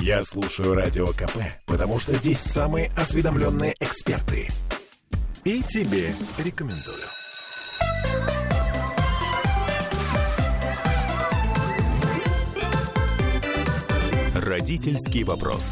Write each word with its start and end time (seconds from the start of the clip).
Я 0.00 0.22
слушаю 0.22 0.74
Радио 0.74 1.08
КП, 1.08 1.38
потому 1.64 1.98
что 1.98 2.14
здесь 2.14 2.38
самые 2.38 2.90
осведомленные 2.96 3.74
эксперты. 3.80 4.48
И 5.44 5.62
тебе 5.62 6.14
рекомендую. 6.38 7.02
Родительский 14.34 15.24
вопрос. 15.24 15.62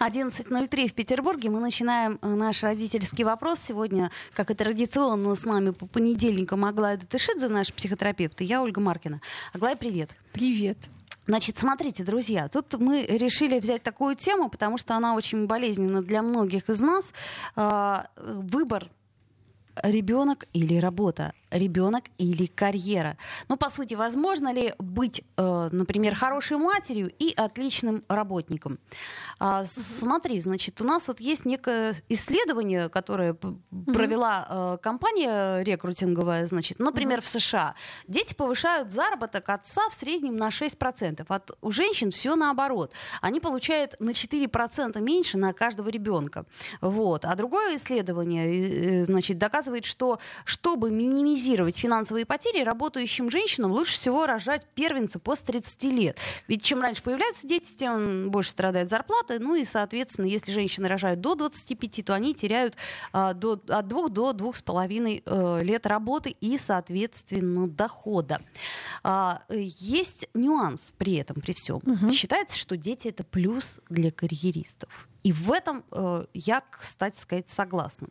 11.03 0.00 0.88
в 0.88 0.94
Петербурге. 0.94 1.50
Мы 1.50 1.60
начинаем 1.60 2.18
э, 2.20 2.28
наш 2.28 2.62
родительский 2.62 3.24
вопрос. 3.24 3.58
Сегодня, 3.60 4.10
как 4.34 4.50
и 4.50 4.54
традиционно, 4.54 5.34
с 5.34 5.44
нами 5.44 5.70
по 5.70 5.86
понедельникам 5.86 6.64
Аглая 6.64 6.96
Датышидзе, 6.96 7.48
наш 7.48 7.72
психотерапевт, 7.72 8.40
и 8.40 8.44
я, 8.44 8.62
Ольга 8.62 8.80
Маркина. 8.80 9.20
Аглая, 9.52 9.76
привет. 9.76 10.10
Привет. 10.32 10.78
Значит, 11.26 11.58
смотрите, 11.58 12.04
друзья, 12.04 12.48
тут 12.48 12.74
мы 12.74 13.06
решили 13.06 13.58
взять 13.58 13.82
такую 13.82 14.14
тему, 14.14 14.50
потому 14.50 14.76
что 14.78 14.94
она 14.94 15.14
очень 15.14 15.46
болезненна 15.46 16.02
для 16.02 16.22
многих 16.22 16.68
из 16.68 16.80
нас. 16.80 17.12
А, 17.56 18.08
выбор 18.16 18.90
ребенок 19.82 20.46
или 20.52 20.76
работа 20.76 21.32
ребенок 21.54 22.04
или 22.18 22.46
карьера. 22.46 23.16
Ну, 23.48 23.56
по 23.56 23.70
сути, 23.70 23.94
возможно 23.94 24.52
ли 24.52 24.74
быть, 24.78 25.22
э, 25.36 25.68
например, 25.72 26.14
хорошей 26.14 26.58
матерью 26.58 27.10
и 27.18 27.32
отличным 27.34 28.02
работником? 28.08 28.78
А, 29.38 29.64
смотри, 29.64 30.40
значит, 30.40 30.80
у 30.80 30.84
нас 30.84 31.08
вот 31.08 31.20
есть 31.20 31.44
некое 31.44 31.94
исследование, 32.08 32.88
которое 32.88 33.34
провела 33.34 34.46
э, 34.48 34.78
компания 34.82 35.62
рекрутинговая, 35.62 36.46
значит, 36.46 36.78
например, 36.80 37.20
в 37.20 37.28
США. 37.28 37.74
Дети 38.08 38.34
повышают 38.34 38.90
заработок 38.90 39.48
отца 39.48 39.82
в 39.90 39.94
среднем 39.94 40.36
на 40.36 40.48
6%. 40.48 41.24
А 41.28 41.40
у 41.62 41.70
женщин 41.70 42.10
все 42.10 42.34
наоборот. 42.34 42.92
Они 43.20 43.38
получают 43.40 43.94
на 44.00 44.10
4% 44.10 45.00
меньше 45.00 45.38
на 45.38 45.52
каждого 45.52 45.88
ребенка. 45.88 46.46
Вот. 46.80 47.24
А 47.24 47.34
другое 47.36 47.76
исследование, 47.76 49.02
э, 49.02 49.04
значит, 49.04 49.38
доказывает, 49.38 49.84
что 49.84 50.18
чтобы 50.44 50.90
минимизировать 50.90 51.43
минимизировать 51.44 51.76
финансовые 51.76 52.26
потери, 52.26 52.62
работающим 52.62 53.30
женщинам 53.30 53.72
лучше 53.72 53.94
всего 53.94 54.26
рожать 54.26 54.66
первенца 54.74 55.18
после 55.18 55.46
30 55.46 55.84
лет. 55.84 56.18
Ведь 56.48 56.62
чем 56.62 56.80
раньше 56.80 57.02
появляются 57.02 57.46
дети, 57.46 57.74
тем 57.76 58.30
больше 58.30 58.50
страдает 58.50 58.90
зарплата. 58.90 59.38
Ну 59.38 59.54
и, 59.54 59.64
соответственно, 59.64 60.26
если 60.26 60.52
женщины 60.52 60.88
рожают 60.88 61.20
до 61.20 61.34
25, 61.34 62.04
то 62.04 62.14
они 62.14 62.34
теряют 62.34 62.76
а, 63.12 63.34
до, 63.34 63.60
от 63.68 63.88
2 63.88 64.08
до 64.08 64.30
2,5 64.32 65.22
э, 65.24 65.64
лет 65.64 65.86
работы 65.86 66.34
и, 66.40 66.58
соответственно, 66.58 67.68
дохода. 67.68 68.40
А, 69.02 69.42
есть 69.50 70.28
нюанс 70.34 70.92
при 70.96 71.16
этом, 71.16 71.40
при 71.40 71.52
всем. 71.52 71.76
Угу. 71.76 72.12
Считается, 72.12 72.58
что 72.58 72.76
дети 72.76 73.08
это 73.08 73.24
плюс 73.24 73.80
для 73.88 74.10
карьеристов. 74.10 75.08
И 75.24 75.32
в 75.32 75.50
этом 75.50 75.84
э, 75.90 76.26
я, 76.34 76.62
кстати 76.70 77.18
сказать, 77.18 77.48
согласна. 77.48 78.08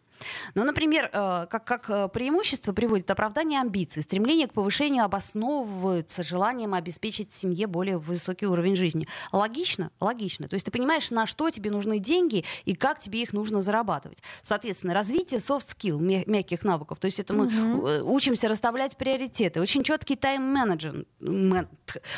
Ну, 0.56 0.64
например, 0.64 1.12
э, 1.14 1.46
как, 1.48 1.64
как 1.64 1.90
э, 1.90 2.10
преимущество 2.10 2.74
приводит 2.74 3.10
оправдание 3.12 3.62
амбиций. 3.62 4.02
Стремление 4.02 4.48
к 4.48 4.54
повышению 4.54 5.04
обосновывается 5.04 6.24
желанием 6.24 6.74
обеспечить 6.74 7.32
семье 7.32 7.68
более 7.68 8.00
высокий 8.00 8.48
уровень 8.48 8.76
жизни. 8.76 9.08
Логично? 9.32 9.92
Логично. 10.00 10.48
То 10.48 10.56
есть 10.56 10.66
ты 10.66 10.72
понимаешь, 10.72 11.12
на 11.12 11.28
что 11.28 11.52
тебе 11.52 11.70
нужны 11.70 12.00
деньги 12.00 12.46
и 12.66 12.74
как 12.74 12.98
тебе 12.98 13.22
их 13.22 13.32
нужно 13.32 13.62
зарабатывать. 13.62 14.18
Соответственно, 14.42 14.96
развитие 14.96 15.40
soft 15.40 15.68
skill, 15.68 16.00
мягких 16.26 16.64
навыков. 16.64 16.98
То 17.00 17.06
есть 17.06 17.20
это 17.20 17.34
мы 17.34 17.46
угу. 17.46 18.12
учимся 18.12 18.48
расставлять 18.48 18.98
приоритеты. 18.98 19.62
Очень 19.62 19.84
четкий 19.84 20.16
тайм-менеджмент. 20.16 21.08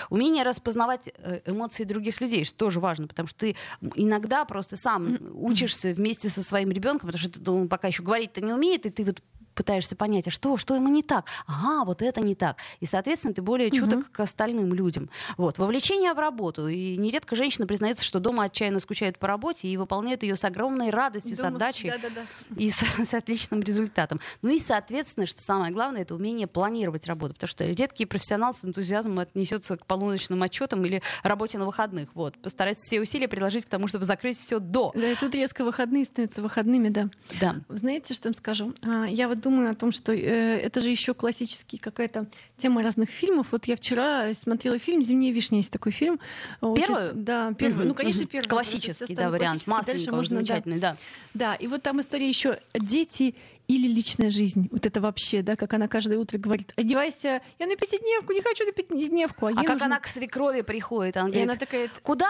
Умение 0.09 0.43
распознавать 0.43 1.13
эмоции 1.45 1.83
других 1.83 2.21
людей, 2.21 2.45
что 2.45 2.57
тоже 2.57 2.79
важно, 2.79 3.07
потому 3.07 3.27
что 3.27 3.39
ты 3.39 3.57
иногда 3.95 4.45
просто 4.45 4.77
сам 4.85 5.17
учишься 5.33 5.95
вместе 5.95 6.29
со 6.29 6.43
своим 6.43 6.69
ребенком, 6.69 7.09
потому 7.09 7.19
что 7.19 7.51
он 7.51 7.67
пока 7.67 7.87
еще 7.87 8.03
говорить-то 8.03 8.39
не 8.39 8.53
умеет, 8.53 8.85
и 8.85 8.91
ты 8.91 9.03
вот 9.03 9.23
пытаешься 9.55 9.95
понять, 9.95 10.27
а 10.27 10.31
что, 10.31 10.57
что 10.57 10.75
ему 10.75 10.89
не 10.89 11.01
так? 11.01 11.25
Ага, 11.47 11.85
вот 11.85 12.01
это 12.01 12.21
не 12.21 12.35
так. 12.35 12.57
И, 12.79 12.85
соответственно, 12.85 13.33
ты 13.33 13.41
более 13.41 13.71
чуток 13.71 13.99
угу. 13.99 14.07
к 14.11 14.19
остальным 14.19 14.73
людям. 14.73 15.09
Вот. 15.37 15.57
Вовлечение 15.57 16.13
в 16.13 16.19
работу. 16.19 16.67
И 16.67 16.97
нередко 16.97 17.35
женщина 17.35 17.65
признается, 17.65 18.03
что 18.03 18.19
дома 18.19 18.43
отчаянно 18.43 18.79
скучает 18.79 19.17
по 19.17 19.27
работе 19.27 19.67
и 19.67 19.77
выполняет 19.77 20.23
ее 20.23 20.35
с 20.35 20.43
огромной 20.43 20.89
радостью, 20.89 21.37
дома, 21.37 21.51
с 21.51 21.53
отдачей 21.53 21.89
да, 21.89 21.97
да, 21.97 22.09
да. 22.15 22.61
и 22.61 22.69
с, 22.69 22.83
с 22.83 23.13
отличным 23.13 23.61
результатом. 23.61 24.19
Ну 24.41 24.49
и, 24.49 24.59
соответственно, 24.59 25.25
что 25.25 25.41
самое 25.41 25.71
главное, 25.71 26.01
это 26.01 26.15
умение 26.15 26.47
планировать 26.47 27.07
работу. 27.07 27.33
Потому 27.33 27.49
что 27.49 27.65
редкий 27.65 28.05
профессионал 28.05 28.53
с 28.53 28.65
энтузиазмом 28.65 29.19
отнесется 29.19 29.77
к 29.77 29.85
полуночным 29.85 30.43
отчетам 30.43 30.83
или 30.85 31.01
работе 31.23 31.57
на 31.57 31.65
выходных. 31.65 32.09
Вот. 32.13 32.37
Постарается 32.37 32.85
все 32.85 32.99
усилия 32.99 33.27
приложить 33.27 33.65
к 33.65 33.69
тому, 33.69 33.87
чтобы 33.87 34.05
закрыть 34.05 34.37
все 34.37 34.59
до. 34.59 34.91
Да, 34.93 35.11
и 35.11 35.15
тут 35.15 35.33
резко 35.33 35.63
выходные 35.63 36.05
становятся 36.05 36.41
выходными, 36.41 36.89
да. 36.89 37.07
Да. 37.39 37.55
Знаете, 37.69 38.13
что 38.13 38.27
я 38.27 38.31
вам 38.31 38.35
скажу? 38.35 38.73
А, 38.83 39.05
я 39.05 39.27
вот 39.27 39.44
думаю 39.45 39.69
о 39.69 39.75
том, 39.75 39.91
что 39.91 40.11
э, 40.11 40.17
это 40.17 40.81
же 40.81 40.89
еще 40.89 41.13
классический 41.13 41.77
какая-то 41.77 42.25
тема 42.57 42.81
разных 42.81 43.09
фильмов. 43.09 43.47
Вот 43.51 43.65
я 43.65 43.75
вчера 43.75 44.33
смотрела 44.33 44.79
фильм 44.79 45.03
«Зимняя 45.03 45.31
вишня». 45.31 45.59
Есть 45.59 45.71
такой 45.71 45.91
фильм. 45.91 46.19
Первый? 46.61 47.13
Да, 47.13 47.53
первый. 47.53 47.81
Угу, 47.81 47.87
ну, 47.89 47.93
конечно, 47.93 48.23
угу. 48.23 48.31
первый. 48.31 48.47
Классический, 48.47 49.15
да, 49.15 49.29
вариант. 49.29 49.67
Масленького, 49.67 50.15
можно, 50.15 50.37
замечательный, 50.37 50.79
да. 50.79 50.93
да. 51.33 51.51
Да, 51.51 51.55
и 51.55 51.67
вот 51.67 51.83
там 51.83 52.01
история 52.01 52.27
еще 52.27 52.59
«Дети 52.73 53.35
или 53.67 53.87
личная 53.87 54.31
жизнь. 54.31 54.67
Вот 54.71 54.85
это 54.85 54.99
вообще, 54.99 55.41
да, 55.41 55.55
как 55.55 55.73
она 55.73 55.87
каждое 55.87 56.17
утро 56.17 56.37
говорит, 56.37 56.73
одевайся, 56.75 57.41
я 57.59 57.67
на 57.67 57.75
пятидневку, 57.75 58.33
не 58.33 58.41
хочу 58.41 58.65
на 58.65 58.71
пятидневку. 58.71 59.47
А, 59.47 59.49
а 59.49 59.55
как 59.55 59.69
нужно... 59.69 59.85
она 59.85 59.99
к 59.99 60.07
свекрови 60.07 60.61
приходит? 60.61 61.17
Она 61.17 61.27
говорит, 61.27 61.45
и 61.45 61.49
она 61.49 61.57
такая, 61.57 61.89
куда? 62.03 62.29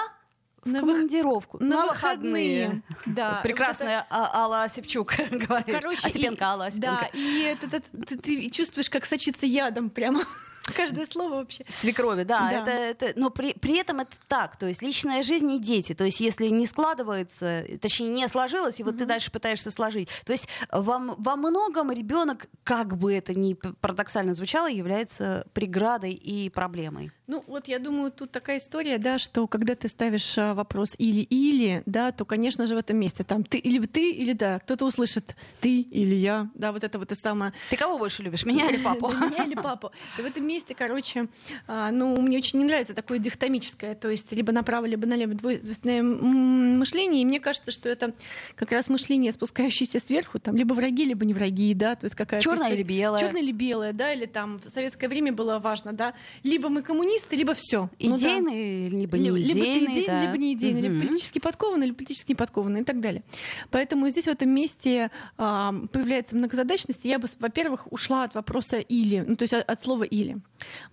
На 0.66 0.80
командировку. 0.80 1.58
На, 1.60 1.78
на 1.78 1.86
выходные. 1.88 2.68
выходные. 2.68 2.84
Да. 3.06 3.40
Прекрасная 3.44 4.08
вот 4.10 4.18
это... 4.18 4.36
Алла 4.36 4.64
Осипчук 4.64 5.14
говорит. 5.32 5.80
Короче, 5.80 6.08
Осипенко, 6.08 6.46
Алла 6.46 6.66
Осипенко. 6.66 7.10
Да, 7.14 7.20
и 7.20 7.42
это, 7.44 7.68
это, 7.68 8.06
ты, 8.06 8.18
ты 8.18 8.50
чувствуешь, 8.50 8.90
как 8.90 9.06
сочится 9.06 9.46
ядом 9.46 9.90
прямо. 9.90 10.24
Каждое 10.76 11.06
слово 11.06 11.36
вообще. 11.36 11.64
Свекрови, 11.68 12.24
да. 12.24 12.50
да. 12.50 12.62
Это, 12.62 12.72
это, 12.72 13.20
но 13.20 13.30
при, 13.30 13.54
при 13.54 13.78
этом 13.78 14.00
это 14.00 14.18
так. 14.28 14.58
То 14.58 14.66
есть 14.66 14.82
личная 14.82 15.22
жизнь 15.22 15.52
и 15.52 15.60
дети. 15.60 15.94
То 15.94 16.06
есть 16.06 16.20
если 16.20 16.48
не 16.48 16.66
складывается, 16.66 17.64
точнее 17.80 18.10
не 18.10 18.28
сложилось, 18.28 18.80
и 18.80 18.84
вот 18.84 18.96
mm-hmm. 18.96 19.00
ты 19.00 19.06
дальше 19.06 19.32
пытаешься 19.32 19.70
сложить. 19.70 20.10
То 20.26 20.32
есть 20.32 20.50
во, 20.72 20.98
во 20.98 21.36
многом 21.36 21.92
ребенок, 21.92 22.48
как 22.64 22.98
бы 22.98 23.14
это 23.14 23.36
ни 23.36 23.54
парадоксально 23.54 24.34
звучало, 24.34 24.68
является 24.68 25.46
преградой 25.54 26.14
и 26.14 26.50
проблемой. 26.50 27.12
Ну 27.28 27.44
вот 27.48 27.68
я 27.68 27.80
думаю, 27.80 28.12
тут 28.12 28.32
такая 28.32 28.60
история, 28.60 29.00
да, 29.00 29.18
что 29.18 29.48
когда 29.48 29.74
ты 29.74 29.88
ставишь 29.88 30.38
а, 30.38 30.54
вопрос 30.54 30.94
или-или, 31.00 31.82
да, 31.88 32.12
то, 32.12 32.24
конечно 32.24 32.68
же, 32.68 32.76
в 32.76 32.78
этом 32.78 32.98
месте 32.98 33.24
там 33.24 33.44
ты 33.44 33.58
или 33.58 33.84
ты, 33.88 34.12
или 34.12 34.34
да, 34.34 34.60
кто-то 34.60 34.86
услышит 34.86 35.36
ты 35.60 35.82
или 35.82 36.14
я, 36.14 36.52
да, 36.54 36.72
вот 36.72 36.84
это 36.84 37.00
вот 37.00 37.12
это 37.12 37.20
самое. 37.20 37.52
Ты 37.72 37.78
кого 37.78 37.98
больше 37.98 38.22
любишь, 38.22 38.46
меня 38.46 38.70
или 38.70 38.78
папу? 38.84 39.10
Меня 39.12 39.46
или 39.46 39.56
папу. 39.56 39.92
И 40.20 40.22
в 40.22 40.26
этом 40.26 40.46
месте, 40.46 40.76
короче, 40.76 41.28
а, 41.68 41.90
ну, 41.90 42.16
мне 42.22 42.38
очень 42.38 42.60
не 42.60 42.66
нравится 42.66 42.94
такое 42.94 43.18
дихтомическое, 43.18 43.96
то 43.96 44.10
есть 44.10 44.32
либо 44.32 44.52
направо, 44.52 44.86
либо 44.86 45.08
налево 45.08 45.34
двойственное 45.34 46.04
мышление, 46.04 47.24
и 47.24 47.26
мне 47.26 47.40
кажется, 47.40 47.72
что 47.72 47.90
это 47.90 48.14
как 48.54 48.72
раз 48.72 48.88
мышление, 48.88 49.32
спускающееся 49.32 50.00
сверху, 50.00 50.38
там, 50.38 50.56
либо 50.56 50.74
враги, 50.74 51.06
либо 51.06 51.26
не 51.26 51.34
враги, 51.34 51.74
да, 51.74 51.96
то 51.96 52.06
есть 52.06 52.16
какая-то... 52.16 52.44
Черное 52.44 52.72
или 52.72 52.84
белое. 52.84 53.20
Черное 53.20 53.42
или 53.42 53.52
белое, 53.52 53.94
да, 53.94 54.14
или 54.14 54.26
там 54.28 54.62
в 54.64 54.70
советское 54.70 55.08
время 55.08 55.34
было 55.34 55.58
важно, 55.58 55.92
да, 55.92 56.14
либо 56.44 56.70
мы 56.70 56.84
коммунисты, 56.84 57.15
коммунисты, 57.16 57.36
либо 57.36 57.54
все. 57.54 57.90
Идейные, 58.00 58.90
ну, 58.90 58.92
да. 58.92 58.98
либо 58.98 59.18
не 59.18 59.30
идейные. 59.30 59.46
Либо 59.46 59.66
ты 59.66 59.86
идейный, 59.86 60.06
да. 60.08 60.22
либо 60.22 60.38
не 60.38 60.54
идейный, 60.54 60.82
угу. 60.82 60.88
либо 60.88 61.08
политически 61.08 61.40
подкованный, 61.40 61.86
либо 61.88 61.98
политически 61.98 62.32
не 62.32 62.36
подкованный 62.36 62.82
и 62.82 62.84
так 62.84 63.00
далее. 63.00 63.24
Поэтому 63.72 64.10
здесь 64.10 64.26
в 64.26 64.30
этом 64.30 64.50
месте 64.50 65.12
а, 65.38 65.74
появляется 65.92 66.36
многозадачность. 66.36 67.06
Я 67.06 67.20
бы, 67.20 67.28
во-первых, 67.40 67.92
ушла 67.92 68.24
от 68.24 68.36
вопроса 68.36 68.78
«или», 68.78 69.24
ну, 69.26 69.36
то 69.36 69.44
есть 69.44 69.54
от, 69.54 69.70
от 69.70 69.82
слова 69.82 70.04
«или». 70.04 70.38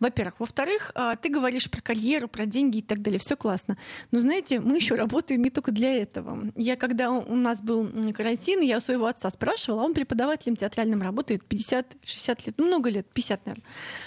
Во-первых. 0.00 0.34
Во-вторых, 0.38 0.92
а, 0.94 1.16
ты 1.16 1.28
говоришь 1.28 1.70
про 1.70 1.80
карьеру, 1.80 2.28
про 2.28 2.46
деньги 2.46 2.78
и 2.78 2.82
так 2.82 3.02
далее. 3.02 3.18
Все 3.18 3.36
классно. 3.36 3.76
Но 4.10 4.18
знаете, 4.18 4.60
мы 4.60 4.76
еще 4.76 4.94
работаем 4.94 5.42
не 5.42 5.50
только 5.50 5.72
для 5.72 5.94
этого. 5.94 6.52
Я, 6.56 6.76
когда 6.76 7.10
у 7.10 7.36
нас 7.36 7.60
был 7.60 7.88
карантин, 8.14 8.60
я 8.60 8.78
у 8.78 8.80
своего 8.80 9.06
отца 9.06 9.30
спрашивала, 9.30 9.82
а 9.82 9.84
он 9.84 9.94
преподавателем 9.94 10.56
театральным 10.56 11.02
работает 11.02 11.42
50-60 11.48 12.46
лет, 12.46 12.54
ну, 12.58 12.66
много 12.66 12.90
лет, 12.90 13.06
50, 13.12 13.46
наверное. 13.46 13.64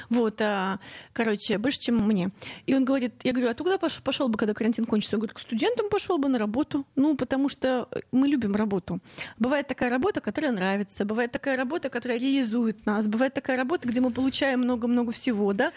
Вот, 0.09 0.41
а, 0.41 0.79
короче, 1.13 1.57
больше, 1.57 1.79
чем 1.79 2.04
мне. 2.05 2.29
И 2.65 2.75
он 2.75 2.85
говорит, 2.85 3.13
я 3.23 3.31
говорю, 3.31 3.49
а 3.49 3.53
ты 3.53 3.63
куда 3.63 3.77
пошел, 3.77 4.01
пошел 4.03 4.29
бы, 4.29 4.37
когда 4.37 4.53
карантин 4.53 4.85
кончится? 4.85 5.15
Он 5.15 5.19
говорит, 5.19 5.35
к 5.35 5.39
студентам 5.39 5.89
пошел 5.89 6.17
бы 6.17 6.29
на 6.29 6.39
работу. 6.39 6.85
Ну, 6.95 7.15
потому 7.15 7.49
что 7.49 7.89
мы 8.11 8.27
любим 8.27 8.55
работу. 8.55 8.99
Бывает 9.37 9.67
такая 9.67 9.89
работа, 9.89 10.21
которая 10.21 10.51
нравится, 10.51 11.05
бывает 11.05 11.31
такая 11.31 11.57
работа, 11.57 11.89
которая 11.89 12.19
реализует 12.19 12.85
нас, 12.85 13.07
бывает 13.07 13.33
такая 13.33 13.57
работа, 13.57 13.87
где 13.87 14.01
мы 14.01 14.11
получаем 14.11 14.61
много-много 14.61 15.11
всего, 15.11 15.53
да? 15.53 15.71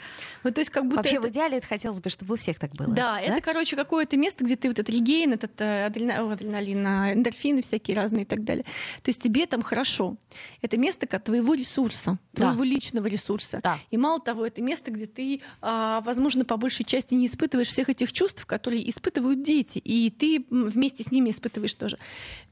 Вот, 0.45 0.55
то 0.55 0.61
есть 0.61 0.71
как 0.71 0.85
будто 0.85 0.97
Вообще 0.97 1.17
это... 1.17 1.29
в 1.29 1.31
идеале 1.31 1.59
это 1.59 1.67
хотелось 1.67 2.01
бы, 2.01 2.11
чтобы 2.11 2.35
у 2.35 2.37
всех 2.37 2.59
так 2.59 2.73
было. 2.73 2.95
Да, 2.95 3.15
да? 3.15 3.21
это, 3.21 3.41
короче, 3.41 3.77
какое-то 3.77 4.17
место, 4.17 4.45
где 4.45 4.57
ты 4.57 4.69
вот 4.69 4.79
этот 4.79 4.95
регейн, 4.95 5.33
этот 5.33 5.61
э, 5.61 5.87
адреналин, 5.87 6.87
а, 6.87 7.13
эндорфины 7.13 7.63
всякие 7.63 7.97
разные 7.97 8.23
и 8.23 8.27
так 8.27 8.45
далее. 8.45 8.65
То 9.03 9.09
есть 9.09 9.23
тебе 9.23 9.47
там 9.47 9.63
хорошо. 9.63 10.17
Это 10.63 10.77
место 10.77 11.07
как 11.07 11.25
твоего 11.25 11.55
ресурса, 11.55 12.19
твоего 12.35 12.63
да. 12.63 12.69
личного 12.69 13.07
ресурса. 13.07 13.61
Да. 13.63 13.79
И 13.91 13.97
мало 13.97 14.21
того, 14.21 14.47
это 14.47 14.63
место, 14.63 14.91
где 14.91 15.07
ты, 15.07 15.41
а, 15.61 16.01
возможно, 16.03 16.18
возможно, 16.19 16.45
по 16.45 16.57
большей 16.57 16.85
части 16.85 17.15
не 17.15 17.29
испытываешь 17.29 17.69
всех 17.69 17.89
этих 17.89 18.13
чувств, 18.13 18.45
которые 18.45 18.89
испытывают 18.91 19.43
дети, 19.43 19.79
и 19.79 20.11
ты 20.11 20.45
вместе 20.51 21.05
с 21.05 21.13
ними 21.13 21.31
испытываешь 21.31 21.75
тоже. 21.75 21.97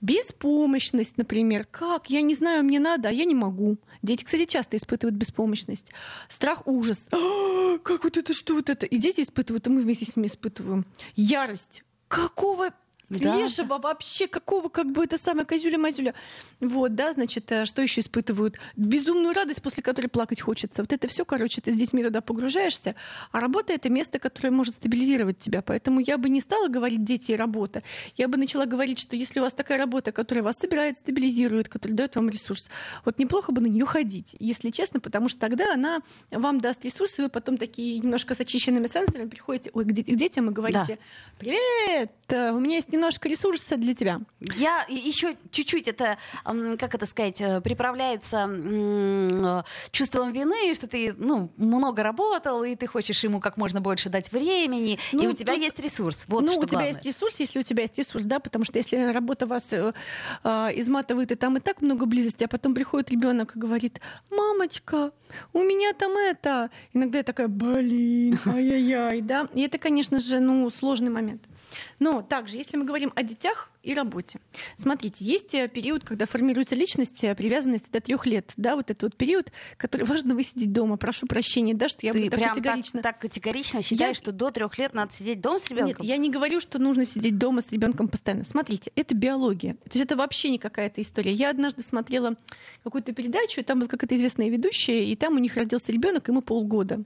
Беспомощность, 0.00 1.18
например. 1.18 1.66
Как? 1.68 2.08
Я 2.08 2.20
не 2.22 2.36
знаю, 2.36 2.62
мне 2.62 2.78
надо, 2.78 3.08
а 3.08 3.12
я 3.12 3.24
не 3.24 3.34
могу. 3.34 3.78
Дети, 4.02 4.22
кстати, 4.22 4.44
часто 4.44 4.76
испытывают 4.76 5.16
беспомощность. 5.16 5.90
Страх, 6.28 6.66
ужас. 6.66 7.08
А, 7.10 7.78
как 7.78 8.04
вот 8.04 8.16
это, 8.16 8.32
что 8.32 8.54
вот 8.54 8.70
это? 8.70 8.86
И 8.86 8.98
дети 8.98 9.22
испытывают, 9.22 9.66
и 9.66 9.70
мы 9.70 9.82
вместе 9.82 10.04
с 10.04 10.14
ними 10.14 10.28
испытываем. 10.28 10.84
Ярость. 11.16 11.82
Какого 12.06 12.70
да. 13.08 13.36
Лешего 13.36 13.78
вообще, 13.78 14.26
какого 14.26 14.68
как 14.68 14.90
бы 14.90 15.04
это 15.04 15.16
самое 15.16 15.46
козюля-мазюля. 15.46 16.14
Вот, 16.60 16.94
да, 16.94 17.12
значит, 17.12 17.50
э, 17.52 17.64
что 17.64 17.82
еще 17.82 18.00
испытывают? 18.00 18.58
Безумную 18.76 19.32
радость, 19.32 19.62
после 19.62 19.82
которой 19.82 20.08
плакать 20.08 20.40
хочется. 20.40 20.82
Вот 20.82 20.92
это 20.92 21.06
все, 21.06 21.24
короче, 21.24 21.60
ты 21.60 21.72
с 21.72 21.76
детьми 21.76 22.02
туда 22.02 22.20
погружаешься. 22.20 22.96
А 23.30 23.38
работа— 23.38 23.72
это 23.74 23.90
место, 23.90 24.18
которое 24.18 24.50
может 24.50 24.74
стабилизировать 24.74 25.38
тебя. 25.38 25.62
Поэтому 25.62 26.00
я 26.00 26.18
бы 26.18 26.28
не 26.28 26.40
стала 26.40 26.68
говорить 26.68 27.04
«дети 27.04 27.32
и 27.32 27.36
работа». 27.36 27.84
Я 28.16 28.26
бы 28.26 28.38
начала 28.38 28.66
говорить, 28.66 28.98
что 28.98 29.14
если 29.14 29.38
у 29.38 29.44
вас 29.44 29.54
такая 29.54 29.78
работа, 29.78 30.10
которая 30.10 30.42
вас 30.42 30.56
собирает, 30.56 30.96
стабилизирует, 30.96 31.68
которая 31.68 31.96
дает 31.96 32.16
вам 32.16 32.28
ресурс, 32.28 32.70
вот 33.04 33.18
неплохо 33.18 33.52
бы 33.52 33.60
на 33.60 33.66
нее 33.66 33.86
ходить, 33.86 34.34
если 34.40 34.70
честно, 34.70 34.98
потому 34.98 35.28
что 35.28 35.38
тогда 35.40 35.72
она 35.72 36.00
вам 36.30 36.60
даст 36.60 36.84
ресурс, 36.84 37.18
и 37.18 37.22
вы 37.22 37.28
потом 37.28 37.56
такие 37.56 38.00
немножко 38.00 38.34
с 38.34 38.40
очищенными 38.40 38.88
сенсорами 38.88 39.28
приходите 39.28 39.70
ой, 39.74 39.84
к 39.84 39.92
детям 39.92 40.50
и 40.50 40.52
говорите 40.52 40.96
да. 40.96 41.02
«Привет, 41.38 42.12
э, 42.28 42.50
у 42.50 42.58
меня 42.58 42.76
есть 42.76 42.92
немножко 42.96 43.28
ресурса 43.28 43.76
для 43.76 43.94
тебя. 43.94 44.18
Я 44.56 44.84
еще 44.88 45.36
чуть-чуть 45.50 45.88
это, 45.88 46.18
как 46.44 46.94
это 46.94 47.06
сказать, 47.06 47.40
э, 47.40 47.60
приправляется 47.60 48.48
э, 48.48 49.62
чувством 49.90 50.32
вины, 50.32 50.74
что 50.74 50.86
ты 50.86 51.14
ну, 51.16 51.50
много 51.56 52.02
работал, 52.02 52.64
и 52.64 52.74
ты 52.74 52.86
хочешь 52.86 53.22
ему 53.24 53.40
как 53.40 53.56
можно 53.56 53.80
больше 53.80 54.08
дать 54.08 54.32
времени, 54.32 54.98
ну, 55.12 55.22
и 55.22 55.26
у 55.26 55.32
тебя 55.32 55.54
тут... 55.54 55.62
есть 55.62 55.78
ресурс. 55.78 56.24
Вот 56.28 56.42
ну, 56.44 56.52
у 56.52 56.54
тебя 56.56 56.68
главное. 56.68 56.88
есть 56.88 57.04
ресурс, 57.04 57.38
если 57.40 57.60
у 57.60 57.62
тебя 57.62 57.82
есть 57.82 57.98
ресурс, 57.98 58.24
да, 58.24 58.40
потому 58.40 58.64
что 58.64 58.78
если 58.78 58.96
работа 59.12 59.46
вас 59.46 59.68
э, 59.70 59.92
э, 60.42 60.48
изматывает, 60.74 61.32
и 61.32 61.34
там 61.34 61.56
и 61.56 61.60
так 61.60 61.82
много 61.82 62.06
близости, 62.06 62.44
а 62.44 62.48
потом 62.48 62.74
приходит 62.74 63.10
ребенок 63.10 63.56
и 63.56 63.58
говорит, 63.58 64.00
мамочка, 64.30 65.12
у 65.52 65.60
меня 65.60 65.92
там 65.92 66.12
это. 66.16 66.70
Иногда 66.92 67.18
я 67.18 67.24
такая, 67.24 67.48
блин, 67.48 68.38
ай-яй-яй, 68.46 69.20
да. 69.20 69.48
И 69.54 69.62
это, 69.62 69.78
конечно 69.78 70.18
же, 70.20 70.40
ну, 70.40 70.68
сложный 70.70 71.10
момент. 71.10 71.42
Но 71.98 72.22
также, 72.22 72.56
если 72.56 72.76
мы 72.76 72.84
говорим 72.86 73.12
о 73.14 73.22
детях 73.22 73.70
и 73.86 73.94
работе, 73.94 74.40
смотрите, 74.76 75.24
есть 75.24 75.54
э, 75.54 75.68
период, 75.68 76.04
когда 76.04 76.26
формируется 76.26 76.74
личность, 76.74 77.22
э, 77.22 77.34
привязанность 77.36 77.90
до 77.92 78.00
трех 78.00 78.26
лет, 78.26 78.52
да, 78.56 78.74
вот 78.74 78.90
этот 78.90 79.02
вот 79.04 79.16
период, 79.16 79.52
который 79.76 80.02
важно 80.06 80.34
высидеть 80.34 80.72
дома. 80.72 80.96
Прошу 80.96 81.26
прощения, 81.26 81.72
да, 81.72 81.88
что 81.88 82.04
я 82.04 82.12
Ты 82.12 82.18
буду 82.18 82.30
так 82.32 82.40
прям 82.40 82.54
категорично. 82.54 83.02
Так, 83.02 83.14
так 83.14 83.22
категорично 83.22 83.82
считаешь, 83.82 84.16
я... 84.16 84.22
что 84.22 84.32
до 84.32 84.50
трех 84.50 84.76
лет 84.76 84.92
надо 84.92 85.12
сидеть 85.12 85.40
дома 85.40 85.60
с 85.60 85.68
ребенком? 85.70 86.02
Нет, 86.02 86.10
я 86.10 86.16
не 86.16 86.30
говорю, 86.30 86.58
что 86.58 86.80
нужно 86.80 87.04
сидеть 87.04 87.38
дома 87.38 87.62
с 87.62 87.70
ребенком 87.70 88.08
постоянно. 88.08 88.44
Смотрите, 88.44 88.90
это 88.96 89.14
биология. 89.14 89.74
То 89.74 89.90
есть 89.94 90.04
это 90.04 90.16
вообще 90.16 90.50
не 90.50 90.58
какая-то 90.58 91.00
история. 91.00 91.32
Я 91.32 91.50
однажды 91.50 91.82
смотрела 91.82 92.34
какую-то 92.82 93.12
передачу, 93.12 93.60
и 93.60 93.62
там 93.62 93.78
была 93.78 93.88
какая-то 93.88 94.16
известная 94.16 94.48
ведущая, 94.48 95.04
и 95.04 95.14
там 95.14 95.36
у 95.36 95.38
них 95.38 95.56
родился 95.56 95.92
ребенок, 95.92 96.26
ему 96.26 96.42
полгода. 96.42 97.04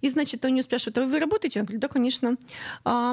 И, 0.00 0.08
значит, 0.08 0.44
у 0.44 0.48
нее 0.48 0.62
спрашивают, 0.62 0.98
а 0.98 1.06
вы 1.06 1.20
работаете? 1.20 1.60
Он 1.60 1.66
говорит, 1.66 1.80
да, 1.80 1.88
конечно. 1.88 2.36
А, 2.84 3.12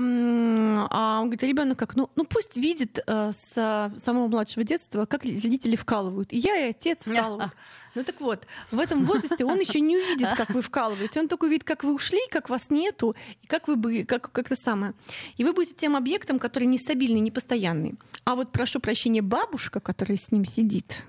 а 0.90 1.20
он 1.22 1.26
говорит, 1.26 1.44
а 1.44 1.48
ребенок 1.48 1.80
как? 1.80 1.96
Ну, 1.96 2.10
ну 2.16 2.26
пусть 2.26 2.58
видит 2.58 2.99
а, 3.08 3.32
с 3.32 3.92
самого 3.98 4.28
младшего 4.28 4.64
детства, 4.64 5.06
как 5.06 5.24
родители 5.24 5.76
вкалывают. 5.76 6.34
И 6.34 6.38
я, 6.38 6.68
и 6.68 6.70
отец 6.70 7.00
вкалывают. 7.06 7.54
Ну 7.96 8.04
так 8.04 8.22
вот, 8.22 8.46
в 8.72 8.80
этом 8.80 9.06
возрасте 9.06 9.44
он 9.46 9.60
еще 9.60 9.80
не 9.80 9.98
увидит, 9.98 10.30
как 10.38 10.52
вы 10.52 10.62
вкалываете. 10.62 11.20
Он 11.20 11.28
только 11.28 11.46
увидит, 11.46 11.64
как 11.64 11.84
вы 11.84 11.94
ушли, 11.94 12.20
как 12.30 12.50
вас 12.50 12.70
нету, 12.70 13.16
и 13.42 13.48
как 13.48 13.68
вы 13.68 13.76
бы, 13.76 14.04
как, 14.04 14.32
как 14.32 14.46
это 14.52 14.56
самое. 14.56 14.94
И 15.38 15.44
вы 15.44 15.54
будете 15.54 15.76
тем 15.76 15.96
объектом, 15.96 16.40
который 16.40 16.66
нестабильный, 16.66 17.20
непостоянный. 17.20 17.96
А 18.26 18.36
вот, 18.36 18.52
прошу 18.52 18.80
прощения, 18.80 19.22
бабушка, 19.22 19.80
которая 19.80 20.18
с 20.18 20.32
ним 20.32 20.46
сидит, 20.46 21.04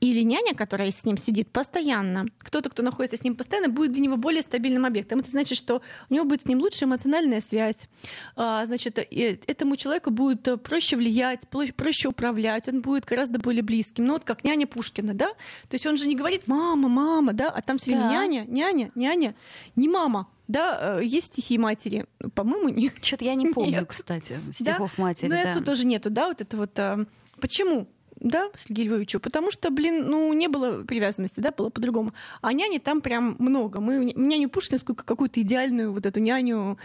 или 0.00 0.22
няня, 0.22 0.54
которая 0.54 0.90
с 0.90 1.04
ним 1.04 1.16
сидит 1.16 1.50
постоянно, 1.50 2.26
кто-то, 2.38 2.70
кто 2.70 2.82
находится 2.82 3.16
с 3.16 3.24
ним 3.24 3.36
постоянно, 3.36 3.68
будет 3.68 3.92
для 3.92 4.02
него 4.02 4.16
более 4.16 4.42
стабильным 4.42 4.84
объектом. 4.84 5.20
Это 5.20 5.30
значит, 5.30 5.58
что 5.58 5.82
у 6.10 6.14
него 6.14 6.24
будет 6.24 6.42
с 6.42 6.46
ним 6.46 6.60
лучшая 6.60 6.88
эмоциональная 6.88 7.40
связь. 7.40 7.88
А, 8.36 8.64
значит, 8.66 8.98
этому 8.98 9.76
человеку 9.76 10.10
будет 10.10 10.62
проще 10.62 10.96
влиять, 10.96 11.48
проще 11.48 12.08
управлять, 12.08 12.68
он 12.68 12.80
будет 12.80 13.04
гораздо 13.04 13.38
более 13.38 13.62
близким. 13.62 14.04
Ну 14.04 14.14
вот 14.14 14.24
как 14.24 14.44
няня 14.44 14.66
Пушкина, 14.66 15.14
да? 15.14 15.28
То 15.68 15.74
есть 15.74 15.86
он 15.86 15.96
же 15.96 16.06
не 16.06 16.16
говорит 16.16 16.46
«мама, 16.46 16.88
мама», 16.88 17.32
да, 17.32 17.48
а 17.50 17.62
там 17.62 17.78
все 17.78 17.90
время 17.90 18.08
да. 18.08 18.10
няня, 18.10 18.44
няня, 18.46 18.90
няня, 18.94 19.34
не 19.76 19.88
мама, 19.88 20.28
да, 20.48 20.98
э, 21.00 21.04
есть 21.04 21.28
стихи 21.28 21.58
матери. 21.58 22.06
По-моему, 22.34 22.70
нет. 22.70 22.94
Что-то 23.02 23.24
я 23.24 23.34
не 23.34 23.52
помню, 23.52 23.80
нет. 23.80 23.88
кстати, 23.88 24.36
стихов 24.52 24.92
да? 24.96 25.02
матери. 25.02 25.28
Но 25.28 25.34
да. 25.34 25.50
это 25.52 25.62
тоже 25.62 25.86
нету, 25.86 26.10
да, 26.10 26.28
вот 26.28 26.40
это 26.40 26.56
вот. 26.56 26.78
Э, 26.78 27.04
почему? 27.40 27.86
Да, 28.20 28.48
Сергею 28.56 28.88
Львовичу, 28.88 29.20
потому 29.20 29.50
что, 29.50 29.70
блин, 29.70 30.06
ну, 30.06 30.32
не 30.32 30.48
было 30.48 30.82
привязанности, 30.82 31.40
да, 31.40 31.52
было 31.52 31.70
по-другому. 31.70 32.12
А 32.40 32.52
няни 32.52 32.78
там 32.78 33.00
прям 33.00 33.36
много. 33.38 33.80
Мы 33.80 34.12
няню 34.14 34.48
Пушкинскую, 34.48 34.96
какую-то 34.96 35.40
идеальную 35.40 35.92
вот 35.92 36.04
эту 36.04 36.20
няню 36.20 36.78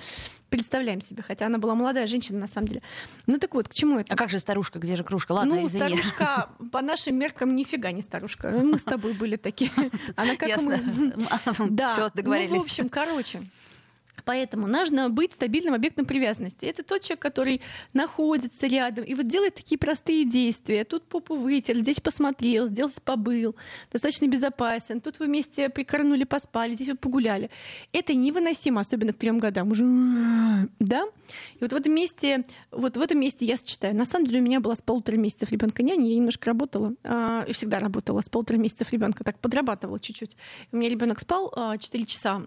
представляем 0.54 1.02
себе, 1.02 1.24
хотя 1.24 1.48
она 1.48 1.58
была 1.58 1.74
молодая 1.74 2.06
женщина 2.06 2.38
на 2.38 2.48
самом 2.48 2.68
деле. 2.68 2.84
Ну 3.26 3.40
так 3.40 3.56
вот, 3.56 3.68
к 3.68 3.74
чему 3.74 3.98
это? 3.98 4.14
А 4.14 4.16
как 4.16 4.30
же 4.30 4.38
старушка, 4.38 4.78
где 4.78 4.96
же 4.96 5.04
кружка? 5.04 5.32
Ладно, 5.32 5.56
ну, 5.56 5.66
извини. 5.66 5.98
старушка 5.98 6.50
по 6.72 6.84
нашим 6.84 7.16
меркам 7.16 7.56
нифига 7.56 7.92
не 7.92 8.04
старушка. 8.04 8.50
Мы 8.50 8.78
с 8.78 8.84
тобой 8.84 9.14
были 9.14 9.36
такие. 9.36 9.72
Она 10.16 10.36
как 10.36 10.62
мы. 10.62 10.80
Да. 11.72 11.94
Все, 11.94 12.12
договорились. 12.14 12.52
Ну, 12.52 12.60
в 12.60 12.64
общем, 12.66 12.90
короче. 12.90 13.42
Поэтому 14.26 14.68
нужно 14.68 15.10
быть 15.10 15.34
стабильным 15.34 15.74
объектом 15.74 16.06
привязанности. 16.06 16.66
Это 16.66 16.84
тот 16.84 17.02
человек, 17.02 17.22
который 17.22 17.62
находится 17.94 18.68
рядом 18.68 19.04
и 19.06 19.14
вот 19.16 19.28
делает 19.28 19.56
такие 19.56 19.78
простые 19.78 20.26
действия. 20.26 20.84
Тут 20.86 21.04
попу 21.04 21.36
вытер, 21.36 21.78
здесь 21.78 22.00
посмотрел, 22.00 22.68
здесь 22.68 23.00
побыл, 23.04 23.56
достаточно 23.92 24.28
безопасен. 24.28 25.02
Тут 25.02 25.20
вы 25.20 25.26
вместе 25.26 25.70
прикорнули, 25.70 26.24
поспали, 26.24 26.76
здесь 26.76 26.90
вы 26.90 26.96
погуляли. 26.96 27.50
Это 27.92 28.14
невыносимо, 28.14 28.82
особенно 28.82 29.14
к 29.14 29.18
трем 29.18 29.40
годам. 29.40 29.72
Уже, 29.72 29.84
да? 30.80 31.06
И 31.56 31.58
вот 31.62 31.74
в 31.74 31.76
этом 31.76 31.94
месте, 31.94 32.46
вот 32.72 32.98
в 32.98 33.02
этом 33.02 33.20
месте 33.20 33.46
я 33.46 33.58
сочетаю. 33.58 33.96
На 33.96 34.06
самом 34.06 34.26
деле 34.26 34.40
у 34.40 34.44
меня 34.44 34.60
была 34.60 34.76
с 34.76 34.82
полутора 34.82 35.18
месяцев 35.18 35.52
ребенка 35.52 35.84
няня, 35.84 36.08
я 36.08 36.16
немножко 36.16 36.48
работала, 36.48 36.94
э, 37.04 37.46
всегда 37.52 37.80
работала 37.80 38.22
с 38.22 38.30
полутора 38.30 38.58
месяцев 38.58 38.92
ребенка, 38.92 39.24
так 39.24 39.40
подрабатывала 39.40 40.00
чуть-чуть. 40.00 40.38
У 40.72 40.78
меня 40.78 40.90
ребенок 40.90 41.20
спал 41.20 41.54
э, 41.56 41.78
4 41.78 42.06
часа. 42.06 42.44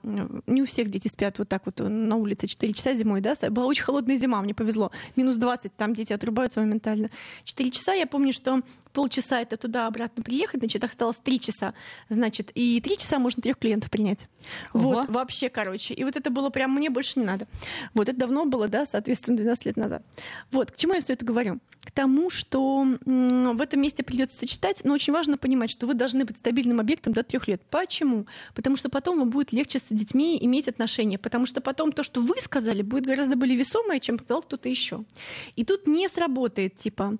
Не 0.46 0.62
у 0.62 0.66
всех 0.66 0.90
дети 0.90 1.08
спят 1.08 1.38
вот 1.38 1.48
так 1.48 1.55
вот 1.64 1.80
на 1.80 2.16
улице 2.16 2.46
4 2.46 2.72
часа 2.72 2.94
зимой, 2.94 3.20
да, 3.20 3.34
была 3.50 3.66
очень 3.66 3.84
холодная 3.84 4.16
зима, 4.16 4.40
мне 4.42 4.54
повезло, 4.54 4.90
минус 5.16 5.36
20, 5.36 5.74
там 5.76 5.94
дети 5.94 6.12
отрубаются 6.12 6.60
моментально. 6.60 7.10
4 7.44 7.70
часа, 7.70 7.92
я 7.94 8.06
помню, 8.06 8.32
что 8.32 8.60
полчаса 8.96 9.42
это 9.42 9.58
туда-обратно 9.58 10.22
приехать, 10.22 10.60
значит, 10.60 10.82
осталось 10.82 11.18
3 11.18 11.38
часа, 11.38 11.74
значит, 12.08 12.50
и 12.54 12.80
3 12.80 12.96
часа 12.96 13.18
можно 13.18 13.42
трех 13.42 13.58
клиентов 13.58 13.90
принять. 13.90 14.26
Ого. 14.72 14.90
Вот, 14.94 15.10
вообще, 15.10 15.50
короче. 15.50 15.92
И 15.92 16.02
вот 16.02 16.16
это 16.16 16.30
было 16.30 16.48
прям, 16.48 16.72
мне 16.74 16.88
больше 16.88 17.18
не 17.18 17.26
надо. 17.26 17.46
Вот, 17.92 18.08
это 18.08 18.18
давно 18.18 18.46
было, 18.46 18.68
да, 18.68 18.86
соответственно, 18.86 19.36
12 19.36 19.66
лет 19.66 19.76
назад. 19.76 20.02
Вот, 20.50 20.70
к 20.70 20.76
чему 20.76 20.94
я 20.94 21.02
все 21.02 21.12
это 21.12 21.26
говорю? 21.26 21.58
К 21.84 21.90
тому, 21.90 22.30
что 22.30 22.86
в 23.04 23.60
этом 23.60 23.82
месте 23.82 24.02
придется 24.02 24.38
сочетать, 24.38 24.80
но 24.82 24.94
очень 24.94 25.12
важно 25.12 25.36
понимать, 25.36 25.70
что 25.70 25.86
вы 25.86 25.92
должны 25.92 26.24
быть 26.24 26.38
стабильным 26.38 26.80
объектом 26.80 27.12
до 27.12 27.22
трех 27.22 27.48
лет. 27.48 27.60
Почему? 27.70 28.26
Потому 28.54 28.76
что 28.76 28.88
потом 28.88 29.18
вам 29.18 29.28
будет 29.28 29.52
легче 29.52 29.78
с 29.78 29.84
детьми 29.90 30.38
иметь 30.40 30.68
отношения, 30.68 31.18
потому 31.18 31.44
что 31.44 31.60
потом 31.60 31.92
то, 31.92 32.02
что 32.02 32.22
вы 32.22 32.40
сказали, 32.40 32.80
будет 32.80 33.04
гораздо 33.04 33.36
более 33.36 33.58
весомое, 33.58 34.00
чем 34.00 34.18
сказал 34.18 34.40
кто-то 34.42 34.70
еще. 34.70 35.04
И 35.54 35.64
тут 35.64 35.86
не 35.86 36.08
сработает, 36.08 36.78
типа, 36.78 37.18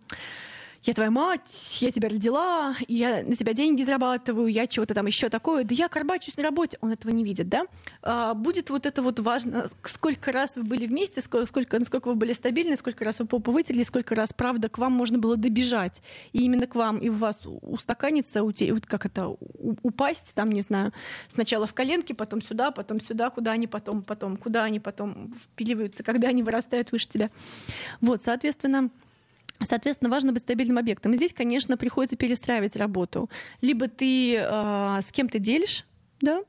я 0.87 0.95
твоя 0.95 1.11
мать, 1.11 1.79
я 1.81 1.91
тебя 1.91 2.09
родила, 2.09 2.77
я 2.87 3.23
на 3.25 3.35
тебя 3.35 3.53
деньги 3.53 3.83
зарабатываю, 3.83 4.47
я 4.47 4.67
чего-то 4.67 4.95
там 4.95 5.07
еще 5.07 5.29
такое, 5.29 5.65
да 5.65 5.75
я 5.75 5.89
карбачусь 5.89 6.37
на 6.37 6.45
работе. 6.45 6.79
Он 6.81 6.93
этого 6.93 7.11
не 7.11 7.25
видит, 7.25 7.49
да? 7.49 7.67
А, 8.03 8.35
будет 8.35 8.71
вот 8.71 8.87
это 8.87 9.03
вот 9.03 9.19
важно, 9.19 9.69
сколько 9.83 10.31
раз 10.31 10.55
вы 10.55 10.63
были 10.63 10.87
вместе, 10.87 11.21
сколько, 11.21 11.47
сколько, 11.47 11.79
насколько 11.79 12.09
вы 12.09 12.15
были 12.15 12.33
стабильны, 12.33 12.77
сколько 12.77 13.05
раз 13.05 13.19
вы 13.19 13.27
попу 13.27 13.51
вытерли, 13.51 13.83
сколько 13.83 14.15
раз, 14.15 14.33
правда, 14.33 14.69
к 14.69 14.79
вам 14.79 14.93
можно 14.93 15.19
было 15.19 15.37
добежать. 15.37 16.03
И 16.33 16.45
именно 16.45 16.67
к 16.69 16.77
вам 16.77 16.99
и 16.99 17.09
в 17.09 17.19
вас 17.19 17.41
устаканиться, 17.45 18.45
ути, 18.45 18.79
как 18.81 19.07
это, 19.07 19.37
упасть, 19.83 20.33
там, 20.35 20.51
не 20.51 20.63
знаю, 20.63 20.93
сначала 21.29 21.67
в 21.67 21.75
коленки, 21.75 22.13
потом 22.13 22.41
сюда, 22.41 22.71
потом 22.71 23.01
сюда, 23.01 23.31
куда 23.31 23.53
они 23.53 23.67
потом, 23.67 24.03
потом, 24.03 24.37
куда 24.37 24.65
они 24.65 24.79
потом 24.79 25.33
впиливаются, 25.33 26.05
когда 26.05 26.29
они 26.29 26.45
вырастают 26.45 26.93
выше 26.93 27.09
тебя. 27.09 27.31
Вот, 28.01 28.23
соответственно, 28.23 28.91
Соответственно, 29.63 30.11
важно 30.11 30.33
быть 30.33 30.43
стабильным 30.43 30.79
объектом. 30.79 31.13
И 31.13 31.17
здесь, 31.17 31.33
конечно, 31.33 31.77
приходится 31.77 32.17
перестраивать 32.17 32.77
работу. 32.77 33.31
Либо 33.61 33.89
ты 33.89 34.37
э, 34.37 34.99
с 35.01 35.13
кем-то 35.13 35.39
делишь, 35.39 35.85
да, 36.21 36.43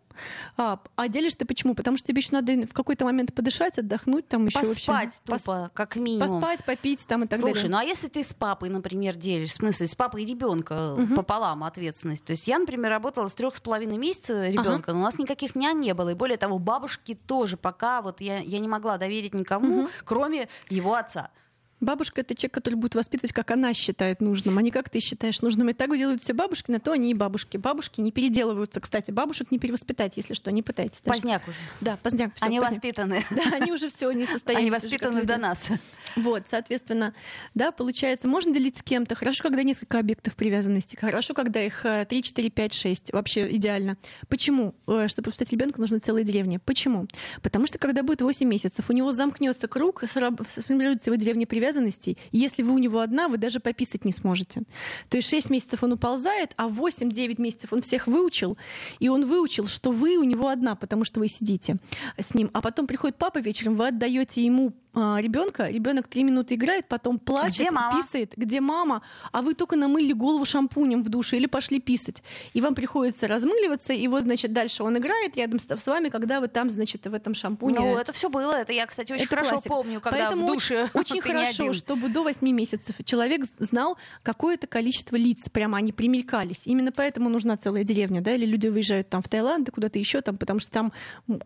А, 0.56 0.80
а 0.96 1.08
делишь 1.08 1.36
ты 1.36 1.46
почему? 1.46 1.76
Потому 1.76 1.98
что 1.98 2.08
тебе 2.08 2.20
еще 2.20 2.30
надо 2.32 2.54
в 2.68 2.74
какой-то 2.74 3.06
момент 3.06 3.34
подышать, 3.34 3.78
отдохнуть, 3.78 4.28
там 4.28 4.46
еще 4.46 4.60
Поспать 4.60 5.14
вообще... 5.26 5.44
тупо, 5.46 5.72
как 5.74 5.96
минимум. 5.96 6.28
Поспать, 6.28 6.64
попить 6.66 7.06
там 7.08 7.24
и 7.24 7.28
так 7.28 7.40
Слушай, 7.40 7.54
далее. 7.56 7.72
ну 7.72 7.78
а 7.78 7.84
если 7.84 8.08
ты 8.08 8.24
с 8.24 8.34
папой, 8.34 8.70
например, 8.70 9.16
делишь, 9.16 9.52
в 9.52 9.56
смысле, 9.56 9.88
с 9.88 9.96
папой 9.96 10.24
и 10.24 10.26
ребенка 10.26 10.96
пополам 11.16 11.64
ответственность? 11.64 12.26
То 12.26 12.32
есть 12.32 12.48
я, 12.48 12.60
например, 12.60 12.90
работала 12.90 13.28
с 13.28 13.34
трех 13.34 13.56
с 13.56 13.62
половиной 13.62 13.98
месяца 13.98 14.48
ребенка, 14.48 14.94
но 14.94 15.00
у 15.00 15.04
нас 15.04 15.18
никаких 15.18 15.56
нянь 15.56 15.80
не 15.80 15.94
было. 15.94 16.10
И 16.10 16.14
более 16.16 16.38
того, 16.38 16.60
бабушки 16.60 17.16
тоже 17.16 17.58
пока 17.58 18.02
вот 18.02 18.22
я, 18.22 18.40
я 18.40 18.60
не 18.60 18.68
могла 18.68 18.98
доверить 18.98 19.34
никому, 19.34 19.90
кроме 20.04 20.48
его 20.70 20.96
отца. 20.96 21.30
Бабушка— 21.80 22.22
это 22.22 22.34
человек, 22.36 22.54
который 22.54 22.76
будет 22.76 22.96
воспитывать, 22.96 23.34
как 23.34 23.52
она 23.52 23.74
считает 23.74 24.20
нужным, 24.20 24.58
а 24.58 24.62
не 24.62 24.72
как 24.72 24.90
ты 24.90 25.00
считаешь 25.00 25.42
нужным. 25.42 25.70
И 25.70 25.74
так 25.74 25.92
делают 25.96 26.22
все 26.22 26.34
бабушки, 26.34 26.72
на 26.72 26.80
то 26.80 26.92
они 26.92 27.12
и 27.12 27.14
бабушки. 27.14 27.58
Бабушки 27.58 28.02
не 28.02 28.12
переделываются, 28.12 28.80
кстати. 28.80 29.12
Бабушек 29.12 29.52
не 29.52 29.60
перевоспитать, 29.60 30.18
если 30.18 30.34
что, 30.34 30.52
не 30.52 30.64
пытайтесь. 30.64 31.02
Даже- 31.02 31.16
Поздняк 31.22 31.48
уже. 31.48 31.58
Да, 31.82 31.98
поздняк. 32.02 32.36
всё, 32.36 32.46
Они 32.46 32.60
поздняк. 32.60 32.78
воспитаны. 32.84 33.24
Да, 33.30 33.44
они 33.58 33.72
уже 33.72 33.90
все, 33.90 34.12
не 34.12 34.26
состоят. 34.28 34.60
Они 34.60 34.72
воспитаны 34.72 35.24
до 35.24 35.38
нас. 35.38 35.70
Вот, 36.16 36.44
соответственно, 36.48 37.14
да, 37.54 37.72
получается, 37.72 38.28
можно 38.28 38.54
делить 38.54 38.78
с 38.78 38.82
кем-то. 38.82 39.14
Хорошо, 39.16 39.44
когда 39.44 39.62
несколько 39.64 40.00
объектов 40.00 40.36
привязанности. 40.36 40.96
Хорошо, 40.96 41.34
когда 41.36 41.62
их 41.62 41.86
э, 41.86 42.06
3, 42.10 42.24
4, 42.24 42.50
5, 42.50 42.74
6. 42.74 43.14
Вообще 43.14 43.56
идеально. 43.56 43.98
Почему? 44.30 44.74
Э, 44.88 45.08
Чтобы 45.08 45.28
воспитать 45.28 45.52
ребенка, 45.52 45.80
нужна 45.80 46.00
целая 46.00 46.24
деревня. 46.24 46.60
Почему? 46.60 47.08
Потому 47.44 47.68
что 47.68 47.78
когда 47.78 48.02
будет 48.04 48.22
8 48.22 48.48
месяцев, 48.48 48.90
у 48.90 48.94
него 48.94 49.12
замкнется 49.12 49.68
круг, 49.68 50.04
сформируется 50.08 51.10
его 51.12 51.16
деревня 51.16 51.46
привязанностей. 51.68 52.18
И 52.32 52.38
Если 52.38 52.64
вы 52.64 52.74
у 52.74 52.78
него 52.78 53.00
одна, 53.00 53.28
вы 53.28 53.38
даже 53.38 53.60
пописать 53.60 54.06
не 54.06 54.12
сможете. 54.12 54.62
То 55.10 55.18
есть 55.18 55.30
6 55.30 55.50
месяцев 55.50 55.84
он 55.84 55.94
уползает, 55.94 56.54
а 56.56 56.70
8-9 56.70 57.42
месяцев 57.42 57.74
он 57.74 57.82
всех 57.82 58.08
выучил. 58.08 58.58
И 59.00 59.10
он 59.10 59.26
выучил, 59.26 59.68
что 59.68 59.92
вы 59.92 60.18
у 60.18 60.24
него 60.24 60.48
одна, 60.48 60.76
потому 60.76 61.04
что 61.04 61.20
вы 61.20 61.28
сидите 61.28 61.78
с 62.18 62.34
ним. 62.34 62.50
А 62.54 62.62
потом 62.62 62.88
приходит 62.88 63.18
папа 63.18 63.40
вечером, 63.40 63.76
вы 63.76 63.88
отдаете 63.88 64.46
ему 64.46 64.74
ребенка, 65.20 65.70
ребенок 65.70 66.08
три 66.08 66.24
минуты 66.24 66.56
играет, 66.56 66.88
потом 66.88 67.20
плачет, 67.20 67.56
Где 67.56 67.72
мама? 67.72 68.02
писает, 68.02 68.34
где 68.36 68.62
мама, 68.62 69.02
а 69.32 69.42
вы 69.42 69.54
только 69.54 69.76
намыли 69.76 70.14
голову 70.14 70.46
шампунем 70.46 71.04
в 71.04 71.10
душе 71.10 71.38
или 71.38 71.46
пошли 71.46 71.80
писать. 71.80 72.24
И 72.54 72.62
вам 72.62 72.76
приходится 72.76 73.28
размыливаться, 73.28 73.94
и 73.94 74.08
вот, 74.08 74.24
значит, 74.24 74.54
дальше 74.54 74.84
он 74.84 74.98
играет 74.98 75.38
рядом 75.38 75.60
с 75.60 75.88
вами, 75.88 76.10
когда 76.10 76.40
вы 76.40 76.48
там, 76.48 76.70
значит, 76.70 77.06
в 77.06 77.14
этом 77.14 77.34
шампуне. 77.36 77.80
Ну, 77.80 77.98
это 77.98 78.12
все 78.12 78.30
было. 78.30 78.54
Это 78.54 78.74
я, 78.74 78.86
кстати, 78.86 79.14
очень 79.14 79.26
Это 79.26 79.30
хорошо 79.30 79.50
классика. 79.52 79.70
помню, 79.70 80.02
когда 80.02 80.18
Поэтому 80.18 80.48
в 80.48 80.54
душе 80.54 80.90
очень 80.94 81.22
хорошо, 81.22 81.74
чтобы 81.74 82.10
до 82.10 82.24
8 82.24 82.48
месяцев 82.50 82.96
человек 83.04 83.46
знал 83.60 83.98
какое-то 84.24 84.68
количество 84.68 85.16
лиц, 85.16 85.50
прямо 85.50 85.78
они 85.78 85.92
примелькались. 85.92 86.64
Именно 86.66 86.92
поэтому 86.92 87.30
нужна 87.30 87.58
целая 87.58 87.84
деревня, 87.84 88.22
да, 88.22 88.34
или 88.34 88.46
люди 88.46 88.68
выезжают 88.68 89.10
там 89.10 89.22
в 89.22 89.30
Таиланд 89.30 89.70
куда-то 89.72 90.00
еще 90.00 90.22
там, 90.22 90.38
потому 90.38 90.60
что 90.60 90.72
там 90.72 90.94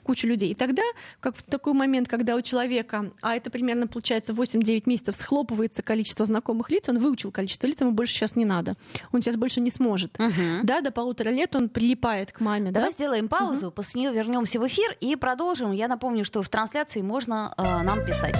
куча 0.03 0.27
людей. 0.27 0.51
И 0.51 0.55
тогда, 0.55 0.84
как 1.20 1.36
в 1.36 1.43
такой 1.43 1.74
момент, 1.74 2.08
когда 2.08 2.36
у 2.36 2.41
человека, 2.41 3.12
а 3.22 3.36
это 3.41 3.50
примерно 3.50 3.88
получается 3.88 4.33
8-9 4.33 4.83
месяцев, 4.86 5.15
схлопывается 5.15 5.81
количество 5.81 6.25
знакомых 6.25 6.69
лиц, 6.69 6.88
он 6.88 7.00
выучил 7.00 7.31
количество 7.31 7.67
лиц, 7.67 7.81
ему 7.81 7.91
больше 7.91 8.13
сейчас 8.13 8.36
не 8.36 8.45
надо. 8.45 8.75
Он 9.12 9.21
сейчас 9.21 9.36
больше 9.36 9.60
не 9.62 9.71
сможет. 9.71 10.17
Мгм. 10.19 10.62
Да, 10.63 10.81
до 10.81 10.91
полутора 10.91 11.29
лет 11.29 11.55
он 11.55 11.69
прилипает 11.69 12.31
к 12.31 12.39
маме, 12.39 12.71
да? 12.71 12.81
Давай 12.81 12.91
сделаем 12.91 13.27
паузу, 13.27 13.71
после 13.71 14.01
нее 14.01 14.13
вернемся 14.13 14.60
в 14.60 14.67
эфир 14.67 14.95
и 15.00 15.15
продолжим. 15.15 15.71
Я 15.71 15.88
напомню, 15.88 16.24
что 16.24 16.41
в 16.41 16.50
трансляции 16.50 17.01
можно 17.01 17.53
э, 17.57 17.83
нам 17.83 18.05
писать. 18.05 18.36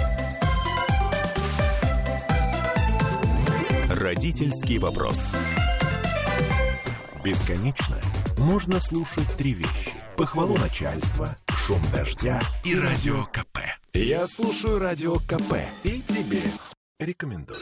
Родительский 3.88 4.78
вопрос. 4.78 5.18
Бесконечно 7.24 7.96
можно 8.38 8.80
слушать 8.80 9.28
три 9.36 9.52
вещи. 9.52 9.92
Похвалу 10.16 10.56
начальства, 10.58 11.36
шум 11.66 11.80
дождя 11.92 12.40
и 12.64 12.76
радио 12.76 13.24
КП. 13.26 13.58
Я 13.92 14.26
слушаю 14.26 14.80
радио 14.80 15.14
КП 15.14 15.58
и 15.84 16.00
тебе 16.00 16.42
рекомендую. 16.98 17.60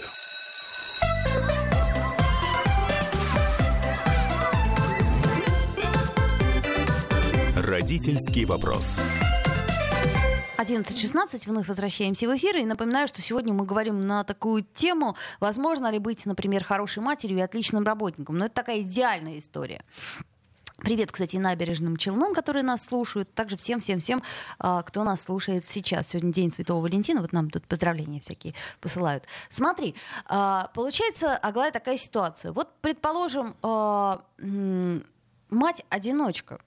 Родительский 7.56 8.46
вопрос. 8.46 8.86
11.16, 10.56 11.42
вновь 11.46 11.68
возвращаемся 11.68 12.26
в 12.28 12.36
эфир. 12.36 12.56
И 12.58 12.64
напоминаю, 12.64 13.08
что 13.08 13.22
сегодня 13.22 13.52
мы 13.52 13.64
говорим 13.64 14.06
на 14.06 14.24
такую 14.24 14.62
тему, 14.62 15.16
возможно 15.40 15.90
ли 15.90 15.98
быть, 15.98 16.26
например, 16.26 16.64
хорошей 16.64 17.02
матерью 17.02 17.38
и 17.38 17.40
отличным 17.40 17.84
работником. 17.84 18.36
Но 18.36 18.46
это 18.46 18.54
такая 18.54 18.80
идеальная 18.80 19.38
история. 19.38 19.82
Привет, 20.80 21.12
кстати, 21.12 21.36
набережным 21.36 21.96
Челнам, 21.96 22.34
которые 22.34 22.62
нас 22.62 22.84
слушают. 22.84 23.32
Также 23.34 23.56
всем-всем-всем, 23.56 24.22
кто 24.58 25.04
нас 25.04 25.22
слушает 25.22 25.68
сейчас. 25.68 26.08
Сегодня 26.08 26.32
День 26.32 26.50
Святого 26.50 26.80
Валентина. 26.82 27.20
Вот 27.20 27.32
нам 27.32 27.50
тут 27.50 27.66
поздравления 27.66 28.20
всякие 28.20 28.54
посылают. 28.80 29.24
Смотри, 29.50 29.94
а, 30.24 30.70
получается, 30.74 31.36
Аглая, 31.36 31.70
такая 31.70 31.98
ситуация. 31.98 32.52
Вот, 32.52 32.70
предположим, 32.80 33.56
а, 33.62 34.22
мать-одиночка. 35.50 36.60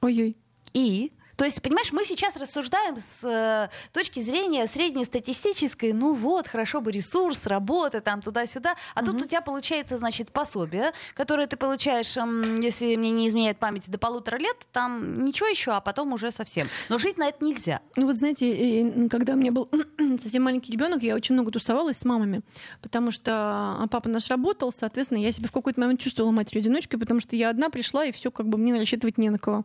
Ой-ой. 0.00 0.36
И 0.72 1.12
то 1.38 1.44
есть, 1.44 1.62
понимаешь, 1.62 1.92
мы 1.92 2.04
сейчас 2.04 2.36
рассуждаем 2.36 2.96
с 2.96 3.22
э, 3.22 3.68
точки 3.92 4.18
зрения 4.18 4.66
среднестатистической, 4.66 5.92
ну 5.92 6.12
вот, 6.12 6.48
хорошо 6.48 6.80
бы 6.80 6.90
ресурс, 6.90 7.46
работа, 7.46 8.00
там 8.00 8.22
туда-сюда, 8.22 8.74
а 8.96 9.04
тут 9.04 9.22
у 9.22 9.24
тебя 9.24 9.40
получается, 9.40 9.96
значит, 9.98 10.32
пособие, 10.32 10.90
которое 11.14 11.46
ты 11.46 11.56
получаешь, 11.56 12.16
эм, 12.16 12.58
если 12.58 12.96
мне 12.96 13.12
не 13.12 13.28
изменяет 13.28 13.58
память, 13.58 13.88
до 13.88 13.98
полутора 13.98 14.36
лет, 14.36 14.56
там 14.72 15.22
ничего 15.22 15.46
еще, 15.46 15.70
а 15.70 15.80
потом 15.80 16.12
уже 16.12 16.32
совсем. 16.32 16.68
Но 16.88 16.98
жить 16.98 17.18
на 17.18 17.28
это 17.28 17.44
нельзя. 17.44 17.82
Ну 17.94 18.06
вот 18.06 18.16
знаете, 18.16 19.08
когда 19.08 19.34
у 19.34 19.36
меня 19.36 19.52
был 19.52 19.70
совсем 20.20 20.42
маленький 20.42 20.72
ребенок, 20.72 21.04
я 21.04 21.14
очень 21.14 21.36
много 21.36 21.52
тусовалась 21.52 21.98
с 21.98 22.04
мамами, 22.04 22.40
потому 22.82 23.12
что 23.12 23.30
а, 23.32 23.86
папа 23.88 24.08
наш 24.08 24.28
работал, 24.28 24.72
соответственно, 24.72 25.18
я 25.18 25.30
себя 25.30 25.46
в 25.46 25.52
какой-то 25.52 25.80
момент 25.80 26.00
чувствовала 26.00 26.32
матерью-одиночкой, 26.32 26.98
потому 26.98 27.20
что 27.20 27.36
я 27.36 27.50
одна 27.50 27.70
пришла, 27.70 28.04
и 28.04 28.10
все, 28.10 28.32
как 28.32 28.48
бы 28.48 28.58
мне 28.58 28.76
рассчитывать 28.76 29.18
не 29.18 29.30
на 29.30 29.38
кого. 29.38 29.64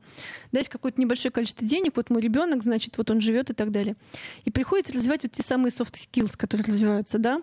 Да, 0.52 0.60
есть 0.60 0.70
какое-то 0.70 1.02
небольшое 1.02 1.32
количество 1.32 1.63
денег, 1.64 1.94
вот 1.96 2.10
мой 2.10 2.22
ребенок, 2.22 2.64
значит, 2.64 2.98
вот 2.98 3.10
он 3.12 3.22
живет 3.22 3.50
и 3.50 3.54
так 3.54 3.72
далее. 3.72 3.96
И 4.46 4.52
приходится 4.52 4.94
развивать 4.94 5.24
вот 5.24 5.32
те 5.32 5.44
самые 5.44 5.72
soft 5.72 5.94
skills, 5.94 6.36
которые 6.38 6.66
развиваются, 6.66 7.18
да. 7.18 7.42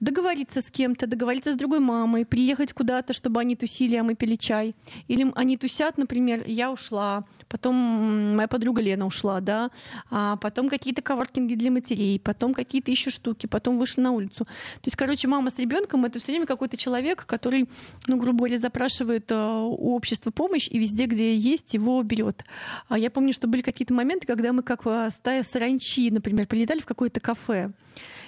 Договориться 0.00 0.60
с 0.60 0.70
кем-то, 0.70 1.06
договориться 1.06 1.52
с 1.52 1.56
другой 1.56 1.80
мамой, 1.80 2.24
приехать 2.24 2.72
куда-то, 2.72 3.12
чтобы 3.12 3.40
они 3.40 3.56
тусили, 3.56 3.96
а 3.96 4.02
мы 4.02 4.14
пили 4.14 4.36
чай. 4.36 4.74
Или 5.08 5.30
они 5.34 5.56
тусят, 5.56 5.98
например, 5.98 6.42
я 6.46 6.72
ушла, 6.72 7.24
потом 7.48 8.36
моя 8.36 8.48
подруга 8.48 8.82
Лена 8.82 9.06
ушла, 9.06 9.40
да, 9.40 9.70
а 10.10 10.36
потом 10.36 10.68
какие-то 10.68 11.02
коворкинги 11.02 11.54
для 11.54 11.70
матерей, 11.70 12.18
потом 12.18 12.54
какие-то 12.54 12.90
еще 12.90 13.10
штуки, 13.10 13.46
потом 13.46 13.78
вышли 13.78 14.00
на 14.00 14.10
улицу. 14.10 14.44
То 14.44 14.86
есть, 14.86 14.96
короче, 14.96 15.28
мама 15.28 15.50
с 15.50 15.58
ребенком 15.58 16.04
это 16.04 16.18
все 16.18 16.32
время 16.32 16.46
какой-то 16.46 16.76
человек, 16.76 17.26
который, 17.26 17.68
ну, 18.06 18.16
грубо 18.16 18.38
говоря, 18.38 18.58
запрашивает 18.58 19.30
э, 19.30 19.34
у 19.34 19.94
общества 19.94 20.30
помощь 20.30 20.68
и 20.68 20.78
везде, 20.78 21.06
где 21.06 21.36
есть, 21.36 21.74
его 21.74 22.02
берет. 22.02 22.44
А 22.88 22.98
я 22.98 23.10
помню, 23.10 23.32
что 23.32 23.46
были 23.52 23.62
какие-то 23.62 23.94
моменты, 23.94 24.26
когда 24.26 24.52
мы 24.52 24.62
как 24.62 24.80
э, 24.86 25.10
стая 25.10 25.44
саранчи, 25.44 26.10
например, 26.10 26.46
прилетали 26.48 26.80
в 26.80 26.86
какое-то 26.86 27.20
кафе. 27.20 27.70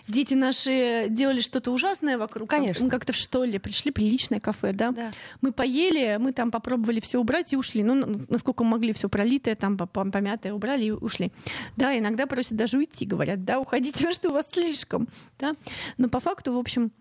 Дети 0.07 0.35
наши 0.35 1.07
делали 1.09 1.41
что-то 1.41 1.71
ужасное 1.71 2.19
вокруг. 2.19 2.51
там, 2.51 2.61
Конечно. 2.61 2.85
Мы 2.85 2.91
как-то 2.91 3.15
в 3.15 3.17
что 3.17 3.43
ли 3.43 3.59
пришли, 3.59 3.91
приличное 3.91 4.39
кафе, 4.39 4.73
да? 4.73 4.91
Да. 4.93 5.11
Мы 5.41 5.51
поели, 5.51 6.19
мы 6.21 6.33
там 6.33 6.51
попробовали 6.51 7.01
все 7.01 7.19
убрать 7.19 7.55
и 7.55 7.57
ушли. 7.57 7.83
Ну, 7.83 7.95
насколько 8.29 8.65
могли, 8.65 8.93
все 8.93 9.09
пролитое, 9.09 9.55
там 9.55 9.79
по- 9.79 9.87
по- 9.87 10.05
помятое 10.05 10.53
убрали 10.53 10.85
и 10.85 10.91
ушли. 10.91 11.33
Да, 11.77 11.97
иногда 11.99 12.27
просят 12.27 12.57
даже 12.57 12.77
уйти, 12.77 13.07
говорят, 13.07 13.45
да, 13.47 13.59
уходите, 13.59 14.11
что 14.13 14.29
у 14.29 14.33
вас 14.33 14.47
слишком. 14.53 15.09
Да? 15.39 15.55
Но 15.97 16.11
по 16.11 16.21
факту, 16.21 16.53
в 16.53 16.59
общем, 16.59 16.93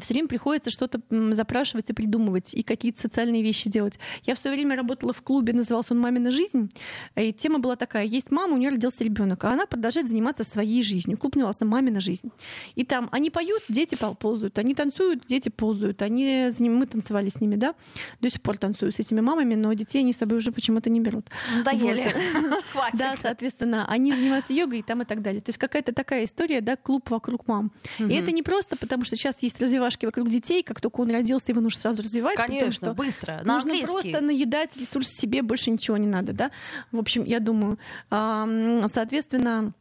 все 0.00 0.14
время 0.14 0.28
приходится 0.28 0.70
что-то 0.70 1.00
запрашивать 1.34 1.90
и 1.90 1.92
придумывать, 1.92 2.54
и 2.54 2.62
какие-то 2.62 3.00
социальные 3.00 3.42
вещи 3.42 3.68
делать. 3.68 3.98
Я 4.24 4.34
в 4.34 4.38
свое 4.38 4.56
время 4.56 4.76
работала 4.76 5.12
в 5.12 5.22
клубе, 5.22 5.52
назывался 5.52 5.94
он 5.94 6.00
«Мамина 6.00 6.30
жизнь», 6.30 6.70
и 7.16 7.32
тема 7.32 7.58
была 7.58 7.76
такая, 7.76 8.04
есть 8.04 8.30
мама, 8.30 8.54
у 8.54 8.56
нее 8.56 8.70
родился 8.70 9.04
ребенок, 9.04 9.44
а 9.44 9.52
она 9.52 9.66
продолжает 9.66 10.08
заниматься 10.08 10.44
своей 10.44 10.82
жизнью. 10.82 11.18
Клуб 11.18 11.36
назывался 11.36 11.64
«Мамина 11.64 12.00
жизнь». 12.00 12.30
И 12.74 12.84
там 12.84 13.08
они 13.12 13.30
поют, 13.30 13.62
дети 13.68 13.94
пол- 13.94 14.14
ползают, 14.14 14.58
они 14.58 14.74
танцуют, 14.74 15.26
дети 15.26 15.48
ползают, 15.48 16.02
они, 16.02 16.50
мы 16.58 16.86
танцевали 16.86 17.28
с 17.28 17.40
ними, 17.40 17.56
да, 17.56 17.74
до 18.20 18.30
сих 18.30 18.42
пор 18.42 18.58
танцую 18.58 18.92
с 18.92 18.98
этими 18.98 19.20
мамами, 19.20 19.54
но 19.54 19.72
детей 19.72 20.00
они 20.00 20.12
с 20.12 20.18
собой 20.18 20.38
уже 20.38 20.52
почему-то 20.52 20.90
не 20.90 21.00
берут. 21.00 21.26
Надоели. 21.56 22.12
Хватит. 22.72 22.98
Да, 22.98 23.14
соответственно, 23.20 23.86
они 23.88 24.12
занимаются 24.12 24.52
йогой 24.52 24.80
и 24.80 24.82
там 24.82 25.02
и 25.02 25.04
так 25.04 25.22
далее. 25.22 25.40
То 25.40 25.50
есть 25.50 25.58
какая-то 25.58 25.92
такая 25.92 26.24
история, 26.24 26.60
да, 26.60 26.76
клуб 26.76 27.08
вокруг 27.10 27.46
мам. 27.48 27.72
И 27.98 28.12
это 28.14 28.32
не 28.32 28.42
просто 28.42 28.76
потому, 28.76 29.04
что 29.04 29.16
сейчас 29.16 29.42
есть 29.42 29.60
развивашки 29.68 30.06
вокруг 30.06 30.28
детей, 30.28 30.62
как 30.62 30.80
только 30.80 31.00
он 31.00 31.10
родился, 31.10 31.52
его 31.52 31.60
нужно 31.60 31.80
сразу 31.80 32.02
развивать. 32.02 32.36
Конечно, 32.36 32.72
что 32.72 32.94
быстро, 32.94 33.40
на 33.44 33.54
нужно 33.54 33.72
английский. 33.72 33.92
просто 33.92 34.20
наедать 34.20 34.76
ресурс 34.76 35.08
себе, 35.08 35.42
больше 35.42 35.70
ничего 35.70 35.96
не 35.96 36.08
надо, 36.08 36.32
да. 36.32 36.50
В 36.90 36.98
общем, 36.98 37.24
я 37.24 37.40
думаю, 37.40 37.78
соответственно, 38.10 39.72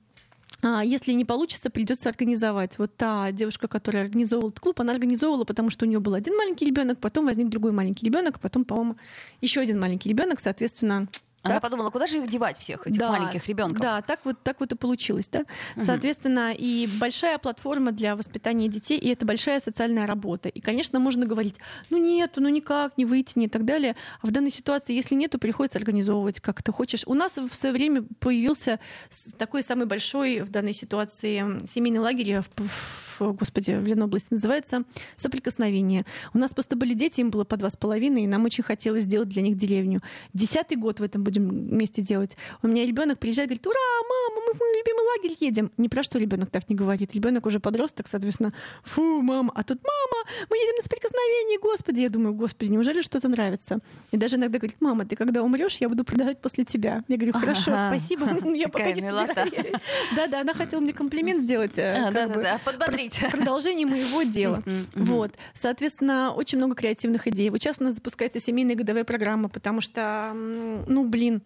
а, 0.63 0.83
если 0.83 1.13
не 1.13 1.25
получится, 1.25 1.69
придется 1.69 2.09
организовать. 2.09 2.77
Вот 2.77 2.95
та 2.95 3.31
девушка, 3.31 3.67
которая 3.67 4.03
организовывала 4.03 4.49
этот 4.49 4.59
клуб, 4.59 4.79
она 4.81 4.91
организовывала, 4.93 5.43
потому 5.45 5.69
что 5.69 5.85
у 5.85 5.87
нее 5.87 5.99
был 5.99 6.13
один 6.13 6.35
маленький 6.35 6.65
ребенок, 6.65 6.99
потом 6.99 7.25
возник 7.25 7.49
другой 7.49 7.71
маленький 7.71 8.05
ребенок, 8.05 8.39
потом, 8.39 8.65
по-моему, 8.65 8.95
еще 9.41 9.61
один 9.61 9.79
маленький 9.79 10.09
ребенок, 10.09 10.39
соответственно, 10.39 11.07
Она 11.43 11.55
Так? 11.55 11.63
подумала, 11.63 11.91
куда 11.91 12.07
же 12.07 12.17
их 12.17 12.29
девать 12.29 12.57
всех, 12.57 12.87
этих 12.87 12.99
Да, 12.99 13.09
маленьких 13.11 13.47
ребенков? 13.47 13.79
Да, 13.79 14.01
так 14.01 14.19
вот, 14.25 14.41
так 14.43 14.59
вот 14.59 14.71
и 14.71 14.75
получилось, 14.75 15.29
да. 15.31 15.45
Соответственно, 15.79 16.53
и 16.53 16.87
большая 16.99 17.37
платформа 17.37 17.91
для 17.91 18.15
воспитания 18.15 18.67
детей, 18.67 18.97
и 18.97 19.07
это 19.09 19.25
большая 19.25 19.59
социальная 19.59 20.05
работа. 20.07 20.49
И, 20.49 20.59
конечно, 20.59 20.99
можно 20.99 21.25
говорить, 21.25 21.55
ну 21.89 21.97
нету, 21.97 22.41
ну 22.41 22.49
никак, 22.49 22.97
не 22.97 23.05
выйти, 23.05 23.37
не 23.39 23.45
и 23.45 23.49
так 23.49 23.65
далее. 23.65 23.95
А 24.21 24.27
в 24.27 24.31
данной 24.31 24.51
ситуации, 24.51 24.93
если 24.93 25.15
нету, 25.15 25.37
приходится 25.39 25.77
организовывать, 25.79 26.39
как 26.39 26.61
ты 26.63 26.71
хочешь. 26.71 27.03
У 27.05 27.13
нас 27.13 27.37
в 27.37 27.53
свое 27.55 27.73
время 27.73 28.03
появился 28.19 28.79
такой 29.37 29.63
самый 29.63 29.85
большой 29.85 30.41
в 30.41 30.49
данной 30.49 30.73
ситуации 30.73 31.65
семейный 31.67 31.99
лагерь 31.99 32.41
в- 32.41 32.47
господи, 33.19 33.71
в 33.71 33.85
Ленобласти 33.85 34.27
называется 34.33 34.83
«Соприкосновение». 35.15 36.05
У 36.33 36.37
нас 36.37 36.53
просто 36.53 36.75
были 36.75 36.93
дети, 36.93 37.21
им 37.21 37.29
было 37.31 37.43
по 37.43 37.57
два 37.57 37.69
с 37.69 37.75
половиной, 37.77 38.23
и 38.23 38.27
нам 38.27 38.45
очень 38.45 38.63
хотелось 38.63 39.03
сделать 39.03 39.29
для 39.29 39.41
них 39.41 39.57
деревню. 39.57 40.01
Десятый 40.33 40.77
год 40.77 40.99
в 40.99 41.03
этом 41.03 41.23
будем 41.23 41.47
вместе 41.49 42.01
делать. 42.01 42.37
У 42.61 42.67
меня 42.67 42.85
ребенок 42.85 43.19
приезжает, 43.19 43.49
говорит, 43.49 43.65
ура, 43.67 43.75
мама, 44.03 44.41
мы 44.47 44.53
в 44.53 44.59
мой 44.59 44.77
любимый 44.77 45.05
лагерь 45.17 45.37
едем. 45.39 45.71
Ни 45.77 45.87
про 45.87 46.03
что 46.03 46.19
ребенок 46.19 46.49
так 46.49 46.69
не 46.69 46.75
говорит. 46.75 47.13
Ребенок 47.13 47.45
уже 47.45 47.59
подросток, 47.59 48.07
соответственно, 48.09 48.53
фу, 48.83 49.21
мама. 49.21 49.51
А 49.55 49.63
тут, 49.63 49.79
мама, 49.83 50.23
мы 50.49 50.57
едем 50.57 50.75
на 50.77 50.83
соприкосновение, 50.83 51.59
господи. 51.59 51.99
Я 52.01 52.09
думаю, 52.09 52.33
господи, 52.33 52.69
неужели 52.69 53.01
что-то 53.01 53.27
нравится? 53.27 53.79
И 54.11 54.17
даже 54.17 54.35
иногда 54.37 54.57
говорит, 54.59 54.77
мама, 54.79 55.05
ты 55.05 55.15
когда 55.15 55.43
умрешь, 55.43 55.77
я 55.77 55.89
буду 55.89 56.03
продолжать 56.03 56.41
после 56.41 56.63
тебя. 56.65 57.03
Я 57.07 57.17
говорю, 57.17 57.33
хорошо, 57.33 57.71
Ага. 57.73 57.89
спасибо. 57.97 58.27
Я 58.57 58.69
пока 58.69 58.91
не 58.91 59.01
собираюсь. 59.01 59.71
Да-да, 60.15 60.41
она 60.41 60.53
хотела 60.53 60.79
мне 60.79 60.93
комплимент 60.93 61.41
сделать. 61.43 61.77
э, 61.77 62.07
А, 62.07 62.11
Да-да-да, 62.11 62.59
подбодрить. 62.63 63.06
Продолжение 63.31 63.85
моего 63.85 64.23
дела. 64.23 64.63
Вот. 64.95 65.31
Соответственно, 65.53 66.33
очень 66.35 66.57
много 66.57 66.75
креативных 66.75 67.27
идей. 67.27 67.49
Вот 67.49 67.61
сейчас 67.61 67.77
у 67.79 67.83
нас 67.83 67.95
запускается 67.95 68.39
семейная 68.39 68.75
годовая 68.75 69.03
программа, 69.03 69.49
потому 69.49 69.81
что, 69.81 70.31
ну, 70.33 71.07
блин, 71.07 71.41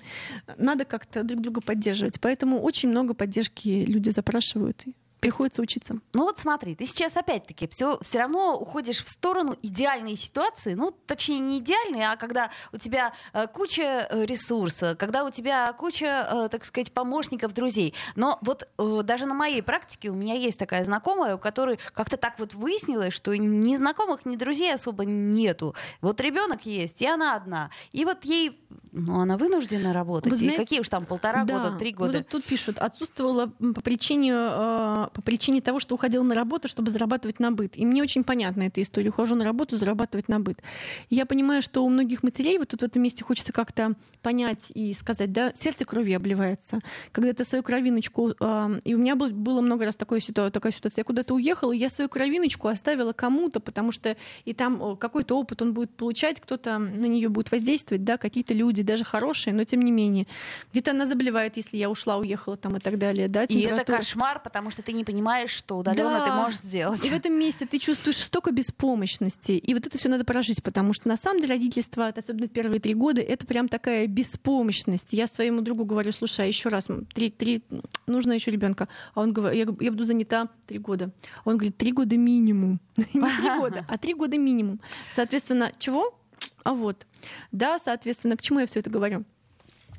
надо 0.57 0.85
как-то 0.85 1.23
друг 1.23 1.41
друга 1.41 1.61
поддерживать. 1.61 2.19
Поэтому 2.19 2.59
очень 2.59 2.89
много 2.89 3.13
поддержки 3.13 3.85
люди 3.87 4.09
запрашивают. 4.09 4.85
И 5.21 5.31
приходится 5.31 5.61
учиться. 5.61 5.95
Ну 6.13 6.23
вот 6.23 6.39
смотри, 6.39 6.75
ты 6.75 6.85
сейчас 6.87 7.15
опять-таки 7.15 7.67
все, 7.67 7.99
все 8.01 8.19
равно 8.19 8.57
уходишь 8.59 9.03
в 9.03 9.07
сторону 9.09 9.55
идеальной 9.61 10.15
ситуации, 10.15 10.73
ну 10.73 10.91
точнее 11.05 11.39
не 11.39 11.59
идеальной, 11.59 12.01
а 12.11 12.15
когда 12.17 12.49
у 12.73 12.77
тебя 12.77 13.13
э, 13.33 13.45
куча 13.47 14.07
э, 14.09 14.25
ресурса, 14.25 14.95
когда 14.95 15.23
у 15.23 15.29
тебя 15.29 15.71
куча, 15.73 16.27
э, 16.29 16.49
так 16.49 16.65
сказать, 16.65 16.91
помощников, 16.91 17.53
друзей. 17.53 17.93
Но 18.15 18.39
вот 18.41 18.67
э, 18.77 19.01
даже 19.03 19.25
на 19.27 19.33
моей 19.35 19.61
практике 19.61 20.09
у 20.09 20.15
меня 20.15 20.33
есть 20.33 20.57
такая 20.57 20.83
знакомая, 20.83 21.35
у 21.35 21.39
которой 21.39 21.79
как-то 21.93 22.17
так 22.17 22.39
вот 22.39 22.53
выяснилось, 22.55 23.13
что 23.13 23.35
ни 23.37 23.77
знакомых, 23.77 24.25
ни 24.25 24.35
друзей 24.35 24.73
особо 24.73 25.05
нету. 25.05 25.75
Вот 26.01 26.19
ребенок 26.19 26.65
есть, 26.65 27.01
и 27.01 27.07
она 27.07 27.35
одна. 27.35 27.69
И 27.91 28.05
вот 28.05 28.25
ей, 28.25 28.59
ну 28.91 29.19
она 29.21 29.37
вынуждена 29.37 29.93
работать. 29.93 30.31
Вы 30.31 30.37
и 30.37 30.39
знаете- 30.39 30.57
какие 30.57 30.79
уж 30.79 30.89
там 30.89 31.05
полтора 31.05 31.43
Да. 31.45 31.57
года, 31.59 31.77
три 31.77 31.91
Вот 31.93 32.07
года. 32.07 32.19
тут, 32.23 32.27
тут 32.29 32.45
пишут, 32.45 32.79
отсутствовала 32.79 33.47
по 33.47 33.81
причине, 33.81 34.33
э, 34.35 35.07
по 35.13 35.21
причине 35.21 35.61
того, 35.61 35.79
что 35.79 35.95
уходила 35.95 36.23
на 36.23 36.35
работу, 36.35 36.67
чтобы 36.67 36.91
зарабатывать 36.91 37.39
на 37.39 37.51
быт. 37.51 37.77
И 37.77 37.85
мне 37.85 38.01
очень 38.01 38.23
понятна 38.23 38.63
эта 38.63 38.81
история. 38.81 39.09
Ухожу 39.09 39.35
на 39.35 39.45
работу, 39.45 39.77
зарабатывать 39.77 40.27
на 40.27 40.39
быт. 40.39 40.61
И 41.09 41.15
я 41.15 41.25
понимаю, 41.25 41.61
что 41.61 41.83
у 41.83 41.89
многих 41.89 42.23
матерей 42.23 42.57
вот 42.57 42.69
тут 42.69 42.81
в 42.81 42.83
этом 42.83 43.01
месте 43.01 43.23
хочется 43.23 43.53
как-то 43.53 43.93
понять 44.21 44.71
и 44.73 44.93
сказать, 44.93 45.31
да, 45.31 45.51
сердце 45.53 45.85
кровью 45.85 46.15
обливается. 46.17 46.79
Когда 47.11 47.33
ты 47.33 47.43
свою 47.43 47.63
кровиночку... 47.63 48.33
э, 48.39 48.79
и 48.83 48.95
у 48.95 48.97
меня 48.97 49.15
был- 49.15 49.31
было 49.31 49.61
много 49.61 49.85
раз 49.85 49.95
такое, 49.95 50.19
ситуа- 50.19 50.51
такая 50.51 50.71
ситуация. 50.71 51.01
Я 51.01 51.05
куда-то 51.05 51.33
уехала, 51.33 51.71
и 51.71 51.77
я 51.77 51.89
свою 51.89 52.09
кровиночку 52.09 52.67
оставила 52.67 53.13
кому-то, 53.13 53.59
потому 53.59 53.91
что 53.91 54.15
и 54.45 54.53
там 54.53 54.97
какой-то 54.97 55.37
опыт 55.37 55.61
он 55.61 55.73
будет 55.73 55.91
получать, 55.91 56.39
кто-то 56.39 56.77
на 56.77 57.05
нее 57.05 57.29
будет 57.29 57.51
воздействовать, 57.51 58.03
да, 58.03 58.17
какие-то 58.17 58.53
люди, 58.53 58.83
даже 58.83 59.03
хорошие, 59.03 59.53
но 59.53 59.63
тем 59.63 59.81
не 59.81 59.91
менее. 59.91 60.27
Где-то 60.71 60.91
она 60.91 61.05
заболевает, 61.05 61.57
если 61.57 61.77
я 61.77 61.89
ушла, 61.89 62.17
уехала 62.17 62.57
там 62.57 62.77
и 62.77 62.79
так 62.79 62.97
далее, 62.97 63.27
да, 63.27 63.43
И 63.43 63.59
это 63.61 63.83
кошмар, 63.97 64.41
потому 64.43 64.71
что 64.71 64.81
ты 64.81 64.93
не 64.93 65.00
понимаешь, 65.03 65.51
что 65.51 65.77
удаленно 65.77 66.19
Да. 66.19 66.25
ты 66.25 66.31
можешь 66.31 66.59
сделать. 66.59 67.05
И 67.05 67.09
в 67.09 67.13
этом 67.13 67.33
месте 67.33 67.65
ты 67.65 67.79
чувствуешь 67.79 68.17
столько 68.17 68.51
беспомощности. 68.51 69.53
И 69.53 69.73
вот 69.73 69.85
это 69.87 69.97
все 69.97 70.09
надо 70.09 70.25
прожить, 70.25 70.61
потому 70.63 70.93
что 70.93 71.07
на 71.07 71.17
самом 71.17 71.41
деле 71.41 71.55
родительство, 71.55 72.07
особенно 72.07 72.47
первые 72.47 72.79
три 72.79 72.93
года, 72.93 73.21
это 73.21 73.45
прям 73.45 73.67
такая 73.67 74.07
беспомощность. 74.07 75.13
Я 75.13 75.27
своему 75.27 75.61
другу 75.61 75.85
говорю, 75.85 76.11
слушай, 76.11 76.45
а 76.45 76.47
еще 76.47 76.69
раз, 76.69 76.87
три, 77.13 77.29
три, 77.29 77.63
нужно 78.07 78.33
еще 78.33 78.51
ребенка. 78.51 78.87
А 79.13 79.21
он 79.21 79.33
говорит, 79.33 79.67
я, 79.67 79.85
я 79.85 79.91
буду 79.91 80.05
занята 80.05 80.49
три 80.67 80.79
года. 80.79 81.11
Он 81.45 81.57
говорит, 81.57 81.77
три 81.77 81.91
года 81.91 82.17
минимум. 82.17 82.79
Не 82.97 83.05
три 83.21 83.49
года, 83.59 83.85
а 83.87 83.97
три 83.97 84.13
года 84.13 84.37
минимум. 84.37 84.79
Соответственно, 85.13 85.71
чего? 85.77 86.17
А 86.63 86.73
вот. 86.73 87.05
Да, 87.51 87.79
соответственно, 87.79 88.37
к 88.37 88.41
чему 88.41 88.59
я 88.59 88.65
все 88.67 88.79
это 88.79 88.89
говорю? 88.89 89.23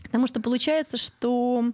Потому 0.05 0.27
что 0.27 0.41
получается, 0.41 0.97
что 0.97 1.73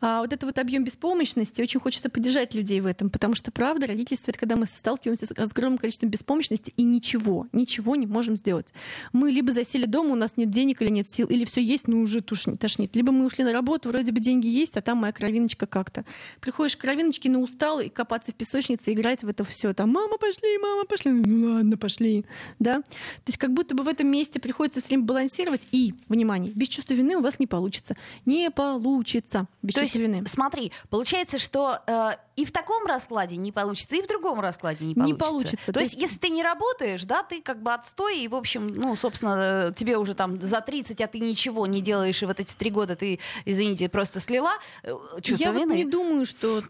а, 0.00 0.20
вот 0.20 0.32
это 0.32 0.46
вот 0.46 0.58
объем 0.58 0.84
беспомощности, 0.84 1.60
очень 1.60 1.80
хочется 1.80 2.08
поддержать 2.10 2.54
людей 2.54 2.80
в 2.80 2.86
этом, 2.86 3.10
потому 3.10 3.34
что, 3.34 3.50
правда, 3.50 3.86
родительство— 3.86 4.30
это 4.32 4.38
когда 4.38 4.56
мы 4.56 4.66
сталкиваемся 4.66 5.26
с 5.26 5.34
с 5.34 5.52
огромным 5.52 5.78
количеством 5.78 6.10
беспомощности 6.10 6.72
и 6.76 6.82
ничего, 6.82 7.46
ничего 7.52 7.96
не 7.96 8.06
можем 8.06 8.36
сделать. 8.36 8.72
Мы 9.12 9.30
либо 9.30 9.52
засели 9.52 9.86
дома, 9.86 10.12
у 10.12 10.14
нас 10.14 10.36
нет 10.36 10.50
денег 10.50 10.82
или 10.82 10.88
нет 10.88 11.08
сил, 11.08 11.26
или 11.26 11.44
все 11.44 11.62
есть, 11.62 11.88
но 11.88 11.98
уже 11.98 12.20
тушни- 12.20 12.56
тошнит. 12.56 12.94
Либо 12.96 13.12
мы 13.12 13.24
ушли 13.26 13.44
на 13.44 13.52
работу, 13.52 13.88
вроде 13.88 14.12
бы 14.12 14.20
деньги 14.20 14.46
есть, 14.46 14.76
а 14.76 14.82
там 14.82 14.98
моя 14.98 15.12
кровиночка 15.12 15.66
как-то. 15.66 16.04
Приходишь 16.40 16.76
к 16.76 16.80
кровиночке, 16.80 17.30
но 17.30 17.40
устал, 17.40 17.80
и 17.80 17.88
копаться 17.88 18.32
в 18.32 18.34
песочнице, 18.34 18.92
играть 18.92 19.22
в 19.22 19.28
это 19.28 19.44
все. 19.44 19.72
Там, 19.74 19.90
мама, 19.92 20.18
пошли, 20.18 20.58
мама, 20.58 20.84
пошли. 20.84 21.12
Ну 21.12 21.52
ладно, 21.52 21.76
пошли. 21.76 22.24
Да? 22.58 22.80
То 22.80 23.28
есть 23.28 23.38
как 23.38 23.52
будто 23.52 23.74
бы 23.74 23.82
в 23.82 23.88
этом 23.88 24.08
месте 24.08 24.40
приходится 24.40 24.80
все 24.80 24.88
время 24.88 25.04
балансировать. 25.04 25.66
И, 25.72 25.94
внимание, 26.08 26.52
без 26.54 26.68
чувства 26.68 26.94
вины 26.94 27.16
у 27.16 27.20
вас 27.20 27.38
не 27.38 27.46
получится. 27.46 27.96
Не 28.26 28.50
получится. 28.50 29.43
Без 29.62 29.74
То 29.74 29.80
есть, 29.82 29.96
смотри, 30.26 30.72
получается, 30.90 31.38
что 31.38 31.80
э, 31.86 32.12
и 32.36 32.44
в 32.44 32.52
таком 32.52 32.86
раскладе 32.86 33.36
не 33.36 33.52
получится, 33.52 33.96
и 33.96 34.02
в 34.02 34.06
другом 34.06 34.40
раскладе 34.40 34.84
не 34.84 34.94
получится. 34.94 35.12
Не 35.12 35.18
получится. 35.18 35.72
То, 35.72 35.80
есть, 35.80 35.92
есть- 35.92 36.02
если 36.02 36.18
ты 36.18 36.28
не 36.30 36.42
работаешь, 36.42 37.04
да, 37.04 37.22
ты 37.22 37.40
как 37.40 37.62
бы 37.62 37.72
отстой, 37.72 38.20
и, 38.20 38.28
в 38.28 38.34
общем, 38.34 38.66
ну, 38.66 38.96
собственно, 38.96 39.68
э, 39.68 39.72
тебе 39.74 39.96
уже 39.96 40.14
там 40.14 40.40
за 40.40 40.60
30, 40.60 41.00
а 41.00 41.06
ты 41.06 41.20
ничего 41.20 41.66
не 41.66 41.80
делаешь, 41.80 42.22
и 42.22 42.26
вот 42.26 42.40
эти 42.40 42.54
три 42.54 42.70
года 42.70 42.96
ты, 42.96 43.20
извините, 43.44 43.88
просто 43.88 44.20
слила, 44.20 44.52
э, 44.82 44.94
чувство 45.22 45.44
я 45.44 45.52
вот 45.52 45.60
вины. 45.60 45.74
не 45.74 45.84
думаю, 45.84 46.26
что 46.26 46.62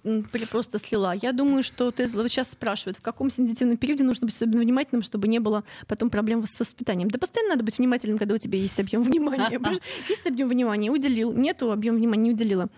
просто 0.51 0.79
слила. 0.79 1.15
Я 1.15 1.33
думаю, 1.33 1.63
что 1.63 1.91
ты 1.91 2.07
вот 2.09 2.29
сейчас 2.29 2.51
спрашивают, 2.51 2.99
в 2.99 3.03
каком 3.03 3.31
сенситивном 3.31 3.77
периоде 3.77 4.05
нужно 4.05 4.27
быть 4.27 4.35
особенно 4.37 4.61
внимательным, 4.61 5.03
чтобы 5.03 5.29
не 5.29 5.39
было 5.39 5.65
потом 5.87 6.11
проблем 6.11 6.45
с 6.47 6.59
воспитанием. 6.59 7.11
Да 7.11 7.19
постоянно 7.19 7.51
надо 7.51 7.65
быть 7.65 7.79
внимательным, 7.79 8.19
когда 8.19 8.35
у 8.35 8.39
тебя 8.39 8.59
есть 8.59 8.79
объем 8.81 9.03
внимания. 9.03 9.61
Есть 10.09 10.27
объем 10.27 10.49
внимания, 10.49 10.91
уделил. 10.91 11.33
Нету 11.33 11.71
объем 11.73 11.97
внимания, 11.97 12.23
не 12.25 12.31
уделила. 12.31 12.69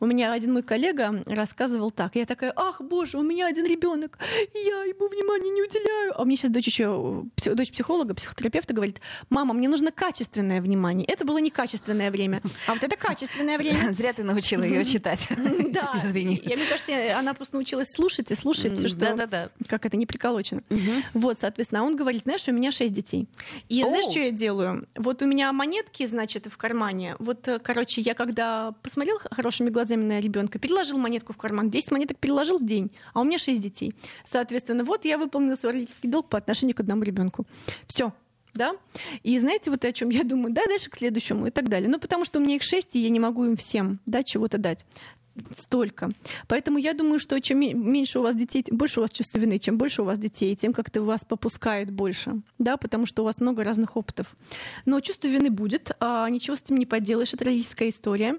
У 0.00 0.06
меня 0.06 0.32
один 0.32 0.52
мой 0.52 0.62
коллега 0.62 1.22
рассказывал 1.26 1.90
так. 1.90 2.16
Я 2.16 2.26
такая, 2.34 2.52
ах, 2.56 2.80
боже, 2.80 3.18
у 3.18 3.22
меня 3.22 3.46
один 3.46 3.64
ребенок, 3.66 4.18
я 4.54 4.82
ему 4.84 5.08
внимания 5.08 5.50
не 5.50 5.62
уделяю. 5.62 6.20
А 6.20 6.24
мне 6.24 6.36
сейчас 6.36 6.50
дочь 6.50 6.66
еще, 6.66 7.24
дочь 7.36 7.70
психолога, 7.72 8.14
психотерапевта 8.14 8.74
говорит, 8.74 9.00
мама, 9.30 9.54
мне 9.54 9.68
нужно 9.68 9.92
качественное 9.92 10.60
внимание. 10.60 11.06
Это 11.06 11.24
было 11.24 11.38
некачественное 11.38 12.10
время, 12.10 12.42
а 12.66 12.74
вот 12.74 12.82
это 12.82 12.96
качественное 12.96 13.58
время. 13.58 13.92
Зря 13.92 14.12
ты 14.12 14.24
научила 14.24 14.62
ее 14.62 14.84
читать. 14.84 15.28
Да, 15.74 15.92
Извини. 16.04 16.40
Я, 16.44 16.56
мне 16.56 16.66
кажется, 16.66 16.92
она 17.18 17.34
просто 17.34 17.56
научилась 17.56 17.90
слушать 17.90 18.30
и 18.30 18.34
слушать 18.34 18.78
все, 18.78 18.88
что 18.88 18.96
Да-да-да. 18.96 19.48
как 19.68 19.86
это 19.86 19.96
не 19.96 20.06
приколочено. 20.06 20.62
Вот, 21.14 21.38
соответственно, 21.38 21.82
а 21.82 21.84
он 21.84 21.96
говорит, 21.96 22.22
знаешь, 22.22 22.46
у 22.46 22.52
меня 22.52 22.70
шесть 22.70 22.92
детей. 22.92 23.28
И 23.68 23.82
знаешь, 23.82 24.04
что 24.04 24.20
я 24.20 24.30
делаю? 24.30 24.86
Вот 24.94 25.22
у 25.22 25.26
меня 25.26 25.52
монетки, 25.52 26.06
значит, 26.06 26.46
в 26.46 26.56
кармане. 26.56 27.16
Вот, 27.18 27.48
э, 27.48 27.58
короче, 27.58 28.00
я 28.00 28.14
когда 28.14 28.72
посмотрел 28.82 29.18
хорошими 29.30 29.70
глазами 29.70 30.04
на 30.04 30.20
ребенка, 30.20 30.58
переложил 30.58 30.98
монетку 30.98 31.32
в 31.32 31.36
карман, 31.36 31.70
10 31.70 31.90
монеток 31.90 32.18
переложил 32.24 32.56
в 32.58 32.64
день, 32.64 32.90
а 33.12 33.20
у 33.20 33.24
меня 33.24 33.36
шесть 33.36 33.60
детей. 33.60 33.92
Соответственно, 34.24 34.82
вот 34.82 35.04
я 35.04 35.18
выполнила 35.18 35.56
свой 35.56 35.72
родительский 35.74 36.08
долг 36.08 36.30
по 36.30 36.38
отношению 36.38 36.74
к 36.74 36.80
одному 36.80 37.02
ребенку. 37.02 37.46
Все. 37.86 38.14
Да? 38.54 38.76
И 39.22 39.38
знаете, 39.38 39.70
вот 39.70 39.84
о 39.84 39.92
чем 39.92 40.08
я 40.08 40.22
думаю? 40.22 40.54
Да, 40.54 40.62
дальше 40.66 40.88
к 40.88 40.96
следующему 40.96 41.48
и 41.48 41.50
так 41.50 41.68
далее. 41.68 41.90
Ну, 41.90 41.98
потому 41.98 42.24
что 42.24 42.38
у 42.38 42.42
меня 42.42 42.54
их 42.56 42.62
шесть, 42.62 42.96
и 42.96 43.00
я 43.00 43.10
не 43.10 43.20
могу 43.20 43.44
им 43.44 43.56
всем 43.56 44.00
да, 44.06 44.22
чего-то 44.22 44.56
дать 44.56 44.86
столько. 45.56 46.10
Поэтому 46.48 46.78
я 46.78 46.94
думаю, 46.94 47.18
что 47.18 47.40
чем 47.40 47.60
ме- 47.60 47.74
меньше 47.74 48.18
у 48.18 48.22
вас 48.22 48.34
детей, 48.34 48.64
больше 48.70 49.00
у 49.00 49.02
вас 49.02 49.10
чувства 49.10 49.38
вины. 49.38 49.58
Чем 49.58 49.78
больше 49.78 50.02
у 50.02 50.04
вас 50.04 50.18
детей, 50.18 50.54
тем 50.56 50.72
как-то 50.72 51.02
вас 51.02 51.24
попускает 51.24 51.90
больше. 51.90 52.40
Да, 52.58 52.76
потому 52.76 53.06
что 53.06 53.22
у 53.22 53.24
вас 53.24 53.40
много 53.40 53.64
разных 53.64 53.96
опытов. 53.96 54.26
Но 54.86 55.00
чувство 55.00 55.28
вины 55.28 55.50
будет, 55.50 55.90
а 56.00 56.28
ничего 56.28 56.56
с 56.56 56.62
этим 56.62 56.76
не 56.76 56.86
поделаешь, 56.86 57.34
это 57.34 57.44
родительская 57.44 57.88
история. 57.88 58.36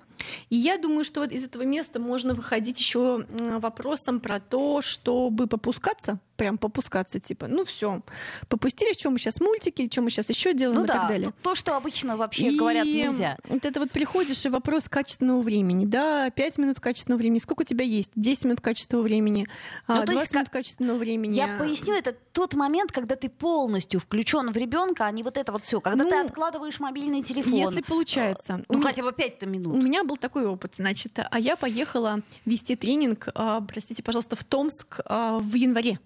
И 0.49 0.55
я 0.55 0.77
думаю, 0.77 1.03
что 1.03 1.21
вот 1.21 1.31
из 1.31 1.43
этого 1.43 1.63
места 1.63 1.99
можно 1.99 2.33
выходить 2.33 2.79
еще 2.79 3.25
вопросом 3.59 4.19
про 4.19 4.39
то, 4.39 4.81
чтобы 4.81 5.47
попускаться, 5.47 6.19
прям 6.35 6.57
попускаться, 6.57 7.19
типа, 7.19 7.47
ну 7.47 7.65
все, 7.65 8.01
попустили, 8.49 8.93
чем 8.93 9.13
мы 9.13 9.19
сейчас 9.19 9.39
мультики, 9.39 9.81
или 9.81 9.89
что 9.89 10.01
мы 10.01 10.09
сейчас 10.09 10.29
еще 10.29 10.53
делаем 10.53 10.79
ну 10.79 10.85
и 10.85 10.87
да, 10.87 10.93
так 10.99 11.07
далее. 11.09 11.31
То, 11.41 11.55
что 11.55 11.75
обычно 11.77 12.17
вообще 12.17 12.51
И 12.51 12.57
говорят 12.57 12.85
нельзя. 12.85 13.37
Вот 13.47 13.65
это 13.65 13.79
вот 13.79 13.91
приходишь 13.91 14.45
и 14.45 14.49
вопрос 14.49 14.87
качественного 14.89 15.41
времени, 15.41 15.85
да, 15.85 16.29
5 16.29 16.57
минут 16.57 16.79
качественного 16.79 17.19
времени, 17.19 17.39
сколько 17.39 17.61
у 17.61 17.65
тебя 17.65 17.85
есть, 17.85 18.11
10 18.15 18.45
минут 18.45 18.61
качественного 18.61 19.03
времени, 19.03 19.47
Ну, 19.87 19.95
а, 19.95 19.99
то 20.01 20.05
20 20.07 20.21
есть 20.21 20.33
минут 20.33 20.49
качественного 20.49 20.97
времени. 20.97 21.35
Я 21.35 21.57
поясню, 21.57 21.93
это 21.95 22.13
тот 22.33 22.53
момент, 22.53 22.91
когда 22.91 23.15
ты 23.15 23.29
полностью 23.29 23.99
включен 23.99 24.51
в 24.51 24.57
ребенка, 24.57 25.05
а 25.05 25.11
не 25.11 25.23
вот 25.23 25.37
это 25.37 25.51
вот 25.51 25.63
все. 25.63 25.79
Когда 25.81 26.03
ты 26.03 26.09
Ну, 26.09 26.25
откладываешь 26.25 26.79
мобильный 26.79 27.23
телефон. 27.23 27.53
Если 27.53 27.81
получается. 27.81 28.61
У 28.67 28.73
Ну, 28.73 28.79
меня- 28.79 28.87
хотя 28.89 29.03
бы 29.03 29.11
5 29.11 29.45
У 29.45 29.49
минут. 29.49 29.75
меня 29.83 30.03
был 30.03 30.17
такой 30.17 30.45
опыт, 30.45 30.73
значит, 30.77 31.17
а 31.29 31.39
я 31.39 31.55
поехала 31.55 32.21
вести 32.45 32.75
тренинг, 32.75 33.29
а, 33.35 33.61
простите, 33.61 34.03
пожалуйста, 34.03 34.35
в 34.35 34.43
Томск 34.43 34.99
а, 35.05 35.39
в 35.39 35.53
январе. 35.55 35.99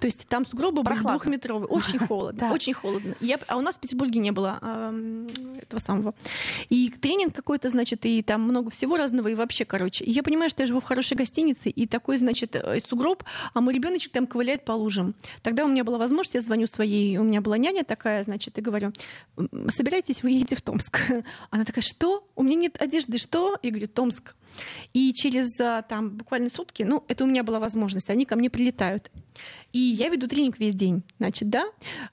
То 0.00 0.06
есть 0.06 0.26
там 0.28 0.46
сугробы 0.46 0.82
были 0.82 0.94
Прохладно. 0.94 1.18
двухметровые, 1.18 1.68
очень 1.68 1.98
холодно, 2.06 2.52
очень 2.52 2.74
холодно. 2.74 3.14
Я, 3.20 3.38
а 3.48 3.56
у 3.56 3.60
нас 3.60 3.76
в 3.76 3.80
Петербурге 3.80 4.20
не 4.20 4.30
было 4.30 4.58
этого 5.60 5.80
самого. 5.80 6.14
И 6.68 6.90
тренинг 6.90 7.34
какой-то, 7.34 7.68
значит, 7.68 8.04
и 8.06 8.22
там 8.22 8.42
много 8.42 8.70
всего 8.70 8.96
разного, 8.96 9.28
и 9.28 9.34
вообще, 9.34 9.64
короче. 9.64 10.04
И 10.04 10.10
я 10.10 10.22
понимаю, 10.22 10.50
что 10.50 10.62
я 10.62 10.66
живу 10.66 10.80
в 10.80 10.84
хорошей 10.84 11.16
гостинице, 11.16 11.70
и 11.70 11.86
такой, 11.86 12.18
значит, 12.18 12.54
э, 12.56 12.80
сугроб, 12.80 13.24
а 13.52 13.60
мой 13.60 13.74
ребеночек 13.74 14.12
там 14.12 14.26
ковыляет 14.26 14.64
по 14.64 14.72
лужам. 14.72 15.14
Тогда 15.42 15.64
у 15.64 15.68
меня 15.68 15.84
была 15.84 15.98
возможность, 15.98 16.34
я 16.34 16.40
звоню 16.40 16.66
своей, 16.66 17.16
у 17.18 17.22
меня 17.22 17.40
была 17.40 17.58
няня 17.58 17.84
такая, 17.84 18.24
значит, 18.24 18.58
и 18.58 18.60
говорю, 18.60 18.92
«М, 19.36 19.70
собирайтесь, 19.70 20.22
вы 20.22 20.30
едете 20.30 20.56
в 20.56 20.62
Томск. 20.62 21.00
Она 21.50 21.64
такая, 21.64 21.82
что? 21.82 22.26
У 22.34 22.42
меня 22.42 22.56
нет 22.56 22.80
одежды, 22.80 23.18
что? 23.18 23.58
Я 23.62 23.70
говорю, 23.70 23.88
Томск. 23.88 24.34
И 24.92 25.12
через 25.12 25.58
а, 25.60 25.82
там 25.82 26.10
буквально 26.10 26.48
сутки, 26.48 26.84
ну, 26.84 27.04
это 27.08 27.24
у 27.24 27.26
меня 27.26 27.42
была 27.42 27.58
возможность, 27.58 28.10
они 28.10 28.24
ко 28.24 28.36
мне 28.36 28.50
прилетают. 28.50 29.10
И 29.74 29.78
я 29.78 30.08
веду 30.08 30.28
тренинг 30.28 30.58
весь 30.60 30.74
день, 30.74 31.02
значит, 31.18 31.50
да. 31.50 31.64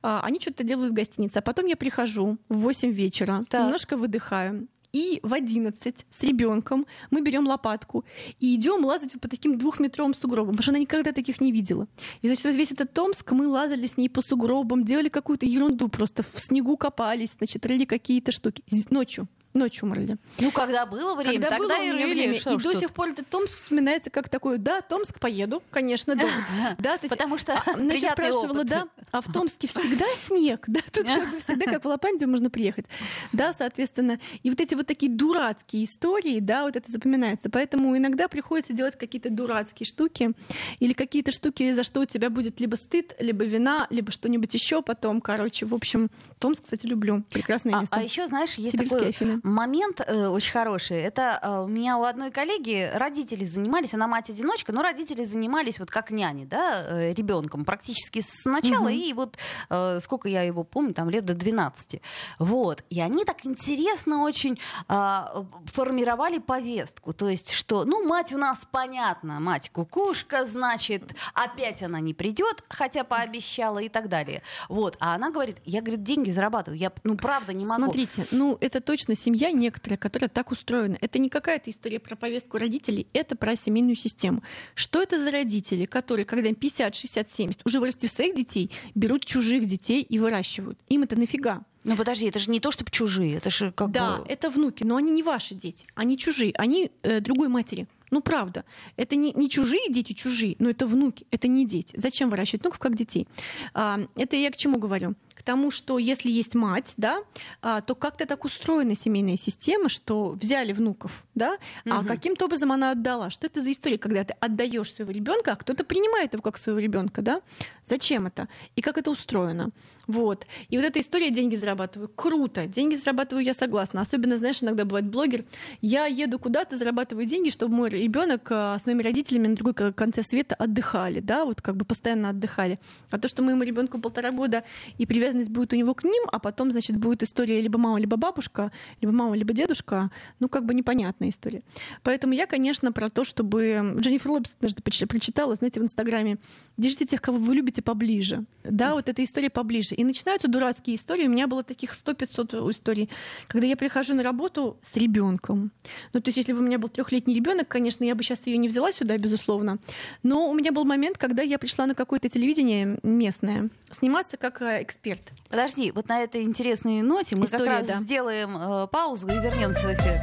А, 0.01 0.21
Они 0.23 0.39
что-то 0.39 0.63
делают 0.63 0.91
в 0.91 0.95
гостинице. 0.95 1.37
А 1.37 1.41
потом 1.41 1.67
я 1.67 1.75
прихожу 1.77 2.37
в 2.49 2.57
8 2.57 2.91
вечера, 2.91 3.45
Так. 3.49 3.65
немножко 3.65 3.97
выдыхаю. 3.97 4.67
И 4.93 5.19
в 5.23 5.31
11 5.33 6.05
с 6.09 6.23
ребенком 6.23 6.85
мы 7.11 7.21
берем 7.21 7.47
лопатку 7.47 8.03
и 8.39 8.55
идем 8.55 8.83
лазать 8.83 9.13
по 9.21 9.29
таким 9.29 9.57
двухметровым 9.57 10.13
сугробам, 10.13 10.51
потому 10.53 10.63
что 10.63 10.71
она 10.71 10.79
никогда 10.79 11.11
таких 11.13 11.39
не 11.39 11.51
видела. 11.51 11.87
И 12.21 12.27
значит, 12.27 12.53
весь 12.55 12.71
этот 12.71 12.93
Томск 12.93 13.31
мы 13.31 13.47
лазали 13.47 13.85
с 13.85 13.95
ней 13.95 14.09
по 14.09 14.21
сугробам, 14.21 14.83
делали 14.83 15.07
какую-то 15.09 15.45
ерунду, 15.45 15.87
просто 15.87 16.23
в 16.23 16.39
снегу 16.41 16.75
копались, 16.77 17.35
значит, 17.37 17.65
рыли 17.67 17.85
какие-то 17.85 18.31
штуки. 18.33 18.63
Ночью. 18.89 19.27
Ночью 19.53 19.87
мы 19.87 19.95
рыли. 19.95 20.17
Ну, 20.39 20.49
когда 20.51 20.85
было 20.85 21.13
время, 21.15 21.33
Когда 21.33 21.49
тогда 21.57 21.77
было 21.77 21.83
и 21.85 21.91
рыли. 21.91 22.13
время. 22.13 22.37
И 22.37 22.55
уж 22.55 22.63
до 22.63 22.73
сих 22.75 22.91
пор 22.93 23.09
этот 23.09 23.27
Томск 23.27 23.53
вспоминается 23.55 24.09
как 24.09 24.29
такой, 24.29 24.57
да, 24.57 24.81
Томск 24.81 25.19
поеду, 25.19 25.61
конечно, 25.71 26.15
да. 26.15 26.27
да 26.79 26.93
есть- 26.93 27.09
Потому 27.09 27.37
что 27.37 27.53
а, 27.53 27.61
Значит, 27.73 27.89
приятный 27.89 28.25
спрашивала, 28.31 28.59
опыт. 28.59 28.67
да, 28.67 28.87
а 29.11 29.21
в 29.21 29.31
Томске 29.31 29.67
всегда 29.67 30.05
снег, 30.15 30.63
да, 30.67 30.79
тут 30.91 31.05
как 31.05 31.29
бы 31.31 31.39
всегда 31.39 31.65
как 31.65 31.83
в 31.83 31.87
Лапандию 31.87 32.29
можно 32.29 32.49
приехать, 32.49 32.85
да, 33.33 33.51
соответственно, 33.51 34.19
и 34.41 34.49
вот 34.49 34.59
эти 34.61 34.73
вот 34.73 34.87
такие 34.87 35.11
дурацкие 35.11 35.83
истории, 35.85 36.39
да, 36.39 36.63
вот 36.63 36.77
это 36.77 36.89
запоминается, 36.89 37.49
поэтому 37.49 37.97
иногда 37.97 38.27
приходится 38.29 38.71
делать 38.71 38.97
какие-то 38.97 39.29
дурацкие 39.29 39.85
штуки 39.85 40.31
или 40.79 40.93
какие-то 40.93 41.31
штуки, 41.31 41.73
за 41.73 41.83
что 41.83 41.99
у 42.01 42.05
тебя 42.05 42.29
будет 42.29 42.59
либо 42.61 42.75
стыд, 42.75 43.15
либо 43.19 43.43
вина, 43.43 43.87
либо 43.89 44.11
что-нибудь 44.13 44.53
еще 44.53 44.81
потом, 44.81 45.19
короче, 45.19 45.65
в 45.65 45.73
общем, 45.73 46.09
Томск, 46.39 46.63
кстати, 46.63 46.85
люблю, 46.85 47.23
прекрасное 47.31 47.75
А, 47.75 47.81
место. 47.81 47.95
а 47.97 48.01
еще, 48.01 48.27
знаешь, 48.27 48.53
есть 48.55 48.71
Сибирские 48.71 48.99
такой 48.99 49.09
Афины. 49.09 49.40
Момент 49.43 50.01
э, 50.05 50.27
очень 50.27 50.51
хороший. 50.51 50.97
Это 51.01 51.39
э, 51.41 51.63
у 51.63 51.67
меня 51.67 51.97
у 51.97 52.03
одной 52.03 52.31
коллеги 52.31 52.91
родители 52.93 53.43
занимались, 53.43 53.93
она 53.93 54.07
мать-одиночка, 54.07 54.71
но 54.71 54.81
родители 54.81 55.23
занимались 55.23 55.79
вот 55.79 55.89
как 55.89 56.11
няни, 56.11 56.45
да, 56.45 56.83
э, 56.87 57.13
ребенком 57.13 57.65
практически 57.65 58.21
с 58.21 58.45
начала, 58.45 58.89
Мгм. 58.89 58.99
и 58.99 59.13
вот 59.13 59.37
э, 59.69 59.99
сколько 60.01 60.29
я 60.29 60.43
его 60.43 60.63
помню, 60.63 60.93
там 60.93 61.09
лет 61.09 61.25
до 61.25 61.33
12. 61.33 62.01
Вот. 62.39 62.83
И 62.89 62.99
они 63.01 63.25
так 63.25 63.45
интересно 63.45 64.23
очень 64.23 64.59
а, 64.87 65.45
формировали 65.65 66.37
повестку. 66.37 67.13
То 67.13 67.29
есть, 67.29 67.51
что, 67.51 67.83
ну, 67.85 68.07
мать 68.07 68.33
у 68.33 68.37
нас 68.37 68.59
понятно, 68.71 69.39
мать 69.39 69.69
кукушка, 69.71 70.45
значит, 70.45 71.15
опять 71.33 71.83
она 71.83 71.99
не 71.99 72.13
придет, 72.13 72.63
хотя 72.69 73.03
пообещала 73.03 73.79
и 73.79 73.89
так 73.89 74.09
далее. 74.09 74.41
Вот. 74.69 74.97
А 74.99 75.15
она 75.15 75.31
говорит, 75.31 75.57
я, 75.65 75.81
говорит, 75.81 76.03
деньги 76.03 76.29
зарабатываю, 76.29 76.77
я, 76.79 76.91
ну, 77.03 77.15
правда, 77.17 77.53
не 77.53 77.65
могу. 77.65 77.83
Смотрите, 77.85 78.25
ну 78.31 78.57
это 78.61 78.81
точно 78.81 79.15
семья 79.15 79.30
некоторая, 79.33 79.97
которая 79.97 80.29
так 80.29 80.51
устроена. 80.51 80.97
Это 81.01 81.19
не 81.19 81.29
какая-то 81.29 81.69
история 81.69 81.99
про 81.99 82.15
повестку 82.15 82.57
родителей, 82.57 83.07
это 83.13 83.35
про 83.35 83.55
семейную 83.55 83.95
систему. 83.95 84.43
Что 84.75 85.01
это 85.01 85.21
за 85.21 85.31
родители, 85.31 85.85
которые, 85.85 86.25
когда 86.25 86.49
им 86.49 86.55
50, 86.55 86.95
60, 86.95 87.29
70, 87.29 87.61
уже 87.65 87.79
вырастив 87.79 88.11
своих 88.11 88.35
детей, 88.35 88.71
берут 88.95 89.25
чужих 89.25 89.65
детей 89.65 90.01
и 90.01 90.19
выращивают? 90.19 90.79
Им 90.89 91.03
это 91.03 91.17
нафига? 91.17 91.61
Ну 91.83 91.95
подожди, 91.95 92.27
это 92.27 92.39
же 92.39 92.51
не 92.51 92.59
то, 92.59 92.71
чтобы 92.71 92.91
чужие, 92.91 93.37
это 93.37 93.49
же 93.49 93.71
как 93.71 93.91
да, 93.91 94.17
бы... 94.17 94.25
это 94.27 94.49
внуки, 94.49 94.83
но 94.83 94.97
они 94.97 95.11
не 95.11 95.23
ваши 95.23 95.55
дети, 95.55 95.87
они 95.95 96.17
чужие, 96.17 96.53
они 96.55 96.91
э, 97.01 97.21
другой 97.21 97.47
матери. 97.47 97.87
Ну, 98.11 98.21
правда. 98.21 98.65
Это 98.97 99.15
не, 99.15 99.31
не 99.31 99.49
чужие 99.49 99.89
дети, 99.89 100.11
чужие, 100.11 100.57
но 100.59 100.69
это 100.69 100.85
внуки, 100.85 101.25
это 101.31 101.47
не 101.47 101.65
дети. 101.65 101.95
Зачем 101.97 102.29
выращивать 102.29 102.61
внуков 102.61 102.79
как 102.79 102.93
детей? 102.93 103.25
А, 103.73 104.01
это 104.15 104.35
я 104.35 104.51
к 104.51 104.57
чему 104.57 104.79
говорю? 104.79 105.15
К 105.41 105.43
тому, 105.43 105.71
что 105.71 105.97
если 105.97 106.29
есть 106.29 106.53
мать, 106.53 106.93
да, 106.97 107.23
а, 107.63 107.81
то 107.81 107.95
как-то 107.95 108.27
так 108.27 108.45
устроена 108.45 108.95
семейная 108.95 109.37
система, 109.37 109.89
что 109.89 110.29
взяли 110.39 110.71
внуков, 110.71 111.23
да, 111.33 111.57
а 111.89 112.01
Мгм. 112.01 112.07
каким-то 112.07 112.45
образом 112.45 112.71
она 112.71 112.91
отдала. 112.91 113.31
Что 113.31 113.47
это 113.47 113.59
за 113.59 113.71
история, 113.71 113.97
когда 113.97 114.23
ты 114.23 114.35
отдаешь 114.39 114.93
своего 114.93 115.11
ребенка, 115.11 115.53
а 115.53 115.55
кто-то 115.55 115.83
принимает 115.83 116.33
его 116.33 116.43
как 116.43 116.57
своего 116.59 116.79
ребенка, 116.79 117.23
да? 117.23 117.41
Зачем 117.83 118.27
это? 118.27 118.47
И 118.75 118.81
как 118.81 118.99
это 118.99 119.09
устроено? 119.09 119.71
Вот. 120.05 120.45
И 120.69 120.77
вот 120.77 120.85
эта 120.85 120.99
история 120.99 121.31
деньги 121.31 121.55
зарабатываю. 121.55 122.07
Круто. 122.09 122.67
Деньги 122.67 122.93
зарабатываю, 122.93 123.43
я 123.43 123.55
согласна. 123.55 124.01
Особенно, 124.01 124.37
знаешь, 124.37 124.61
иногда 124.61 124.85
бывает 124.85 125.07
блогер. 125.07 125.43
Я 125.81 126.05
еду 126.05 126.37
куда-то, 126.37 126.77
зарабатываю 126.77 127.25
деньги, 127.25 127.49
чтобы 127.49 127.73
мой 127.73 127.89
ребенок 127.89 128.47
а, 128.51 128.77
с 128.77 128.85
моими 128.85 129.01
родителями 129.01 129.47
на 129.47 129.55
другой 129.55 129.73
ко- 129.73 129.91
конце 129.91 130.21
света 130.21 130.53
отдыхали, 130.53 131.19
да, 131.19 131.45
вот 131.45 131.63
как 131.63 131.75
бы 131.77 131.83
постоянно 131.85 132.29
отдыхали. 132.29 132.77
А 133.09 133.17
то, 133.17 133.27
что 133.27 133.41
моему 133.41 133.63
ребенку 133.63 133.99
полтора 133.99 134.31
года 134.31 134.63
и 134.99 135.07
привязанность 135.31 135.49
будет 135.49 135.73
у 135.73 135.75
него 135.75 135.93
к 135.93 136.03
ним, 136.03 136.23
а 136.31 136.39
потом, 136.39 136.71
значит, 136.71 136.97
будет 136.97 137.23
история 137.23 137.61
либо 137.61 137.79
мама, 137.79 137.99
либо 137.99 138.17
бабушка, 138.17 138.71
либо 139.01 139.13
мама, 139.13 139.35
либо 139.37 139.53
дедушка, 139.53 140.09
ну, 140.39 140.49
как 140.49 140.65
бы 140.65 140.73
непонятная 140.73 141.29
история. 141.29 141.61
Поэтому 142.03 142.33
я, 142.33 142.45
конечно, 142.45 142.91
про 142.91 143.09
то, 143.09 143.23
чтобы... 143.23 143.95
Дженнифер 143.99 144.31
Лопес 144.31 144.55
однажды 144.57 144.81
прочитала, 144.81 145.55
знаете, 145.55 145.79
в 145.79 145.83
Инстаграме, 145.83 146.37
держите 146.77 147.05
тех, 147.05 147.21
кого 147.21 147.37
вы 147.37 147.55
любите 147.55 147.81
поближе. 147.81 148.43
Да, 148.63 148.93
вот 148.93 149.09
эта 149.09 149.23
история 149.23 149.49
поближе. 149.49 149.95
И 149.95 150.03
начинаются 150.03 150.47
дурацкие 150.47 150.95
истории. 150.95 151.27
У 151.27 151.31
меня 151.31 151.47
было 151.47 151.63
таких 151.63 151.93
100-500 151.93 152.71
историй, 152.71 153.09
когда 153.47 153.67
я 153.67 153.75
прихожу 153.75 154.13
на 154.15 154.23
работу 154.23 154.77
с 154.83 154.97
ребенком. 154.97 155.71
Ну, 156.13 156.21
то 156.21 156.29
есть, 156.29 156.37
если 156.37 156.53
бы 156.53 156.59
у 156.59 156.63
меня 156.63 156.77
был 156.77 156.89
трехлетний 156.89 157.35
ребенок, 157.35 157.67
конечно, 157.67 158.03
я 158.03 158.15
бы 158.15 158.23
сейчас 158.23 158.47
ее 158.47 158.57
не 158.57 158.67
взяла 158.67 158.91
сюда, 158.91 159.17
безусловно. 159.17 159.79
Но 160.23 160.49
у 160.49 160.53
меня 160.53 160.71
был 160.71 160.85
момент, 160.85 161.17
когда 161.17 161.43
я 161.43 161.57
пришла 161.57 161.85
на 161.85 161.95
какое-то 161.95 162.29
телевидение 162.29 162.99
местное 163.03 163.69
сниматься 163.95 164.37
как 164.37 164.61
э, 164.61 164.81
эксперт. 165.21 165.49
Подожди, 165.49 165.91
вот 165.91 166.07
на 166.07 166.21
этой 166.21 166.43
интересной 166.43 167.01
ноте 167.01 167.35
мы 167.35 167.45
История, 167.45 167.65
как 167.65 167.79
раз 167.79 167.87
да. 167.87 167.99
сделаем 167.99 168.57
э, 168.57 168.87
паузу 168.87 169.27
и 169.27 169.33
вернемся 169.33 169.81
в 169.81 169.93
эфир. 169.93 170.19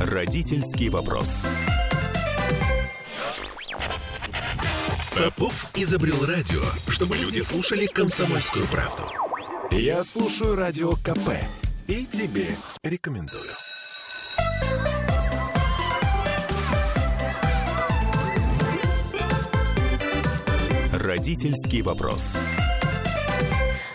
Родительский 0.00 0.88
вопрос. 0.88 1.28
Попов 5.16 5.70
изобрел 5.74 6.24
радио, 6.26 6.62
чтобы 6.88 7.16
люди 7.16 7.40
слушали 7.40 7.86
комсомольскую 7.86 8.66
правду. 8.66 9.02
Я 9.72 10.04
слушаю 10.04 10.54
радио 10.54 10.92
КП 10.92 11.30
и 11.88 12.06
тебе 12.06 12.46
рекомендую. 12.84 13.67
Родительский 21.08 21.80
вопрос. 21.80 22.36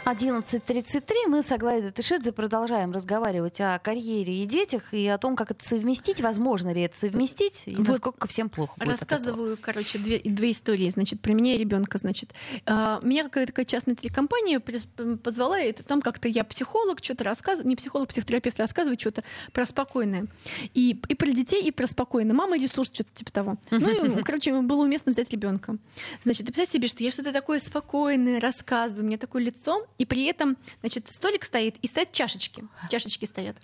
11.33 0.05 1.27
мы 1.29 1.41
с 1.41 1.51
Аглаей 1.53 1.81
Датышидзе 1.81 2.33
продолжаем 2.33 2.91
разговаривать 2.91 3.61
о 3.61 3.79
карьере 3.79 4.43
и 4.43 4.45
детях 4.45 4.93
и 4.93 5.07
о 5.07 5.17
том, 5.17 5.37
как 5.37 5.51
это 5.51 5.65
совместить, 5.65 6.19
возможно 6.19 6.73
ли 6.73 6.81
это 6.81 6.97
совместить, 6.97 7.63
и 7.67 7.75
Вот 7.75 7.87
насколько 7.87 8.27
всем 8.27 8.49
плохо 8.49 8.73
будет. 8.77 8.89
Рассказываю, 8.89 9.57
короче, 9.59 9.99
две, 9.99 10.19
две 10.19 10.51
истории, 10.51 10.89
значит, 10.89 11.21
про 11.21 11.31
меня 11.31 11.55
и 11.55 11.57
ребенка, 11.57 11.97
значит. 11.99 12.33
А, 12.65 12.99
Меня 13.01 13.23
какая-то 13.23 13.63
частная 13.63 13.95
телекомпания 13.95 14.59
позвала, 14.59 15.61
и 15.61 15.71
там 15.71 16.01
как-то 16.01 16.27
я 16.27 16.43
психолог, 16.43 17.01
что-то 17.01 17.23
рассказываю, 17.23 17.69
не 17.69 17.77
психолог, 17.77 18.09
психотерапевт, 18.09 18.59
рассказываю 18.59 18.99
что-то 18.99 19.23
про 19.53 19.65
спокойное. 19.65 20.27
И, 20.73 20.99
и 21.07 21.15
про 21.15 21.27
детей, 21.27 21.63
и 21.63 21.71
про 21.71 21.87
спокойное. 21.87 22.35
Мама 22.35 22.57
ресурс, 22.57 22.89
что-то 22.93 23.09
типа 23.13 23.31
того. 23.31 23.55
Ну, 23.71 24.19
и, 24.19 24.21
короче, 24.23 24.53
было 24.53 24.83
уместно 24.83 25.13
взять 25.13 25.29
ребенка. 25.29 25.77
Значит, 26.25 26.45
ты 26.45 26.51
представь 26.51 26.73
себе, 26.73 26.87
что 26.87 27.03
я 27.03 27.11
что-то 27.11 27.31
такое 27.31 27.59
спокойное 27.59 28.41
рассказываю, 28.41 29.05
у 29.05 29.07
меня 29.07 29.17
такое 29.17 29.41
лицо, 29.41 29.87
и 29.97 30.02
И 30.03 30.05
при 30.05 30.25
этом, 30.25 30.57
значит, 30.81 31.09
столик 31.09 31.45
стоит, 31.45 31.77
и 31.81 31.87
стоят 31.87 32.11
чашечки. 32.11 32.65
Чашечки 32.89 33.23
стоят. 33.23 33.55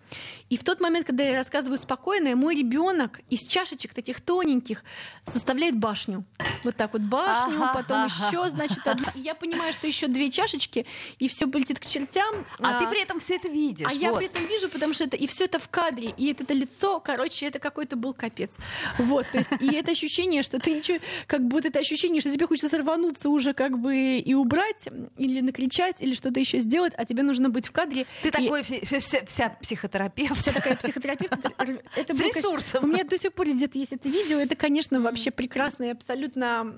И 0.48 0.56
в 0.56 0.64
тот 0.64 0.80
момент, 0.80 1.06
когда 1.06 1.26
я 1.26 1.36
рассказываю 1.36 1.78
спокойно, 1.78 2.34
мой 2.38 2.56
ребенок 2.56 3.20
из 3.30 3.46
чашечек 3.46 3.94
таких 3.94 4.22
тоненьких 4.22 4.86
составляет 5.28 5.78
башню. 5.78 6.24
Вот 6.64 6.78
так 6.78 6.94
вот 6.94 7.02
башню, 7.02 7.58
Ага, 7.58 7.74
потом 7.74 7.98
ага. 8.04 8.28
еще, 8.28 8.48
значит, 8.48 8.88
одна. 8.88 9.12
И 9.16 9.20
я 9.20 9.36
понимаю, 9.36 9.74
что 9.74 9.86
еще 9.86 10.08
две 10.08 10.32
чашечки, 10.32 10.86
и 11.18 11.28
все 11.28 11.46
полетит 11.48 11.78
к 11.78 11.86
чертям. 11.86 12.46
А, 12.60 12.80
ты 12.80 12.88
при 12.88 13.02
этом 13.02 13.20
все 13.20 13.36
это 13.36 13.50
видишь. 13.50 13.88
А 13.90 13.94
я 13.94 14.12
вот. 14.12 14.20
при 14.20 14.28
этом 14.28 14.46
вижу, 14.46 14.70
потому 14.70 14.94
что 14.94 15.04
это 15.04 15.18
и 15.18 15.28
все 15.28 15.44
это 15.44 15.60
в 15.60 15.68
кадре, 15.68 16.14
и 16.16 16.32
это, 16.32 16.44
это 16.44 16.54
лицо, 16.54 17.02
короче, 17.02 17.48
это 17.48 17.60
какой-то 17.60 17.98
был 17.98 18.14
капец. 18.14 18.56
Вот, 18.98 19.26
то 19.30 19.40
есть, 19.40 19.50
и 19.60 19.76
это 19.76 19.92
ощущение, 19.92 20.42
что 20.42 20.58
ты 20.58 20.72
ничего, 20.72 21.00
как 21.28 21.46
будто 21.46 21.68
это 21.68 21.80
ощущение, 21.80 22.22
что 22.22 22.32
тебе 22.32 22.48
хочется 22.48 22.78
рвануться 22.78 23.28
уже 23.28 23.54
как 23.54 23.78
бы 23.78 24.20
и 24.20 24.34
убрать, 24.34 24.88
или 25.18 25.42
накричать, 25.42 26.02
или 26.02 26.14
что-то 26.20 26.40
еще 26.40 26.60
сделать, 26.60 26.94
а 26.98 27.06
тебе 27.06 27.24
нужно 27.24 27.50
быть 27.50 27.68
в 27.68 27.72
кадре. 27.72 28.06
Ты 28.22 28.28
И 28.28 28.32
такой 28.32 28.62
вся, 28.64 29.20
вся- 29.26 29.50
психотерапевт. 29.62 30.36
вся 30.38 30.52
такая 30.52 30.76
психотерапевт. 30.76 31.34
Это, 31.96 32.16
С 32.16 32.22
ресурсом. 32.22 32.84
У 32.84 32.88
меня 32.88 33.04
до 33.04 33.18
сих 33.18 33.34
пор 33.34 33.48
где-то 33.48 33.78
есть 33.80 33.94
это 33.94 34.08
видео. 34.10 34.38
Это, 34.40 34.56
конечно, 34.56 35.00
вообще 35.02 35.32
прекрасно 35.32 35.86
и 35.86 35.90
абсолютно. 35.90 36.74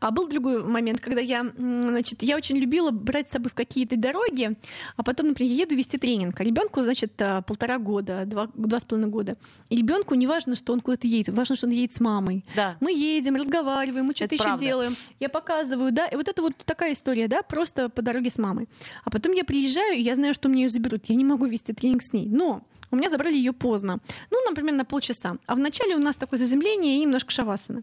А 0.00 0.10
был 0.10 0.26
другой 0.28 0.62
момент, 0.64 1.00
когда 1.00 1.20
я, 1.20 1.44
значит, 1.56 2.22
я 2.22 2.36
очень 2.36 2.56
любила 2.56 2.90
брать 2.90 3.28
с 3.28 3.32
собой 3.32 3.50
в 3.50 3.54
какие-то 3.54 3.96
дороги, 3.96 4.50
а 4.96 5.02
потом, 5.02 5.28
например, 5.28 5.52
я 5.52 5.62
еду 5.64 5.74
вести 5.74 5.98
тренинг. 5.98 6.40
А 6.40 6.44
ребенку, 6.44 6.82
значит, 6.82 7.12
а, 7.20 7.42
полтора 7.42 7.78
года, 7.78 8.24
два, 8.26 8.48
два 8.54 8.80
с 8.80 8.84
половиной 8.84 9.10
года. 9.10 9.36
И 9.68 9.76
ребенку 9.76 10.14
не 10.14 10.26
важно, 10.26 10.54
что 10.56 10.72
он 10.72 10.80
куда-то 10.80 11.06
едет, 11.06 11.34
важно, 11.34 11.56
что 11.56 11.66
он 11.66 11.72
едет 11.72 11.92
с 11.92 12.00
мамой. 12.00 12.44
Да. 12.56 12.76
Мы 12.80 12.92
едем, 12.92 13.36
разговариваем, 13.36 14.06
мы 14.06 14.14
что-то 14.14 14.34
еще 14.34 14.44
правда. 14.44 14.64
делаем. 14.64 14.96
Я 15.20 15.28
показываю, 15.28 15.92
да, 15.92 16.06
и 16.06 16.16
вот 16.16 16.28
это 16.28 16.40
вот 16.42 16.54
такая 16.64 16.92
история, 16.92 17.28
да, 17.28 17.42
просто 17.42 17.88
по 17.88 18.02
дороге 18.02 18.30
с 18.30 18.38
мамой. 18.38 18.68
А 19.04 19.10
потом 19.10 19.32
я 19.32 19.44
приезжаю, 19.44 19.98
и 19.98 20.02
я 20.02 20.14
знаю, 20.14 20.34
что 20.34 20.48
мне 20.48 20.62
ее 20.64 20.70
заберут. 20.70 21.06
Я 21.06 21.14
не 21.16 21.24
могу 21.24 21.46
вести 21.46 21.72
тренинг 21.72 22.02
с 22.02 22.12
ней. 22.12 22.26
Но 22.28 22.62
у 22.90 22.96
меня 22.96 23.10
забрали 23.10 23.36
ее 23.36 23.52
поздно. 23.52 23.98
Ну, 24.30 24.38
например, 24.48 24.74
на 24.74 24.84
полчаса. 24.84 25.36
А 25.46 25.54
вначале 25.54 25.94
у 25.94 25.98
нас 25.98 26.16
такое 26.16 26.38
заземление 26.38 26.96
и 26.96 27.00
немножко 27.00 27.30
шавасана. 27.30 27.80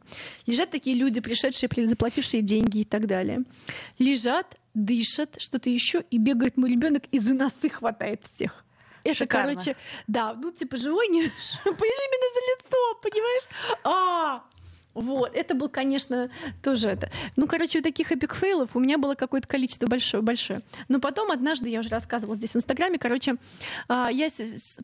Лежат 0.47 0.71
такие 0.71 0.95
люди, 0.95 1.21
пришедшие, 1.21 1.69
при- 1.69 1.85
заплатившие 1.87 2.41
деньги 2.41 2.79
и 2.79 2.83
так 2.83 3.05
далее. 3.05 3.39
Лежат, 3.99 4.57
дышат, 4.73 5.35
что-то 5.37 5.69
еще, 5.69 6.03
и 6.09 6.17
бегает 6.17 6.57
мой 6.57 6.71
ребенок, 6.71 7.03
и 7.11 7.19
за 7.19 7.33
носы 7.33 7.69
хватает 7.69 8.23
всех. 8.23 8.65
Это, 9.03 9.17
Шикарно. 9.19 9.53
короче, 9.53 9.77
да, 10.07 10.33
ну, 10.33 10.51
типа, 10.51 10.77
живой 10.77 11.07
не... 11.09 11.21
Повяжи 11.63 11.77
меня 11.77 12.33
за 12.33 12.67
лицо, 12.67 12.99
понимаешь? 13.03 13.43
А, 13.83 14.43
вот, 14.95 15.31
это 15.35 15.53
был, 15.53 15.69
конечно, 15.69 16.29
тоже 16.63 16.89
это. 16.89 17.11
Ну, 17.35 17.47
короче, 17.47 17.79
вот 17.79 17.83
таких 17.83 18.11
эпик 18.11 18.33
фейлов 18.33 18.75
у 18.75 18.79
меня 18.79 18.97
было 18.97 19.15
какое-то 19.15 19.47
количество 19.47 19.87
большое-большое. 19.87 20.61
Но 20.87 20.99
потом 20.99 21.31
однажды, 21.31 21.69
я 21.69 21.81
уже 21.81 21.89
рассказывала 21.89 22.37
здесь 22.37 22.51
в 22.51 22.55
Инстаграме, 22.55 22.97
короче, 22.97 23.35
а, 23.89 24.09
я 24.09 24.29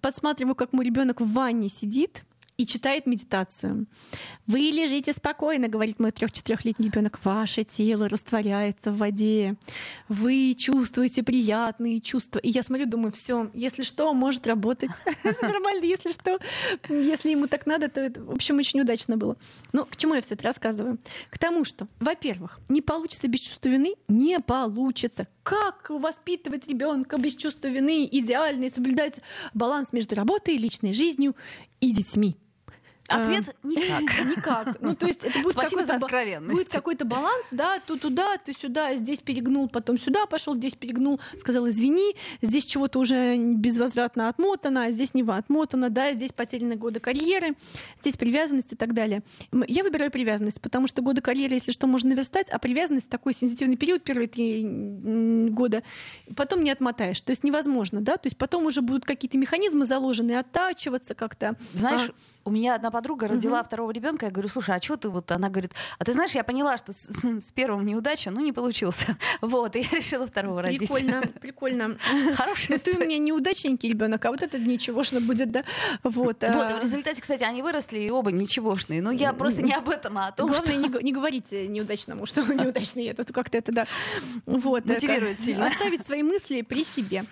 подсматриваю, 0.01 0.55
как 0.55 0.73
мой 0.73 0.85
ребенок 0.85 1.21
в 1.21 1.31
ванне 1.31 1.69
сидит 1.69 2.23
и 2.61 2.67
читает 2.67 3.07
медитацию. 3.07 3.87
Вы 4.45 4.59
лежите 4.59 5.13
спокойно, 5.13 5.67
говорит 5.67 5.99
мой 5.99 6.11
трех-четырехлетний 6.11 6.89
ребенок. 6.89 7.19
Ваше 7.23 7.63
тело 7.63 8.07
растворяется 8.07 8.91
в 8.91 8.97
воде. 8.97 9.55
Вы 10.07 10.55
чувствуете 10.55 11.23
приятные 11.23 12.01
чувства. 12.01 12.37
И 12.37 12.49
я 12.49 12.61
смотрю, 12.61 12.85
думаю, 12.85 13.11
все, 13.13 13.49
если 13.55 13.81
что, 13.81 14.13
может 14.13 14.45
работать. 14.45 14.91
Нормально, 15.41 15.85
если 15.85 16.11
что. 16.11 16.37
Если 16.87 17.31
ему 17.31 17.47
так 17.47 17.65
надо, 17.65 17.89
то 17.89 17.99
это, 17.99 18.23
в 18.23 18.29
общем, 18.29 18.59
очень 18.59 18.79
удачно 18.79 19.17
было. 19.17 19.37
Но 19.73 19.85
к 19.85 19.95
чему 19.95 20.13
я 20.13 20.21
все 20.21 20.35
это 20.35 20.43
рассказываю? 20.43 20.99
К 21.31 21.39
тому, 21.39 21.65
что, 21.65 21.87
во-первых, 21.99 22.59
не 22.69 22.81
получится 22.81 23.27
без 23.27 23.39
чувства 23.39 23.69
вины, 23.69 23.95
не 24.07 24.39
получится. 24.39 25.27
Как 25.41 25.89
воспитывать 25.89 26.67
ребенка 26.67 27.17
без 27.17 27.35
чувства 27.35 27.69
вины 27.69 28.07
идеально 28.11 28.65
и 28.65 28.69
соблюдать 28.69 29.19
баланс 29.55 29.93
между 29.93 30.13
работой, 30.13 30.57
личной 30.57 30.93
жизнью 30.93 31.35
и 31.79 31.91
детьми? 31.91 32.37
Ответ 33.11 33.55
А, 33.63 33.67
никак. 33.67 34.01
Никак. 34.25 34.81
Ну, 34.81 34.95
то 34.95 35.07
есть 35.07 35.23
это 35.23 35.39
будет 35.39 35.53
Спасибо 35.53 35.85
за 35.85 35.95
откровенность. 35.95 36.55
Будет 36.55 36.69
какой-то 36.69 37.05
баланс, 37.05 37.47
да, 37.51 37.79
то 37.85 37.97
туда, 37.97 38.37
то 38.37 38.53
сюда, 38.53 38.95
здесь 38.95 39.19
перегнул, 39.19 39.67
потом 39.69 39.97
сюда 39.99 40.25
пошел, 40.25 40.55
здесь 40.55 40.75
перегнул, 40.75 41.19
сказал 41.39 41.69
извини, 41.69 42.15
здесь 42.41 42.65
чего-то 42.65 42.99
уже 42.99 43.37
безвозвратно 43.37 44.29
отмотано, 44.29 44.85
а 44.85 44.91
здесь 44.91 45.13
не 45.13 45.23
отмотано, 45.23 45.89
да, 45.89 46.13
здесь 46.13 46.31
потеряны 46.31 46.75
годы 46.75 46.99
карьеры, 46.99 47.55
здесь 48.01 48.17
привязанность 48.17 48.73
и 48.73 48.75
так 48.75 48.93
далее. 48.93 49.23
Я 49.67 49.83
выбираю 49.83 50.11
привязанность, 50.11 50.61
потому 50.61 50.87
что 50.87 51.01
годы 51.01 51.21
карьеры, 51.21 51.55
если 51.55 51.71
что, 51.71 51.87
можно 51.87 52.09
наверстать, 52.09 52.49
а 52.49 52.59
привязанность 52.59 53.09
такой 53.09 53.33
сенситивный 53.33 53.77
период, 53.77 54.03
первые 54.03 54.27
три 54.27 54.63
года, 55.49 55.81
потом 56.35 56.63
не 56.63 56.71
отмотаешь. 56.71 57.21
То 57.21 57.31
есть 57.31 57.43
невозможно, 57.43 58.01
да, 58.01 58.17
то 58.17 58.27
есть 58.27 58.37
потом 58.37 58.65
уже 58.65 58.81
будут 58.81 59.05
какие-то 59.05 59.37
механизмы 59.37 59.85
заложены, 59.85 60.33
оттачиваться 60.37 61.15
как-то. 61.15 61.55
Знаешь, 61.73 62.09
А, 62.09 62.49
у 62.49 62.51
меня 62.51 62.75
одна 62.75 62.91
подруга 63.01 63.27
родила 63.27 63.57
Мгм. 63.57 63.65
второго 63.65 63.91
ребенка. 63.91 64.27
Я 64.27 64.31
говорю, 64.31 64.47
слушай, 64.47 64.75
а 64.75 64.81
что 64.81 64.95
ты 64.95 65.09
вот? 65.09 65.31
Она 65.31 65.49
говорит, 65.49 65.71
а 65.97 66.05
ты 66.05 66.13
знаешь, 66.13 66.31
я 66.35 66.43
поняла, 66.43 66.77
что 66.77 66.93
с, 66.93 67.09
с 67.23 67.51
первым 67.51 67.83
неудача, 67.83 68.29
ну 68.29 68.39
не 68.41 68.51
получился. 68.51 69.17
Вот, 69.41 69.75
и 69.75 69.79
я 69.79 69.97
решила 69.97 70.27
второго 70.27 70.61
родить. 70.61 70.79
Прикольно, 70.79 71.21
прикольно. 71.41 71.97
Хорошая 72.35 72.77
Ну, 72.77 72.83
ты 72.83 72.97
у 72.97 72.99
меня 72.99 73.17
неудачненький 73.17 73.89
ребенок, 73.89 74.23
а 74.25 74.29
вот 74.29 74.43
этот 74.43 74.61
ничегошно 74.61 75.19
будет, 75.19 75.51
да? 75.51 75.63
Вот. 76.03 76.21
Вот, 76.21 76.43
а, 76.43 76.79
в 76.79 76.83
результате, 76.83 77.21
кстати, 77.21 77.43
они 77.43 77.63
выросли 77.63 77.99
и 77.99 78.09
оба 78.11 78.31
ничегошные. 78.31 79.01
Но 79.01 79.11
я 79.11 79.33
просто 79.33 79.63
не 79.63 79.73
об 79.73 79.89
этом, 79.89 80.17
а 80.17 80.27
о 80.27 80.31
том, 80.31 80.47
Главное, 80.47 80.73
что... 80.73 80.99
не, 80.99 81.03
не 81.03 81.11
говорите 81.11 81.67
неудачному, 81.67 82.25
что 82.27 82.41
он 82.41 82.55
неудачный. 82.57 83.05
Это 83.05 83.25
как-то 83.33 83.57
это, 83.57 83.71
да. 83.71 83.87
Вот, 84.45 84.85
э, 84.85 84.93
Мотивирует 84.93 85.39
сильно. 85.39 85.65
Оставить 85.65 86.05
свои 86.05 86.21
мысли 86.21 86.61
при 86.61 86.83
себе. 86.83 87.25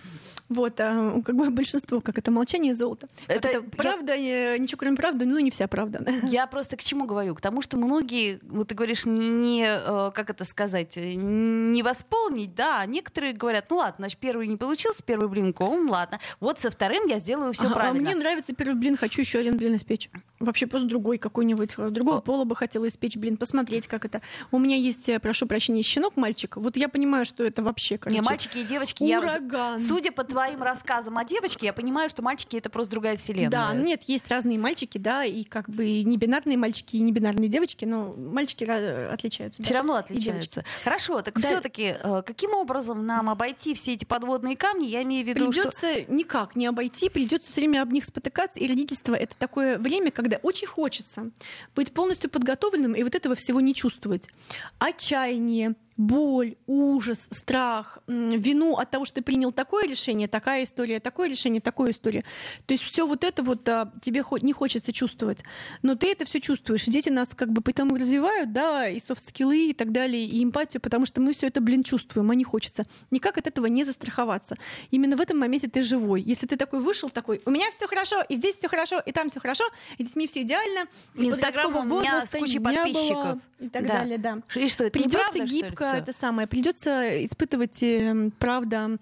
Вот, 0.49 0.79
а, 0.79 1.21
как 1.23 1.35
бы 1.35 1.49
большинство, 1.51 2.01
как 2.01 2.17
это 2.17 2.31
молчание 2.31 2.73
золото. 2.73 3.07
Как 3.27 3.37
Это 3.37 3.47
это, 3.49 3.57
я- 3.57 3.69
правда, 3.77 4.13
э, 4.15 4.57
ничего 4.57 4.79
кроме 4.79 4.97
правды, 4.97 5.25
ну 5.25 5.37
не 5.39 5.51
вся 5.51 5.67
правда. 5.67 6.03
Я 6.23 6.47
просто 6.47 6.75
к 6.75 6.83
чему 6.83 7.05
говорю? 7.05 7.35
К 7.35 7.41
тому, 7.41 7.61
что 7.61 7.77
многие, 7.77 8.39
вот 8.41 8.67
ты 8.69 8.75
говоришь, 8.75 9.05
не, 9.05 9.65
э, 9.67 10.11
как 10.13 10.29
это 10.31 10.43
сказать, 10.45 10.97
э, 10.97 11.13
не 11.13 11.83
восполнить, 11.83 12.55
да, 12.55 12.79
а 12.81 12.85
некоторые 12.87 13.33
говорят, 13.33 13.65
ну 13.69 13.77
ладно, 13.77 13.95
значит, 13.99 14.17
первый 14.19 14.47
не 14.47 14.57
получился, 14.57 15.03
первый 15.03 15.29
блин 15.29 15.53
ком, 15.53 15.89
ладно, 15.89 16.19
вот 16.39 16.59
со 16.59 16.71
вторым 16.71 17.05
я 17.07 17.19
сделаю 17.19 17.53
все 17.53 17.67
А- 17.67 17.71
а 17.71 17.75
правильно. 17.75 18.01
мне 18.01 18.15
нравится 18.15 18.53
первый 18.55 18.75
блин, 18.75 18.97
хочу 18.97 19.21
еще 19.21 19.39
один 19.39 19.55
блин 19.57 19.75
испечь. 19.75 20.09
Вообще 20.39 20.67
просто 20.67 20.87
другой 20.87 21.17
какой-нибудь, 21.17 21.73
э, 21.77 21.89
другого 21.89 22.17
О. 22.19 22.21
пола 22.21 22.45
бы 22.45 22.55
хотела 22.55 22.87
испечь 22.87 23.17
блин, 23.17 23.35
посмотреть, 23.35 23.87
как 23.87 24.05
это. 24.05 24.21
У 24.51 24.59
меня 24.59 24.77
есть, 24.77 25.09
э, 25.09 25.19
прошу 25.19 25.45
прощения, 25.47 25.83
щенок 25.83 26.15
мальчик. 26.15 26.55
Вот 26.55 26.77
я 26.77 26.87
понимаю, 26.87 27.25
что 27.25 27.43
это 27.43 27.61
вообще, 27.61 27.97
короче, 27.97 28.21
Не, 28.21 28.25
мальчики 28.25 28.59
и 28.59 28.63
девочки, 28.63 29.03
я, 29.03 29.19
ураган. 29.19 29.79
судя 29.81 30.11
по 30.11 30.23
твоим 30.23 30.63
рассказам 30.63 31.17
о 31.17 31.25
девочке, 31.25 31.65
я 31.67 31.73
понимаю, 31.73 32.09
что 32.09 32.21
мальчики 32.21 32.55
это 32.55 32.69
просто 32.69 32.91
другая 32.91 33.17
вселенная. 33.17 33.49
Да, 33.49 33.73
нет, 33.73 34.03
есть 34.03 34.29
разные 34.29 34.57
мальчики, 34.57 34.97
да, 34.97 35.25
и 35.25 35.43
как 35.43 35.69
бы 35.69 35.85
и 35.85 36.03
небинарные 36.03 36.57
мальчики, 36.57 36.95
и 36.95 37.01
небинарные 37.01 37.49
девочки, 37.49 37.83
но 37.85 38.13
мальчики 38.15 38.63
отличаются. 38.63 39.61
Все 39.63 39.73
да. 39.73 39.79
равно 39.79 39.95
отличаются. 39.95 40.63
Хорошо, 40.83 41.21
так 41.21 41.35
Да. 41.35 41.41
все-таки 41.41 41.95
каким 42.25 42.53
образом 42.53 43.05
нам 43.05 43.29
обойти 43.29 43.73
все 43.73 43.93
эти 43.93 44.05
подводные 44.05 44.55
камни? 44.55 44.87
Я 44.87 45.03
имею 45.03 45.25
в 45.25 45.27
виду, 45.27 45.51
что 45.51 45.63
Придется 45.63 46.11
никак 46.11 46.55
не 46.55 46.65
обойти, 46.67 47.09
придется 47.09 47.51
все 47.51 47.61
время 47.61 47.81
об 47.81 47.91
них 47.91 48.05
спотыкаться. 48.05 48.59
И 48.59 48.67
родительство 48.67 49.15
это 49.15 49.35
такое 49.37 49.77
время, 49.77 50.11
когда 50.11 50.28
очень 50.37 50.67
хочется 50.67 51.31
быть 51.75 51.91
полностью 51.93 52.29
подготовленным 52.29 52.93
и 52.93 53.03
вот 53.03 53.15
этого 53.15 53.35
всего 53.35 53.61
не 53.61 53.73
чувствовать. 53.73 54.29
Отчаяние, 54.77 55.75
боль, 55.99 56.55
ужас, 56.65 57.27
страх, 57.29 57.99
вину 58.07 58.75
от 58.77 58.89
того, 58.89 59.03
что 59.03 59.15
ты 59.15 59.21
принял 59.21 59.51
такое 59.51 59.85
решение, 59.85 60.29
такая 60.29 60.63
история, 60.63 61.01
такое 61.01 61.27
решение, 61.27 61.59
такое 61.59 61.91
история. 61.91 62.23
То 62.65 62.73
есть 62.73 62.85
все 62.85 63.05
вот 63.05 63.25
это 63.25 63.43
вот 63.43 63.67
а, 63.67 63.91
тебе 64.01 64.23
не 64.41 64.53
хочется 64.53 64.93
чувствовать, 64.93 65.43
но 65.81 65.95
ты 65.95 66.09
это 66.09 66.23
все 66.23 66.39
чувствуешь. 66.39 66.87
И 66.87 66.91
дети 66.91 67.09
нас 67.09 67.31
как 67.35 67.51
бы 67.51 67.61
потому 67.61 67.97
развивают, 67.97 68.53
да, 68.53 68.87
и 68.87 68.97
софт-скиллы 69.01 69.71
и 69.71 69.73
так 69.73 69.91
далее, 69.91 70.23
и 70.25 70.41
эмпатию, 70.41 70.79
потому 70.79 71.05
что 71.05 71.19
мы 71.19 71.33
все 71.33 71.47
это, 71.47 71.59
блин, 71.59 71.83
чувствуем, 71.83 72.31
а 72.31 72.35
не 72.35 72.45
хочется. 72.45 72.85
Никак 73.11 73.37
от 73.37 73.47
этого 73.47 73.65
не 73.65 73.83
застраховаться. 73.83 74.55
Именно 74.91 75.17
в 75.17 75.21
этом 75.21 75.37
моменте 75.37 75.67
ты 75.67 75.83
живой. 75.83 76.21
Если 76.21 76.47
ты 76.47 76.55
такой 76.55 76.79
вышел, 76.79 77.09
такой, 77.09 77.41
у 77.45 77.51
меня 77.51 77.69
все 77.71 77.87
хорошо, 77.87 78.23
и 78.29 78.35
здесь 78.37 78.55
все 78.55 78.69
хорошо, 78.69 79.01
и 79.05 79.11
там 79.11 79.29
все 79.29 79.41
хорошо, 79.41 79.65
и 79.97 80.05
с 80.05 80.07
детьми 80.07 80.27
все 80.27 80.43
идеально, 80.43 80.87
Инстаграм 81.15 81.75
у 81.75 81.83
меня 81.83 82.25
с 82.25 82.31
кучей 82.31 82.53
не 82.53 82.59
было, 82.59 82.73
подписчиков. 82.73 83.39
и 83.59 83.67
так 83.67 83.85
Да. 83.85 83.97
далее, 83.97 84.17
да. 84.17 84.37
и 84.55 84.69
что 84.69 84.85
это 84.85 84.97
Придется 84.97 85.39
гибко 85.39 85.88
всё? 85.89 85.97
это 86.03 86.13
самое, 86.13 86.47
придется 86.47 87.25
испытывать, 87.25 87.81
э, 87.83 88.29
правда, 88.39 88.97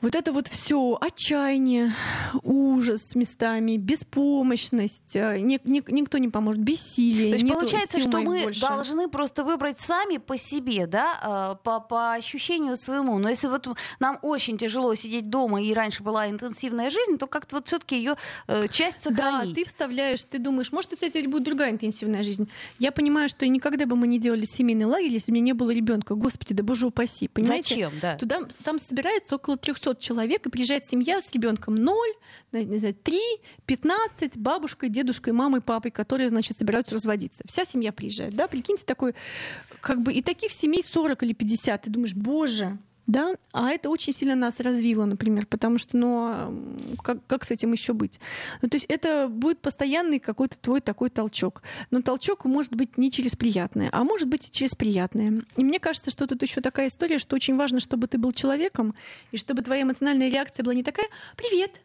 вот 0.00 0.14
это 0.14 0.32
вот 0.32 0.46
все 0.46 0.96
отчаяние, 1.00 1.92
ужас 2.44 3.16
местами, 3.16 3.76
беспомощность, 3.76 5.16
э, 5.16 5.40
ни, 5.40 5.60
ни, 5.64 5.82
никто 5.90 6.18
не 6.18 6.28
поможет, 6.28 6.62
бессилие. 6.62 7.30
То 7.30 7.42
есть 7.42 7.52
получается, 7.52 8.00
что 8.00 8.20
мы 8.20 8.42
больше. 8.44 8.60
должны 8.60 9.08
просто 9.08 9.42
выбрать 9.42 9.80
сами 9.80 10.18
по 10.18 10.36
себе, 10.36 10.86
да, 10.86 11.56
э, 11.58 11.64
по, 11.64 11.80
по 11.80 12.12
ощущению 12.12 12.76
своему. 12.76 13.18
Но 13.18 13.28
если 13.28 13.48
вот 13.48 13.68
нам 13.98 14.20
очень 14.22 14.56
тяжело 14.56 14.94
сидеть 14.94 15.30
дома 15.30 15.60
и 15.62 15.74
раньше 15.74 16.04
была 16.04 16.28
интенсивная 16.28 16.90
жизнь, 16.90 17.18
то 17.18 17.26
как-то 17.26 17.56
вот 17.56 17.66
все-таки 17.66 17.96
ее 17.96 18.16
э, 18.46 18.68
часть 18.68 19.02
сохранить. 19.02 19.54
Да, 19.54 19.60
ты 19.60 19.64
вставляешь, 19.66 20.22
ты 20.22 20.38
думаешь, 20.38 20.70
может, 20.70 20.92
у 20.92 20.96
тебя 20.96 21.08
теперь 21.08 21.28
будет 21.28 21.42
другая 21.42 21.72
интенсивная 21.72 22.22
жизнь. 22.22 22.48
Я 22.78 22.92
понимаю, 22.92 23.28
что 23.28 23.46
никогда 23.48 23.84
бы 23.84 23.96
мы 23.96 24.06
не 24.06 24.20
делали 24.20 24.44
семейный 24.44 24.86
лагерь, 24.86 25.10
если 25.10 25.32
бы 25.32 25.38
у 25.38 25.40
меня 25.40 25.46
не 25.46 25.52
было 25.54 25.70
ребенка. 25.70 26.14
Господи, 26.14 26.54
да 26.54 26.62
боже 26.62 26.86
упаси. 26.86 27.26
Понимаете? 27.26 27.74
Зачем, 27.74 27.92
да? 28.00 28.14
Туда, 28.14 28.42
там 28.62 28.78
собирается 28.78 29.34
около 29.34 29.56
300 29.56 29.87
500 29.88 29.98
человек, 29.98 30.46
и 30.46 30.50
приезжает 30.50 30.86
семья 30.86 31.20
с 31.20 31.32
ребенком 31.32 31.74
0, 31.74 31.96
не 32.52 32.78
знаю, 32.78 32.94
3, 32.94 33.18
15, 33.66 34.36
бабушкой, 34.36 34.88
дедушкой, 34.90 35.32
мамой, 35.32 35.60
папой, 35.60 35.90
которые, 35.90 36.28
значит, 36.28 36.58
собираются 36.58 36.94
разводиться. 36.94 37.42
Вся 37.46 37.64
семья 37.64 37.92
приезжает, 37.92 38.34
да, 38.34 38.46
прикиньте, 38.48 38.84
такой, 38.84 39.14
как 39.80 40.02
бы, 40.02 40.12
и 40.12 40.22
таких 40.22 40.52
семей 40.52 40.82
40 40.82 41.22
или 41.22 41.32
50, 41.32 41.82
ты 41.82 41.90
думаешь, 41.90 42.14
боже, 42.14 42.78
да, 43.08 43.36
а 43.52 43.70
это 43.70 43.88
очень 43.88 44.12
сильно 44.12 44.36
нас 44.36 44.60
развило, 44.60 45.06
например, 45.06 45.46
потому 45.46 45.78
что, 45.78 45.96
ну, 45.96 46.94
как, 47.02 47.26
как 47.26 47.42
с 47.42 47.50
этим 47.50 47.72
еще 47.72 47.94
быть? 47.94 48.20
Ну, 48.60 48.68
то 48.68 48.76
есть 48.76 48.84
это 48.88 49.28
будет 49.28 49.60
постоянный 49.60 50.18
какой-то 50.18 50.58
твой 50.58 50.82
такой 50.82 51.08
толчок. 51.08 51.62
Но 51.90 52.02
толчок 52.02 52.44
может 52.44 52.74
быть 52.74 52.98
не 52.98 53.10
через 53.10 53.34
приятное, 53.34 53.88
а 53.92 54.04
может 54.04 54.28
быть 54.28 54.48
и 54.48 54.52
через 54.52 54.74
приятное. 54.74 55.40
И 55.56 55.64
мне 55.64 55.80
кажется, 55.80 56.10
что 56.10 56.26
тут 56.26 56.42
еще 56.42 56.60
такая 56.60 56.88
история, 56.88 57.18
что 57.18 57.34
очень 57.34 57.56
важно, 57.56 57.80
чтобы 57.80 58.08
ты 58.08 58.18
был 58.18 58.32
человеком, 58.32 58.94
и 59.32 59.38
чтобы 59.38 59.62
твоя 59.62 59.82
эмоциональная 59.82 60.28
реакция 60.28 60.62
была 60.62 60.74
не 60.74 60.82
такая 60.82 61.06
«Привет, 61.34 61.80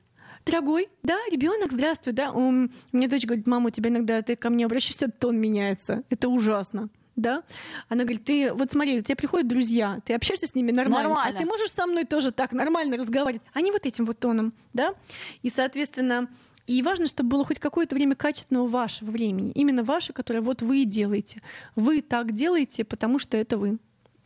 дорогой, 0.46 0.90
да, 1.04 1.18
ребенок, 1.32 1.72
здравствуй, 1.72 2.12
да. 2.12 2.34
У 2.34 2.52
меня 2.52 3.08
дочь 3.08 3.26
говорит, 3.26 3.48
мама, 3.48 3.68
у 3.68 3.70
тебя 3.70 3.90
иногда 3.90 4.22
ты 4.22 4.36
ко 4.36 4.50
мне 4.50 4.66
обращаешься, 4.66 5.10
тон 5.10 5.40
меняется. 5.40 6.04
Это 6.10 6.28
ужасно 6.28 6.90
да, 7.16 7.44
она 7.90 8.04
говорит, 8.04 8.26
ты 8.26 8.54
вот 8.54 8.72
смотри, 8.72 9.00
у 9.00 9.02
тебя 9.02 9.16
приходят 9.16 9.48
друзья, 9.48 10.02
ты 10.06 10.14
общаешься 10.14 10.48
с 10.48 10.56
ними 10.56 10.72
нормально, 10.72 11.10
нормально. 11.10 11.38
а 11.38 11.42
ты 11.42 11.46
можешь 11.46 11.72
со 11.72 11.86
мной 11.86 12.06
тоже 12.06 12.32
так 12.32 12.52
нормально 12.52 12.98
разговаривать, 12.98 13.42
а 13.54 13.62
не 13.62 13.72
вот 13.72 13.86
этим 13.86 14.06
вот 14.06 14.20
тоном, 14.20 14.54
да, 14.74 14.94
и, 15.42 15.50
соответственно, 15.50 16.28
и 16.66 16.82
важно, 16.82 17.08
чтобы 17.08 17.30
было 17.30 17.46
хоть 17.46 17.60
какое-то 17.60 17.96
время 17.96 18.16
качественного 18.16 18.68
вашего 18.68 19.12
времени, 19.12 19.52
именно 19.52 19.84
ваше, 19.84 20.14
которое 20.14 20.42
вот 20.42 20.62
вы 20.62 20.86
делаете. 20.86 21.42
Вы 21.76 22.02
так 22.02 22.34
делаете, 22.34 22.86
потому 22.86 23.20
что 23.20 23.36
это 23.36 23.58
вы. 23.58 23.80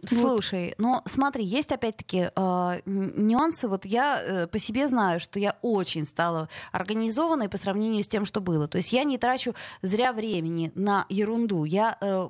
Слушай, 0.06 0.76
вот. 0.78 0.80
ну 0.80 1.02
смотри, 1.06 1.44
есть 1.44 1.72
опять-таки 1.72 2.30
э, 2.36 2.82
нюансы. 2.86 3.68
Вот 3.68 3.86
я 3.86 4.22
э, 4.22 4.48
по 4.48 4.60
себе 4.60 4.88
знаю, 4.88 5.20
что 5.20 5.40
я 5.40 5.58
очень 5.62 6.06
стала 6.06 6.50
организованной 6.72 7.50
по 7.50 7.58
сравнению 7.58 8.04
с 8.04 8.08
тем, 8.08 8.26
что 8.26 8.40
было. 8.40 8.68
То 8.68 8.78
есть 8.78 8.94
я 8.94 9.04
не 9.04 9.18
трачу 9.18 9.56
зря 9.82 10.14
времени 10.14 10.72
на 10.76 11.06
ерунду. 11.10 11.64
Я 11.64 11.98
э, 12.00 12.30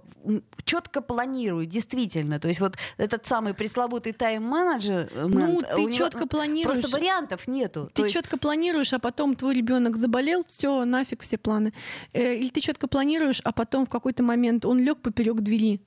четко 0.63 1.01
планирую, 1.01 1.65
действительно. 1.65 2.39
То 2.39 2.47
есть 2.47 2.61
вот 2.61 2.77
этот 2.97 3.25
самый 3.25 3.53
пресловутый 3.53 4.13
тайм-менеджер. 4.13 5.11
Ну, 5.27 5.61
ты 5.75 5.91
четко 5.91 6.25
планируешь. 6.25 6.79
Просто 6.79 6.97
вариантов 6.97 7.47
нету. 7.47 7.89
Ты 7.93 8.03
есть... 8.03 8.13
четко 8.13 8.37
планируешь, 8.37 8.93
а 8.93 8.99
потом 8.99 9.35
твой 9.35 9.55
ребенок 9.55 9.97
заболел, 9.97 10.43
все, 10.47 10.85
нафиг 10.85 11.21
все 11.21 11.37
планы. 11.37 11.73
Э, 12.13 12.35
или 12.35 12.49
ты 12.49 12.61
четко 12.61 12.87
планируешь, 12.87 13.41
а 13.43 13.51
потом 13.51 13.85
в 13.85 13.89
какой-то 13.89 14.23
момент 14.23 14.65
он 14.65 14.79
лег 14.79 15.01
поперек 15.01 15.41
двери 15.41 15.81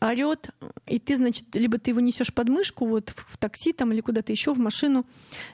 орет, 0.00 0.50
и 0.86 0.98
ты, 0.98 1.16
значит, 1.16 1.54
либо 1.54 1.78
ты 1.78 1.90
его 1.90 2.00
несешь 2.00 2.32
под 2.32 2.48
мышку 2.48 2.86
вот 2.86 3.10
в, 3.10 3.34
в 3.34 3.36
такси 3.36 3.72
там 3.72 3.92
или 3.92 4.00
куда-то 4.00 4.32
еще 4.32 4.52
в 4.52 4.58
машину, 4.58 5.04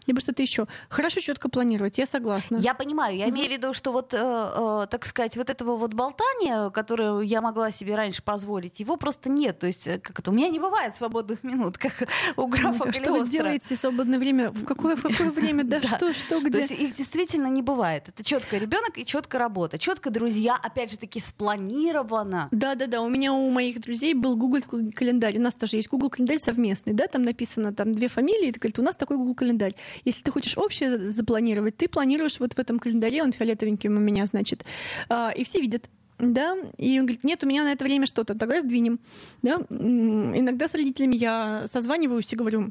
либо 0.06 0.20
что-то 0.20 0.42
еще. 0.42 0.66
Хорошо 0.88 1.20
четко 1.20 1.48
планировать, 1.48 1.98
я 1.98 2.06
согласна. 2.06 2.56
Я 2.56 2.74
понимаю, 2.74 3.16
я 3.16 3.26
mm-hmm. 3.26 3.30
имею 3.30 3.48
в 3.48 3.52
виду, 3.52 3.74
что 3.74 3.92
вот, 3.92 4.12
э, 4.12 4.18
э, 4.18 4.86
так 4.90 5.06
сказать, 5.06 5.36
вот 5.36 5.50
этого 5.50 5.76
вот 5.76 5.94
болтания, 5.94 6.70
которое 6.70 7.20
я 7.22 7.40
могла 7.40 7.70
себе 7.70 7.94
раньше 7.94 8.22
позволить, 8.22 8.80
его 8.80 8.96
просто 8.96 9.30
нет. 9.30 9.58
То 9.58 9.66
есть, 9.66 9.86
э, 9.86 9.98
как 9.98 10.20
это, 10.20 10.30
у 10.30 10.34
меня 10.34 10.48
не 10.48 10.58
бывает 10.58 10.96
свободных 10.96 11.42
минут, 11.42 11.78
как 11.78 12.08
у 12.36 12.46
графа 12.46 12.84
ну, 12.86 12.92
Что 12.92 13.14
вы 13.14 13.28
делаете 13.28 13.74
в 13.74 13.78
свободное 13.78 14.18
время? 14.18 14.50
В 14.50 14.64
какое, 14.64 14.96
в 14.96 15.02
какое 15.02 15.30
время? 15.32 15.64
Да, 15.64 15.82
что, 15.82 16.12
что, 16.12 16.40
где? 16.40 16.50
То 16.50 16.58
есть 16.58 16.70
их 16.70 16.94
действительно 16.94 17.46
не 17.46 17.62
бывает. 17.62 18.08
Это 18.08 18.22
четко 18.22 18.58
ребенок 18.58 18.98
и 18.98 19.06
четко 19.06 19.38
работа. 19.38 19.78
Четко 19.78 20.10
друзья, 20.10 20.56
опять 20.62 20.90
же 20.90 20.98
таки, 20.98 21.20
спланировано. 21.20 22.48
Да, 22.50 22.74
да, 22.74 22.86
да. 22.86 23.00
У 23.00 23.08
меня 23.08 23.32
у 23.32 23.50
моих 23.50 23.80
друзей 23.80 24.14
был 24.14 24.33
был 24.34 24.48
Google 24.48 24.92
календарь. 24.94 25.38
У 25.38 25.40
нас 25.40 25.54
тоже 25.54 25.76
есть 25.76 25.88
Google 25.88 26.10
календарь 26.10 26.38
совместный, 26.38 26.92
да, 26.92 27.06
там 27.06 27.22
написано 27.22 27.72
там 27.72 27.92
две 27.92 28.08
фамилии, 28.08 28.48
и 28.48 28.52
ты 28.52 28.60
говорит, 28.60 28.78
у 28.78 28.82
нас 28.82 28.96
такой 28.96 29.16
Google 29.16 29.34
календарь. 29.34 29.74
Если 30.04 30.22
ты 30.22 30.30
хочешь 30.30 30.58
общее 30.58 31.10
запланировать, 31.10 31.76
ты 31.76 31.88
планируешь 31.88 32.40
вот 32.40 32.54
в 32.54 32.58
этом 32.58 32.78
календаре, 32.78 33.22
он 33.22 33.32
фиолетовенький 33.32 33.88
у 33.88 33.92
меня, 33.92 34.26
значит, 34.26 34.64
а, 35.08 35.30
и 35.30 35.44
все 35.44 35.60
видят. 35.60 35.88
Да, 36.18 36.56
и 36.78 37.00
он 37.00 37.06
говорит, 37.06 37.24
нет, 37.24 37.42
у 37.42 37.46
меня 37.48 37.64
на 37.64 37.72
это 37.72 37.82
время 37.84 38.06
что-то, 38.06 38.38
тогда 38.38 38.60
сдвинем. 38.60 39.00
Да? 39.42 39.56
Иногда 39.68 40.68
с 40.68 40.74
родителями 40.74 41.16
я 41.16 41.64
созваниваюсь 41.66 42.32
и 42.32 42.36
говорю, 42.36 42.70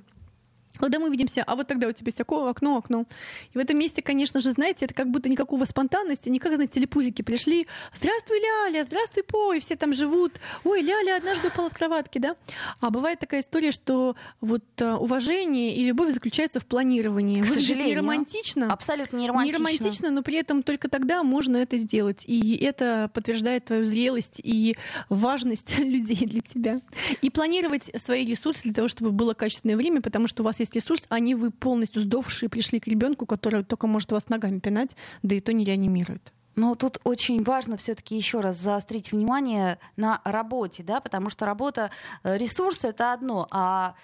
когда 0.77 0.99
мы 0.99 1.07
увидимся, 1.07 1.43
а 1.43 1.55
вот 1.55 1.67
тогда 1.67 1.87
у 1.87 1.91
тебя 1.91 2.07
есть 2.07 2.19
окно, 2.19 2.47
окно, 2.47 2.77
окно. 2.77 3.05
И 3.53 3.57
в 3.57 3.61
этом 3.61 3.77
месте, 3.77 4.01
конечно 4.01 4.41
же, 4.41 4.51
знаете, 4.51 4.85
это 4.85 4.93
как 4.93 5.09
будто 5.09 5.29
никакого 5.29 5.65
спонтанности, 5.65 6.29
не 6.29 6.39
как, 6.39 6.55
знаете, 6.55 6.73
телепузики 6.73 7.21
пришли. 7.21 7.67
Здравствуй, 7.93 8.39
Ляля, 8.39 8.83
здравствуй, 8.83 9.23
Пой, 9.23 9.59
все 9.59 9.75
там 9.75 9.93
живут. 9.93 10.33
Ой, 10.63 10.81
Ляля 10.81 11.17
однажды 11.17 11.49
упала 11.49 11.69
с 11.69 11.73
кроватки, 11.73 12.17
да? 12.17 12.35
А 12.79 12.89
бывает 12.89 13.19
такая 13.19 13.41
история, 13.41 13.71
что 13.71 14.15
вот 14.41 14.63
а, 14.81 14.97
уважение 14.97 15.75
и 15.75 15.85
любовь 15.85 16.11
заключается 16.13 16.59
в 16.59 16.65
планировании. 16.65 17.41
К 17.41 17.45
сожалению. 17.45 17.87
Не 17.87 17.95
романтично. 17.95 18.73
Абсолютно 18.73 19.17
не 19.17 19.27
романтично. 19.27 19.57
Не 19.57 19.63
романтично, 19.63 20.11
но 20.11 20.23
при 20.23 20.37
этом 20.37 20.63
только 20.63 20.89
тогда 20.89 21.23
можно 21.23 21.57
это 21.57 21.77
сделать. 21.77 22.23
И 22.25 22.57
это 22.57 23.11
подтверждает 23.13 23.65
твою 23.65 23.85
зрелость 23.85 24.41
и 24.43 24.75
важность 25.09 25.77
людей 25.79 26.25
для 26.25 26.41
тебя. 26.41 26.81
И 27.21 27.29
планировать 27.29 27.91
свои 27.95 28.25
ресурсы 28.25 28.63
для 28.63 28.73
того, 28.73 28.87
чтобы 28.87 29.11
было 29.11 29.33
качественное 29.33 29.77
время, 29.77 30.01
потому 30.01 30.27
что 30.27 30.41
у 30.43 30.45
вас 30.45 30.59
есть 30.59 30.62
ресурс, 30.71 31.05
а 31.09 31.19
не 31.19 31.35
вы 31.35 31.51
полностью 31.51 32.01
сдохшие 32.01 32.49
пришли 32.49 32.79
к 32.79 32.87
ребенку, 32.87 33.25
который 33.25 33.63
только 33.63 33.87
может 33.87 34.11
вас 34.11 34.29
ногами 34.29 34.59
пинать, 34.59 34.95
да 35.21 35.35
и 35.35 35.39
то 35.39 35.53
не 35.53 35.65
реанимирует. 35.65 36.31
Но 36.55 36.75
тут 36.75 36.99
очень 37.03 37.43
важно 37.43 37.77
все-таки 37.77 38.15
еще 38.15 38.39
раз 38.39 38.57
заострить 38.57 39.11
внимание 39.11 39.79
на 39.97 40.21
работе, 40.23 40.83
да, 40.83 40.99
потому 40.99 41.29
что 41.29 41.45
работа, 41.45 41.89
э, 42.23 42.37
ресурсы 42.37 42.87
это 42.87 43.13
одно, 43.13 43.47
а 43.49 43.95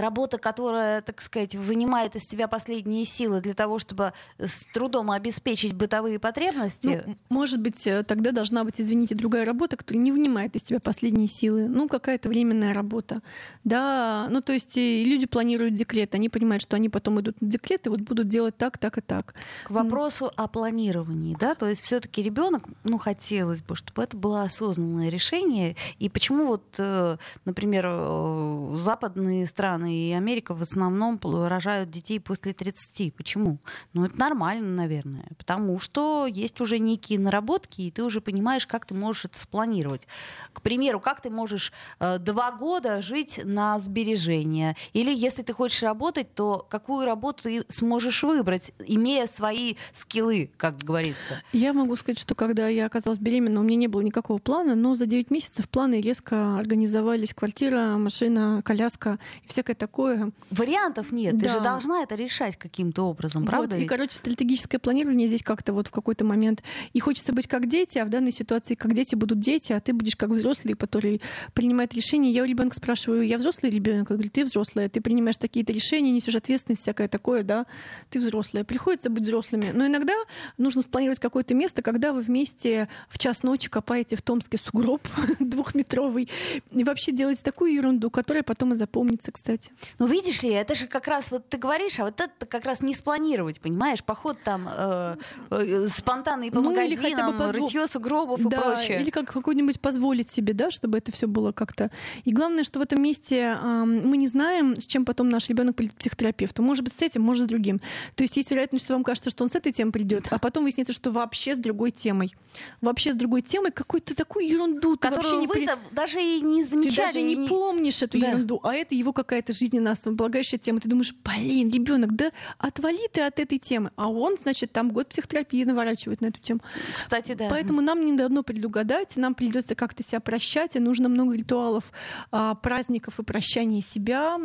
работа, 0.00 0.38
которая, 0.38 1.02
так 1.02 1.20
сказать, 1.20 1.54
вынимает 1.54 2.16
из 2.16 2.26
тебя 2.26 2.48
последние 2.48 3.04
силы 3.04 3.40
для 3.40 3.54
того, 3.54 3.78
чтобы 3.78 4.12
с 4.38 4.64
трудом 4.72 5.10
обеспечить 5.10 5.72
бытовые 5.72 6.18
потребности. 6.18 7.02
Ну, 7.06 7.16
может 7.28 7.60
быть, 7.60 7.86
э, 7.86 8.02
тогда 8.02 8.32
должна 8.32 8.64
быть, 8.64 8.80
извините, 8.80 9.14
другая 9.14 9.44
работа, 9.44 9.76
которая 9.76 10.02
не 10.02 10.12
вынимает 10.12 10.56
из 10.56 10.62
тебя 10.62 10.80
последние 10.80 11.28
силы. 11.28 11.68
Ну, 11.68 11.88
какая-то 11.88 12.28
временная 12.28 12.74
работа. 12.74 13.20
Да, 13.62 14.26
ну, 14.30 14.40
то 14.40 14.52
есть 14.52 14.76
люди 14.76 15.26
планируют 15.26 15.74
декрет, 15.74 16.14
они 16.14 16.28
понимают, 16.28 16.62
что 16.62 16.76
они 16.76 16.88
потом 16.88 17.20
идут 17.20 17.40
на 17.40 17.48
декрет 17.48 17.86
и 17.86 17.90
вот 17.90 18.00
будут 18.00 18.28
делать 18.28 18.56
так, 18.56 18.78
так 18.78 18.98
и 18.98 19.00
так. 19.00 19.34
К 19.64 19.70
вопросу 19.70 20.30
о 20.36 20.48
планировании, 20.48 21.36
да, 21.38 21.54
то 21.54 21.68
есть 21.68 21.82
все-таки 21.82 22.22
ребенок, 22.22 22.64
ну, 22.84 22.98
хотелось 22.98 23.62
бы, 23.62 23.76
чтобы 23.76 24.02
это 24.02 24.16
было 24.16 24.42
осознанное 24.42 25.08
решение. 25.08 25.76
И 25.98 26.08
почему 26.08 26.46
вот, 26.46 26.64
э, 26.78 27.16
например, 27.44 27.84
э, 27.88 28.76
западные 28.78 29.46
страны 29.46 29.83
страны, 29.84 29.94
и 29.94 30.12
Америка 30.12 30.54
в 30.54 30.62
основном 30.62 31.18
рожают 31.22 31.90
детей 31.90 32.20
после 32.20 32.52
30. 32.52 33.14
Почему? 33.14 33.58
Ну, 33.92 34.04
это 34.04 34.18
нормально, 34.18 34.68
наверное. 34.68 35.26
Потому 35.38 35.78
что 35.78 36.26
есть 36.26 36.60
уже 36.60 36.78
некие 36.78 37.18
наработки, 37.18 37.82
и 37.82 37.90
ты 37.90 38.02
уже 38.02 38.20
понимаешь, 38.20 38.66
как 38.66 38.86
ты 38.86 38.94
можешь 38.94 39.26
это 39.26 39.38
спланировать. 39.38 40.06
К 40.52 40.62
примеру, 40.62 41.00
как 41.00 41.20
ты 41.20 41.30
можешь 41.30 41.72
э, 42.00 42.18
два 42.18 42.52
года 42.52 43.02
жить 43.02 43.40
на 43.44 43.78
сбережения. 43.78 44.76
Или 44.92 45.14
если 45.14 45.42
ты 45.42 45.52
хочешь 45.52 45.82
работать, 45.82 46.34
то 46.34 46.66
какую 46.68 47.06
работу 47.06 47.44
ты 47.44 47.64
сможешь 47.68 48.22
выбрать, 48.22 48.72
имея 48.86 49.26
свои 49.26 49.74
скиллы, 49.92 50.50
как 50.56 50.78
говорится. 50.78 51.42
Я 51.52 51.72
могу 51.72 51.96
сказать, 51.96 52.18
что 52.18 52.34
когда 52.34 52.68
я 52.68 52.86
оказалась 52.86 53.18
беременна, 53.18 53.60
у 53.60 53.62
меня 53.62 53.76
не 53.76 53.88
было 53.88 54.02
никакого 54.02 54.38
плана, 54.38 54.74
но 54.74 54.94
за 54.94 55.06
9 55.06 55.30
месяцев 55.30 55.68
планы 55.68 56.00
резко 56.00 56.58
организовались. 56.58 57.34
Квартира, 57.34 57.96
машина, 57.98 58.62
коляска 58.64 59.18
и 59.44 59.48
всякое 59.48 59.73
всякое 59.74 59.86
такое. 59.86 60.32
Вариантов 60.50 61.12
нет. 61.12 61.36
Да. 61.36 61.44
Ты 61.44 61.50
же 61.50 61.60
должна 61.60 62.02
это 62.02 62.14
решать 62.14 62.56
каким-то 62.56 63.02
образом, 63.02 63.44
правда? 63.44 63.76
Вот. 63.76 63.82
И, 63.82 63.86
короче, 63.86 64.16
стратегическое 64.16 64.78
планирование 64.78 65.28
здесь 65.28 65.42
как-то 65.42 65.72
вот 65.72 65.88
в 65.88 65.90
какой-то 65.90 66.24
момент. 66.24 66.62
И 66.92 67.00
хочется 67.00 67.32
быть 67.32 67.46
как 67.46 67.68
дети, 67.68 67.98
а 67.98 68.04
в 68.04 68.08
данной 68.08 68.32
ситуации 68.32 68.74
как 68.74 68.94
дети 68.94 69.14
будут 69.14 69.40
дети, 69.40 69.72
а 69.72 69.80
ты 69.80 69.92
будешь 69.92 70.16
как 70.16 70.30
взрослый, 70.30 70.74
который 70.74 71.20
принимает 71.52 71.94
решения. 71.94 72.30
Я 72.30 72.42
у 72.42 72.46
ребенка 72.46 72.76
спрашиваю, 72.76 73.26
я 73.26 73.38
взрослый 73.38 73.70
ребенок? 73.70 74.10
Он 74.10 74.16
говорит, 74.16 74.32
ты 74.32 74.44
взрослая, 74.44 74.88
ты 74.88 75.00
принимаешь 75.00 75.36
такие-то 75.36 75.72
решения, 75.72 76.10
несешь 76.10 76.34
ответственность, 76.34 76.82
всякое 76.82 77.08
такое, 77.08 77.42
да, 77.42 77.66
ты 78.10 78.18
взрослая. 78.18 78.64
Приходится 78.64 79.10
быть 79.10 79.24
взрослыми. 79.24 79.70
Но 79.74 79.86
иногда 79.86 80.14
нужно 80.58 80.82
спланировать 80.82 81.18
какое-то 81.18 81.54
место, 81.54 81.82
когда 81.82 82.12
вы 82.12 82.20
вместе 82.20 82.88
в 83.08 83.18
час 83.18 83.42
ночи 83.42 83.68
копаете 83.68 84.16
в 84.16 84.22
Томске 84.22 84.58
сугроб 84.58 85.02
двухметровый 85.40 86.28
и 86.72 86.84
вообще 86.84 87.12
делаете 87.12 87.42
такую 87.42 87.74
ерунду, 87.74 88.10
которая 88.10 88.42
потом 88.42 88.72
и 88.72 88.76
запомнится, 88.76 89.32
кстати. 89.32 89.63
Делайте. 89.68 89.92
Ну, 89.98 90.06
видишь 90.06 90.42
ли, 90.42 90.50
это 90.50 90.74
же 90.74 90.86
как 90.86 91.06
раз, 91.08 91.30
вот 91.30 91.48
ты 91.48 91.56
говоришь, 91.56 91.98
а 92.00 92.04
вот 92.04 92.20
это 92.20 92.46
как 92.46 92.64
раз 92.64 92.80
не 92.82 92.94
спланировать, 92.94 93.60
понимаешь? 93.60 94.02
Поход 94.04 94.38
там 94.44 94.68
э, 94.70 95.16
э, 95.50 95.88
спонтанный 95.88 96.50
по 96.50 96.60
Ну, 96.60 96.70
или 96.72 96.94
магазинам, 96.96 97.02
хотя 97.10 97.32
бы 97.32 97.38
позво- 97.44 97.52
рытье 97.64 97.86
сугробов 97.86 98.40
и 98.40 98.44
да, 98.48 98.60
прочее. 98.60 99.00
или 99.00 99.10
как 99.10 99.26
какой-нибудь 99.32 99.80
позволить 99.80 100.28
себе, 100.30 100.52
да, 100.54 100.70
чтобы 100.70 100.98
это 100.98 101.12
все 101.12 101.26
было 101.26 101.52
как-то. 101.52 101.90
И 102.24 102.32
главное, 102.32 102.64
что 102.64 102.78
в 102.78 102.82
этом 102.82 103.02
месте 103.02 103.56
ам, 103.60 104.08
мы 104.08 104.16
не 104.16 104.28
знаем, 104.28 104.80
с 104.80 104.86
чем 104.86 105.04
потом 105.04 105.28
наш 105.28 105.48
ребенок 105.48 105.76
придет 105.76 105.94
к 105.94 105.96
психотерапевту. 105.98 106.62
Может 106.62 106.84
быть, 106.84 106.92
с 106.94 107.02
этим, 107.02 107.22
может, 107.22 107.44
с 107.44 107.48
другим. 107.48 107.80
То 108.14 108.22
есть 108.24 108.36
есть 108.36 108.50
вероятность, 108.50 108.84
что 108.84 108.94
вам 108.94 109.04
кажется, 109.04 109.30
что 109.30 109.44
он 109.44 109.50
с 109.50 109.54
этой 109.54 109.72
темой 109.72 109.92
придет, 109.92 110.26
а 110.30 110.38
потом 110.38 110.64
выяснится, 110.64 110.92
что 110.92 111.10
вообще 111.10 111.54
с 111.54 111.58
другой 111.58 111.90
темой. 111.90 112.34
Вообще 112.80 113.12
с 113.12 113.14
другой 113.16 113.42
темой 113.42 113.70
какую-то 113.72 114.14
такую 114.14 114.46
ерунду. 114.48 114.96
Ты 114.96 115.08
вообще 115.08 115.22
Которую 115.22 115.40
не 115.40 115.46
вы 115.46 115.54
при- 115.54 115.68
даже 115.92 116.22
и 116.22 116.40
не 116.40 116.62
Ты 116.64 116.70
замечали. 116.70 117.06
даже 117.06 117.20
и 117.20 117.34
не 117.36 117.48
помнишь 117.48 118.02
эту 118.02 118.18
Да. 118.18 118.28
ерунду, 118.30 118.60
а 118.62 118.74
это 118.74 118.94
его 118.94 119.12
какая-то 119.12 119.43
жизненно 119.52 119.92
основополагающая 119.92 120.58
тема. 120.58 120.80
Ты 120.80 120.88
думаешь, 120.88 121.14
блин, 121.24 121.70
ребенок, 121.70 122.14
да 122.14 122.30
отвали 122.58 123.08
ты 123.12 123.22
от 123.22 123.38
этой 123.38 123.58
темы. 123.58 123.90
А 123.96 124.08
он, 124.08 124.36
значит, 124.40 124.72
там 124.72 124.90
год 124.90 125.08
психотерапии 125.08 125.64
наворачивает 125.64 126.20
на 126.20 126.26
эту 126.26 126.40
тему. 126.40 126.60
Кстати, 126.94 127.34
да. 127.34 127.48
Поэтому 127.50 127.80
нам 127.80 128.04
не 128.04 128.12
дано 128.12 128.42
предугадать, 128.42 129.16
нам 129.16 129.34
придется 129.34 129.74
как-то 129.74 130.02
себя 130.02 130.20
прощать, 130.20 130.76
и 130.76 130.78
нужно 130.78 131.08
много 131.08 131.36
ритуалов, 131.36 131.92
а, 132.30 132.54
праздников 132.54 133.18
и 133.18 133.22
прощания 133.22 133.82
себя 133.82 134.38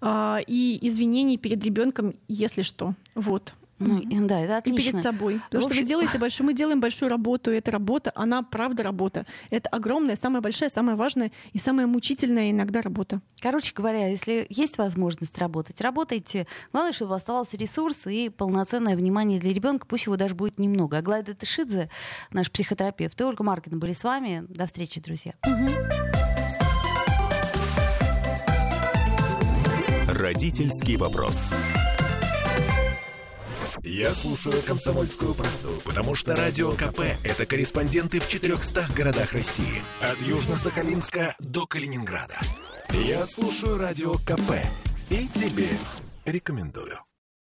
а, 0.00 0.38
и 0.46 0.78
извинений 0.82 1.38
перед 1.38 1.62
ребенком, 1.64 2.14
если 2.28 2.62
что. 2.62 2.94
Вот. 3.14 3.52
Ну, 3.78 3.98
и- 3.98 4.18
да, 4.26 4.40
это 4.40 4.54
И 4.54 4.56
отлично. 4.72 4.92
перед 4.92 5.02
собой. 5.02 5.40
Потому 5.50 5.60
В 5.60 5.64
что 5.64 5.74
вы 5.74 5.80
общем- 5.80 5.86
делаете 5.86 6.18
большую, 6.18 6.46
мы 6.46 6.54
делаем 6.54 6.80
большую 6.80 7.10
работу, 7.10 7.50
и 7.52 7.56
эта 7.56 7.70
работа, 7.70 8.10
она 8.14 8.42
правда 8.42 8.82
работа. 8.82 9.26
Это 9.50 9.68
огромная, 9.68 10.16
самая 10.16 10.40
большая, 10.40 10.70
самая 10.70 10.96
важная 10.96 11.30
и 11.52 11.58
самая 11.58 11.86
мучительная 11.86 12.50
иногда 12.50 12.80
работа. 12.80 13.20
Короче 13.40 13.72
говоря, 13.74 14.08
если 14.08 14.46
есть 14.48 14.78
возможность 14.78 15.36
работать, 15.38 15.80
работайте. 15.82 16.46
Главное, 16.72 16.92
чтобы 16.92 17.14
оставался 17.14 17.56
ресурс 17.58 18.06
и 18.06 18.30
полноценное 18.30 18.96
внимание 18.96 19.38
для 19.38 19.52
ребенка, 19.52 19.86
пусть 19.86 20.06
его 20.06 20.16
даже 20.16 20.34
будет 20.34 20.58
немного. 20.58 20.98
Аглайда 20.98 21.34
Тышидзе, 21.34 21.90
наш 22.32 22.50
психотерапевт, 22.50 23.20
и 23.20 23.24
Ольга 23.24 23.44
Маркина 23.44 23.76
были 23.76 23.92
с 23.92 24.04
вами. 24.04 24.44
До 24.48 24.64
встречи, 24.66 25.00
друзья. 25.00 25.34
Родительский 30.08 30.96
вопрос. 30.96 31.36
Я 33.88 34.14
слушаю 34.14 34.60
«Комсомольскую 34.62 35.32
правду», 35.32 35.80
потому 35.84 36.16
что 36.16 36.34
«Радио 36.34 36.72
КП»— 36.72 37.02
это 37.24 37.46
корреспонденты 37.46 38.18
в 38.18 38.26
400 38.26 38.88
городах 38.96 39.32
России. 39.32 39.80
От 40.00 40.20
Южно-Сахалинска 40.20 41.34
до 41.38 41.68
Калининграда. 41.68 42.34
Я 42.90 43.24
слушаю 43.26 43.78
«Радио 43.78 44.14
КП» 44.14 44.54
и 45.08 45.28
тебе 45.28 45.68
рекомендую. 46.24 47.05